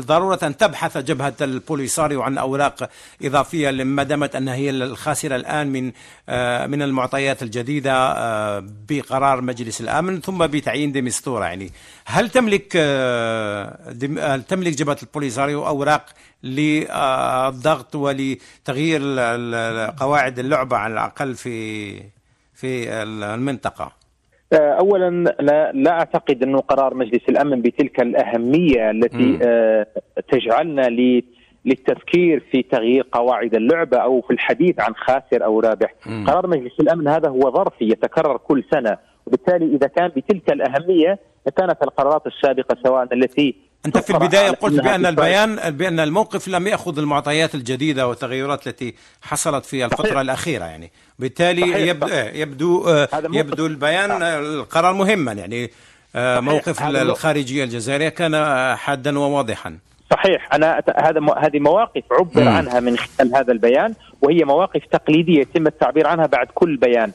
ضرورة 0.02 0.40
أن 0.44 0.58
تبحث 0.58 0.98
جبهة 0.98 1.34
البوليساريو 1.42 2.22
عن 2.22 2.38
أوراق 2.38 2.90
إضافية 3.22 3.72
ما 3.72 4.04
دامت 4.04 4.36
أنها 4.36 4.56
هي 4.56 4.70
الخاسرة 4.70 5.36
الآن 5.36 5.68
من 5.68 5.92
آه 6.30 6.68
من 6.68 6.82
المعطيات 6.82 7.44
الجديدة 7.44 7.94
آه 7.94 8.64
بقرار 8.90 9.42
مجلس 9.42 9.82
الأمن 9.82 10.22
ثم 10.22 10.48
بتعيين 10.48 10.92
ديمستورا 10.92 11.46
يعني 11.46 11.72
هل 12.06 12.30
تملك 12.30 12.74
آه 12.76 13.94
هل 14.20 14.44
تملك 14.44 14.74
جبهة 14.74 14.98
البوليساريو 15.04 15.68
أوراق 15.68 16.06
للضغط 16.44 17.96
ولتغيير 17.96 19.02
قواعد 19.98 20.40
اللعبة 20.40 20.78
على 20.78 20.94
الأقل 20.94 21.36
في 21.36 21.96
في 22.54 22.94
المنطقة؟ 22.94 23.84
آه، 23.86 24.05
اولا 24.60 25.36
لا, 25.40 25.72
لا 25.72 25.92
أعتقد 25.92 26.44
أنه 26.44 26.60
قرار 26.60 26.94
مجلس 26.94 27.22
الأمن 27.30 27.62
بتلك 27.62 28.02
الأهمية 28.02 28.92
التي. 28.92 29.40
آه، 29.44 29.88
تجعلنا 30.32 30.90
للتفكير 31.66 32.44
في 32.52 32.64
تغيير 32.64 33.08
قواعد 33.12 33.56
اللعبة 33.56 33.98
أو 33.98 34.22
في 34.22 34.34
الحديث 34.34 34.80
عن 34.80 34.96
خاسر 34.96 35.46
أو 35.46 35.60
رابح، 35.60 35.94
م. 36.06 36.26
قرار 36.26 36.48
مجلس 36.48 36.80
الأمن 36.80 37.08
هذا 37.08 37.30
هو 37.30 37.52
ظرفي 37.52 37.86
يتكرر 37.86 38.38
كل 38.38 38.64
سنة، 38.72 38.98
وبالتالي 39.26 39.76
إذا 39.76 39.88
كان 39.88 40.08
بتلك 40.08 40.52
الأهمية 40.52 41.20
كانت 41.58 41.78
القرارات 41.84 42.28
السابقة 42.28 42.78
سواء 42.84 43.14
التي 43.14 43.56
أنت 43.86 43.98
في 43.98 44.10
البداية 44.10 44.52
قلت 44.52 44.82
بأن 44.82 45.06
البيان 45.06 45.56
بأن 45.56 46.00
الموقف 46.00 46.48
لم 46.48 46.68
يأخذ 46.68 47.00
المعطيات 47.00 47.56
الجديدة 47.56 48.08
والتغيرات 48.08 48.68
التي 48.68 48.96
حصلت 49.22 49.66
في 49.66 49.86
الفترة 49.86 50.04
صحيح. 50.06 50.18
الأخيرة 50.20 50.66
يعني 50.66 50.92
بالتالي 51.20 51.62
صحيح. 51.62 51.76
يبدو 51.78 52.08
صحيح. 52.08 52.34
يبدو 52.36 52.88
آه، 52.90 53.08
يبدو 53.34 53.66
البيان. 53.66 54.12
القرار 54.24 54.94
مهما 54.94 55.32
يعني 55.32 55.72
آه، 56.16 56.40
موقف 56.40 56.84
الخارجية 56.84 57.64
الجزائرية 57.64 58.10
كان 58.10 58.36
حادا 58.76 59.20
وواضحا 59.20 59.78
صحيح 60.12 60.54
أنا 60.54 60.82
هذا 60.98 61.20
هذه 61.38 61.60
مواقف 61.60 62.04
عبر. 62.12 62.48
عنها 62.48 62.80
من 62.80 62.98
خلال 62.98 63.36
هذا 63.36 63.52
البيان 63.52 63.94
وهي 64.22 64.44
مواقف 64.44 64.82
تقليدية 64.92 65.40
يتم 65.42 65.68
التعبير 65.68 66.08
عنها 66.08 66.26
بعد 66.26 66.48
كل 66.54 66.78
بيان 66.78 67.10
آه 67.10 67.12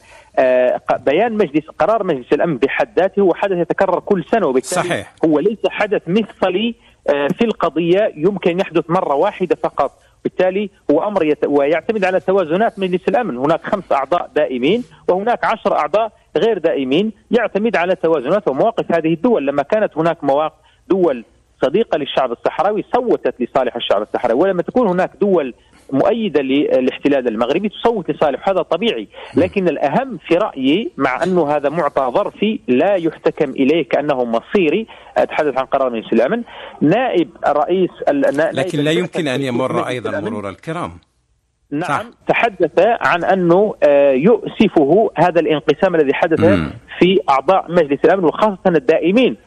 بيان 1.05 1.33
مجلس 1.33 1.67
قرار 1.79 2.03
مجلس 2.03 2.33
الأمن 2.33 2.57
بحد 2.57 2.99
ذاته 2.99 3.21
هو 3.21 3.33
حدث 3.33 3.57
يتكرر 3.57 3.99
كل 3.99 4.23
سنة 4.31 4.47
وبالتالي 4.47 4.89
صحيح. 4.89 5.13
هو 5.25 5.39
ليس 5.39 5.59
حدث 5.69 6.01
مفصلي 6.07 6.75
آه 7.09 7.27
في 7.27 7.45
القضية 7.45 8.13
يمكن 8.15 8.59
يحدث 8.59 8.89
مرة 8.89 9.15
واحدة 9.15 9.55
فقط. 9.55 9.91
بالتالي 10.23 10.69
هو 10.91 11.07
أمر 11.07 11.25
يت... 11.25 11.45
ويعتمد 11.45 12.05
على 12.05 12.19
توازنات 12.19 12.79
مجلس 12.79 13.01
الأمن، 13.07 13.37
هناك 13.37 13.63
خمس 13.63 13.91
أعضاء 13.91 14.29
دائمين 14.35 14.83
وهناك 15.07 15.45
عشر 15.45 15.77
أعضاء 15.77 16.11
غير 16.37 16.57
دائمين، 16.57 17.11
يعتمد 17.31 17.75
على 17.75 17.95
توازنات 17.95 18.47
ومواقف 18.47 18.91
هذه 18.91 19.13
الدول، 19.13 19.47
لما 19.47 19.63
كانت 19.63 19.97
هناك 19.97 20.23
مواقف 20.23 20.55
دول 20.87 21.25
صديقة 21.61 21.97
للشعب 21.97 22.31
الصحراوي 22.31 22.85
صوتت 22.93 23.35
لصالح 23.41 23.75
الشعب 23.75 24.01
الصحراوي. 24.01 24.41
ولما 24.41 24.61
تكون 24.61 24.87
هناك 24.87 25.11
دول 25.21 25.53
مؤيدة 25.91 26.41
للاحتلال 26.41 27.27
المغربي 27.27 27.69
تصوت 27.69 28.11
لصالح 28.11 28.49
هذا 28.49 28.61
طبيعي 28.61 29.07
لكن 29.35 29.67
الأهم 29.67 30.17
في 30.27 30.35
رأيي 30.35 30.91
مع 30.97 31.23
انه 31.23 31.55
هذا 31.55 31.69
معطى 31.69 32.11
ظرفي 32.13 32.59
لا 32.67 32.95
يحتكم 32.95 33.49
إليه 33.49 33.89
كأنه 33.89 34.25
مصيري 34.25 34.87
أتحدث 35.17 35.57
عن 35.57 35.65
قرار 35.65 35.89
من 35.89 36.03
الأمن 36.13 36.43
نائب 36.81 37.29
رئيس 37.47 37.89
لكن 38.53 38.79
لا 38.79 38.91
يمكن 38.91 39.27
أن 39.27 39.41
يمر 39.41 39.87
أيضا 39.87 40.19
مرور 40.19 40.49
الكرام 40.49 40.91
نعم 41.71 41.87
صح. 41.87 42.05
تحدث 42.27 42.71
عن 43.01 43.23
أنه 43.23 43.75
آه، 43.83 44.11
يؤسفه 44.11 45.11
هذا 45.17 45.39
الانقسام 45.39 45.95
الذي 45.95 46.13
حدث 46.13 46.39
مم. 46.39 46.71
في 47.01 47.19
أعضاء 47.29 47.65
مجلس 47.69 47.99
الأمن 48.05 48.23
وخاصة 48.23 48.57
الدائمين. 48.67 49.37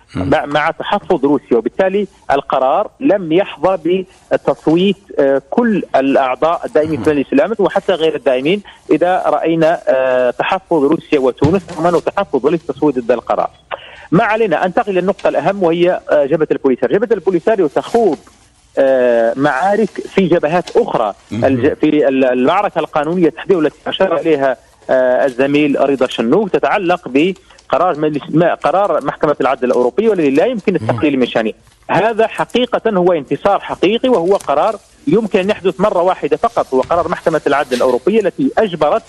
مع 0.47 0.71
تحفظ 0.71 1.25
روسيا. 1.25 1.57
وبالتالي 1.57 2.07
القرار 2.31 2.91
لم 3.01 3.33
يحظى 3.33 4.05
بتصويت 4.33 4.97
آه، 5.19 5.43
كل 5.51 5.83
الأعضاء 5.97 6.67
الدائمين 6.67 7.03
في 7.03 7.11
مجلس 7.11 7.33
الأمن 7.33 7.55
وحتى 7.59 7.93
غير 7.93 8.15
الدائمين 8.15 8.63
إذا 8.91 9.23
رأينا 9.27 9.81
آه، 9.89 10.31
تحفظ 10.31 10.85
روسيا 10.85 11.19
وتونس 11.19 11.63
رغم 11.81 11.99
تحفظ 11.99 12.47
وليس 12.47 12.67
تصويت 12.67 12.99
ضد 12.99 13.11
القرار. 13.11 13.51
ما 14.11 14.25
علينا 14.25 14.65
أنتقل 14.65 14.93
للنقطه 14.95 15.29
الأهم 15.29 15.63
وهي 15.63 16.01
جبهة 16.13 16.49
البوليساريو، 16.51 16.99
جبهة 16.99 17.15
البوليساريو 17.15 17.67
تخوض 17.67 18.19
آه، 18.79 19.33
معارك 19.37 19.91
في 19.91 20.27
جبهات 20.27 20.77
أخرى. 20.77 21.15
في 21.81 22.09
المعركة 22.09 22.79
القانونية 22.79 23.29
تحديدا 23.29 23.61
التي 23.61 23.79
أشار 23.87 24.17
إليها 24.17 24.51
آه، 24.51 24.57
الزميل 24.91 25.91
رضا 25.91 26.07
شنوف 26.07 26.51
تتعلق 26.51 27.09
بقرار 27.09 27.99
مجلس 27.99 28.23
قرار 28.63 29.05
محكمة 29.05 29.37
العدل 29.41 29.65
الأوروبية 29.65 30.09
والذي 30.09 30.31
لا 30.31 30.47
يمكن 30.47 30.77
التقليل 30.77 31.19
من 31.19 31.27
شانه. 31.27 31.53
هذا 31.91 32.27
حقيقة 32.27 32.91
هو 32.91 33.13
انتصار 33.13 33.61
حقيقي 33.61 34.09
وهو 34.09 34.37
قرار 34.37 34.77
يمكن 35.07 35.39
أن 35.39 35.51
يحدث 35.51 35.81
مرة 35.81 36.03
واحدة 36.03 36.37
فقط. 36.37 36.75
هو 36.75 36.81
قرار 36.81 37.09
محكمة 37.09 37.41
العدل 37.47 37.77
الأوروبية 37.77 38.21
التي 38.21 38.51
أجبرت 38.59 39.03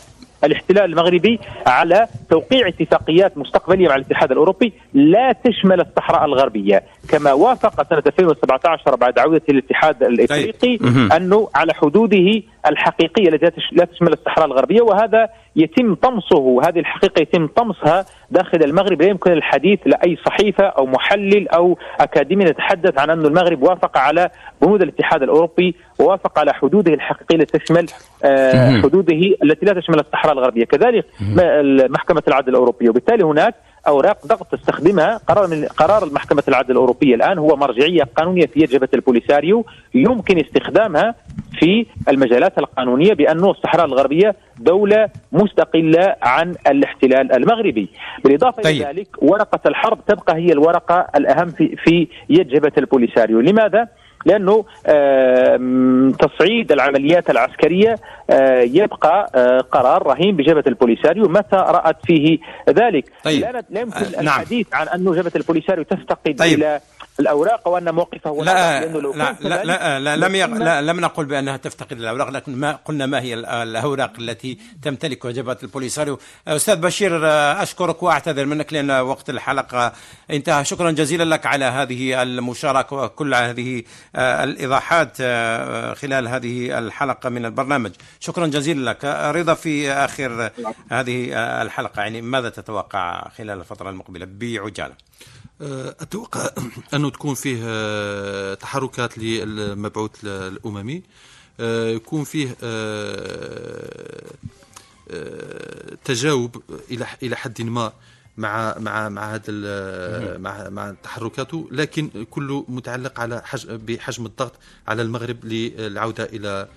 الاحتلال 0.43 0.85
المغربي 0.85 1.39
على 1.67 2.07
توقيع 2.29 2.67
اتفاقيات 2.67 3.37
مستقبلية 3.37 3.87
مع 3.87 3.95
الاتحاد 3.95 4.31
الأوروبي 4.31 4.73
لا 4.93 5.35
تشمل 5.43 5.81
الصحراء 5.81 6.25
الغربية، 6.25 6.83
كما 7.09 7.33
وافق 7.33 7.89
سنة 7.89 8.03
2017 8.07 8.95
بعد 8.95 9.19
عوده 9.19 9.41
الاتحاد 9.49 10.03
الإفريقي 10.03 10.79
أنه 11.17 11.49
على 11.55 11.73
حدوده 11.73 12.41
الحقيقية 12.69 13.29
التي 13.29 13.61
لا 13.71 13.85
تشمل 13.85 14.13
الصحراء 14.13 14.45
الغربية 14.45 14.81
وهذا 14.81 15.29
يتم 15.55 15.95
طمسه. 15.95 16.61
هذه 16.67 16.79
الحقيقة 16.79 17.21
يتم 17.21 17.47
طمسها 17.47 18.05
داخل 18.31 18.63
المغرب 18.63 19.01
لا 19.01 19.07
يمكن 19.07 19.31
الحديث 19.31 19.79
لأي 19.85 20.17
صحيفة 20.25 20.65
أو 20.65 20.85
محلل 20.85 21.47
أو 21.47 21.77
أكاديمي 21.99 22.43
يتحدث 22.45 22.99
عن 22.99 23.09
أن 23.09 23.25
المغرب 23.25 23.63
وافق 23.63 23.97
على 23.97 24.29
بنود 24.61 24.81
الاتحاد 24.81 25.23
الأوروبي 25.23 25.75
ووافق 25.99 26.39
على 26.39 26.53
حدوده 26.53 26.93
الحقيقيه 26.93 27.35
التي 27.35 27.57
تشمل 27.59 27.85
آه، 28.23 28.81
حدوده 28.81 29.15
التي 29.43 29.65
لا 29.65 29.73
تشمل 29.73 29.99
الصحراء 29.99 30.33
الغربية. 30.33 30.65
كذلك 30.65 31.05
محكمة 31.89 32.23
العدل 32.27 32.49
الأوروبية. 32.49 32.89
وبالتالي 32.89 33.23
هناك 33.25 33.55
أوراق 33.87 34.25
ضغط 34.27 34.55
تستخدمها. 34.55 35.17
قرار 35.27 35.47
من 35.47 35.65
قرار 35.65 36.09
محكمة 36.13 36.43
العدل 36.47 36.71
الأوروبية 36.71 37.15
الآن 37.15 37.37
هو 37.37 37.55
مرجعية 37.55 38.03
قانونية 38.15 38.45
في 38.45 38.59
يد 38.59 38.69
جبهة 38.69 38.89
البوليساريو. 38.93 39.65
يمكن 39.93 40.39
استخدامها 40.39 41.15
في 41.59 41.85
المجالات 42.09 42.57
القانونية 42.57 43.13
بانه 43.13 43.51
الصحراء 43.51 43.85
الغربية 43.85 44.35
دولة 44.59 45.09
مستقلة 45.31 46.15
عن 46.21 46.55
الاحتلال 46.67 47.33
المغربي، 47.33 47.89
بالإضافة 48.23 48.61
طيب. 48.61 48.81
إلى 48.81 48.85
ذلك 48.85 49.07
ورقة 49.21 49.59
الحرب 49.65 50.05
تبقى 50.07 50.35
هي 50.35 50.51
الورقة 50.51 51.07
الأهم 51.15 51.49
في 51.49 51.75
في 51.85 52.07
يد 52.29 52.47
جبهة 52.47 52.73
البوليساريو، 52.77 53.39
لماذا؟ 53.39 53.87
لأنه 54.25 54.65
تصعيد 56.11 56.71
العمليات 56.71 57.29
العسكرية 57.29 57.95
آه، 58.29 58.59
يبقى 58.61 59.31
آه، 59.35 59.57
قرار 59.57 60.07
رهين 60.07 60.35
بجبهة 60.35 60.63
البوليساريو 60.67 61.23
متى 61.23 61.55
رأت 61.55 61.97
فيه 62.05 62.37
ذلك 62.69 63.11
طيب. 63.23 63.41
لا 63.69 63.81
يمكن 63.81 64.05
آه 64.05 64.21
نعم. 64.21 64.39
الحديث 64.39 64.67
عن 64.73 64.87
انه 64.87 65.13
جبهة 65.15 65.31
البوليساريو 65.35 65.83
تفتقد 65.83 66.35
طيب. 66.35 66.59
إلى 66.59 66.79
الأوراق 67.19 67.67
وأن 67.67 67.93
موقفه 67.93 68.29
هو 68.29 68.43
لا 68.43 68.85
لا, 68.85 68.97
لا, 69.39 69.63
لا, 69.63 69.63
لا, 69.63 69.99
لا 69.99 70.27
لم 70.27 70.35
يق... 70.35 70.47
لا 70.47 70.81
لم 70.81 70.99
نقل 70.99 71.25
بأنها 71.25 71.57
تفتقد 71.57 71.99
الأوراق 71.99 72.29
لكن 72.29 72.55
ما 72.55 72.71
قلنا 72.85 73.05
ما 73.05 73.21
هي 73.21 73.33
الأوراق 73.33 74.13
التي 74.19 74.57
تمتلكها 74.81 75.31
جبهه 75.31 75.57
البوليساريو 75.63 76.19
أستاذ 76.47 76.75
بشير 76.75 77.19
أشكرك 77.61 78.03
وأعتذر 78.03 78.45
منك 78.45 78.73
لأن 78.73 78.91
وقت 78.91 79.29
الحلقة 79.29 79.93
انتهى. 80.31 80.65
شكرا 80.65 80.91
جزيلا 80.91 81.23
لك 81.23 81.45
على 81.45 81.65
هذه 81.65 82.21
المشاركة 82.21 82.95
وكل 82.95 83.33
هذه 83.33 83.83
الإيضاحات 84.15 85.17
خلال 85.97 86.27
هذه 86.27 86.79
الحلقة 86.79 87.29
من 87.29 87.45
البرنامج. 87.45 87.91
شكرا 88.19 88.47
جزيلا 88.47 88.89
لك. 88.89 89.05
رضا 89.35 89.53
في 89.53 89.91
آخر 89.91 90.51
هذه 90.91 91.33
الحلقة 91.61 92.01
يعني 92.01 92.21
ماذا 92.21 92.49
تتوقع 92.49 93.29
خلال 93.29 93.59
الفترة 93.59 93.89
المقبلة؟ 93.89 94.27
بعجالة. 94.29 94.95
أه، 95.61 95.95
أتوقع 96.01 96.49
أنه 97.05 97.13
تكون 97.13 97.35
فيه 97.35 97.59
أه، 97.63 98.53
تحركات 98.53 99.17
للمبعوث 99.17 100.11
الأممي 100.25 101.01
يكون 101.59 102.23
فيه 102.23 102.55
تجاوب 106.05 106.63
إلى 106.91 107.05
إلى 107.23 107.35
حد 107.35 107.61
ما 107.61 107.93
مع 108.37 108.75
مع 108.79 109.09
مع 109.09 109.33
هذا 109.33 109.43
مع 110.37 110.69
مع 110.69 110.95
تحركاته 111.03 111.67
لكن 111.71 112.25
كله 112.31 112.65
متعلق 112.67 113.19
على 113.19 113.41
حجم 113.45 113.77
بحجم 113.77 114.25
الضغط 114.25 114.53
على 114.87 115.01
المغرب 115.01 115.45
للعودة 115.45 116.23
إلى 116.23 116.67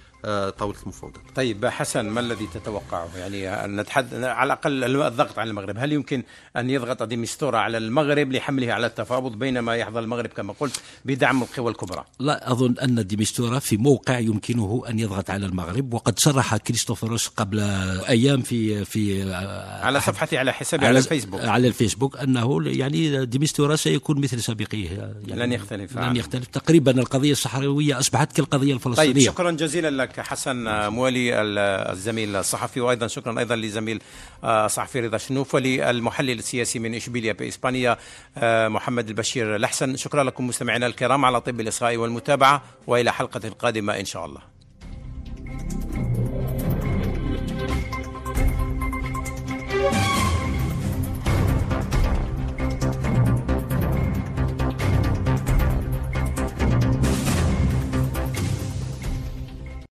طاولة 0.59 0.77
المفاوضات 0.83 1.23
طيب 1.35 1.67
حسن 1.67 2.09
ما 2.09 2.21
الذي 2.21 2.49
تتوقعه؟ 2.55 3.09
يعني 3.17 3.73
نتحدث 3.81 4.15
على 4.15 4.47
الأقل 4.47 5.03
الضغط 5.03 5.39
على 5.39 5.51
المغرب. 5.51 5.79
هل 5.79 5.93
يمكن 5.93 6.23
أن 6.57 6.71
يضغط 6.71 7.03
ديمستورا 7.03 7.59
على 7.59 7.79
المغرب 7.79 8.33
لحمله 8.33 8.73
على 8.73 8.87
التفاوض 8.87 9.33
بينما 9.39 9.77
يحظى 9.77 9.99
المغرب 9.99 10.31
كما 10.31 10.55
قلت 10.61 10.81
بدعم 11.05 11.43
القوى 11.43 11.71
الكبرى؟ 11.71 12.05
لا 12.19 12.53
أظن 12.53 12.75
أن 12.79 13.07
ديمستورا 13.07 13.59
في 13.59 13.77
موقع 13.77 14.19
يمكنه 14.19 14.83
أن 14.89 14.99
يضغط 14.99 15.31
على 15.31 15.47
المغرب 15.47 15.95
وقد 15.95 16.19
صرح 16.19 16.57
كريستوفروس 16.57 17.29
قبل 17.29 17.61
أيام 18.09 18.43
في 18.43 18.85
في 18.85 19.33
على 19.83 20.01
صفحته 20.01 20.39
على 20.39 20.53
حسابه 20.53 20.87
على, 20.87 20.89
على 20.89 20.99
الفيسبوك. 20.99 21.41
على 21.41 21.69
الفيسبوك 21.69 22.17
أنه 22.17 22.63
يعني 22.67 23.27
ديمستورا 23.27 23.77
سيكون 23.77 24.21
مثل 24.21 24.43
سابقيه. 24.43 25.15
يعني 25.27 25.43
لن 25.43 25.53
يختلف. 25.53 25.99
لن 25.99 26.17
يختلف. 26.17 26.47
تقريبا 26.47 26.91
القضية 26.91 27.33
الصحراوية 27.33 27.99
أصبحت 27.99 28.33
كالقضية 28.33 28.75
الفلسطينية. 28.75 29.13
طيب 29.13 29.23
شكرا 29.23 29.51
جزيلا 29.51 29.91
لك. 30.03 30.18
حسن 30.23 30.89
موالي 30.89 31.41
الزميل 31.93 32.37
الصحفي 32.37 32.81
وأيضا 32.81 33.07
شكرا 33.07 33.39
أيضا 33.39 33.57
لزميل 33.57 34.03
الصحفي 34.45 35.01
رضا 35.01 35.19
شنوف 35.19 35.55
وللمحلل 35.55 36.39
السياسي 36.39 36.79
من 36.79 36.95
إشبيليا 36.95 37.33
بإسبانيا 37.33 37.97
محمد 38.69 39.09
البشير 39.09 39.57
لحسن. 39.57 39.97
شكرا 39.97 40.25
لكم 40.25 40.47
مستمعينا 40.47 40.87
الكرام 40.87 41.25
على 41.25 41.41
طيب 41.41 41.61
الإصغاء 41.61 41.97
والمتابعة 41.97 42.63
وإلى 42.87 43.13
حلقة 43.13 43.49
قادمة 43.49 44.01
إن 44.01 44.05
شاء 44.05 44.27
الله. 44.27 44.41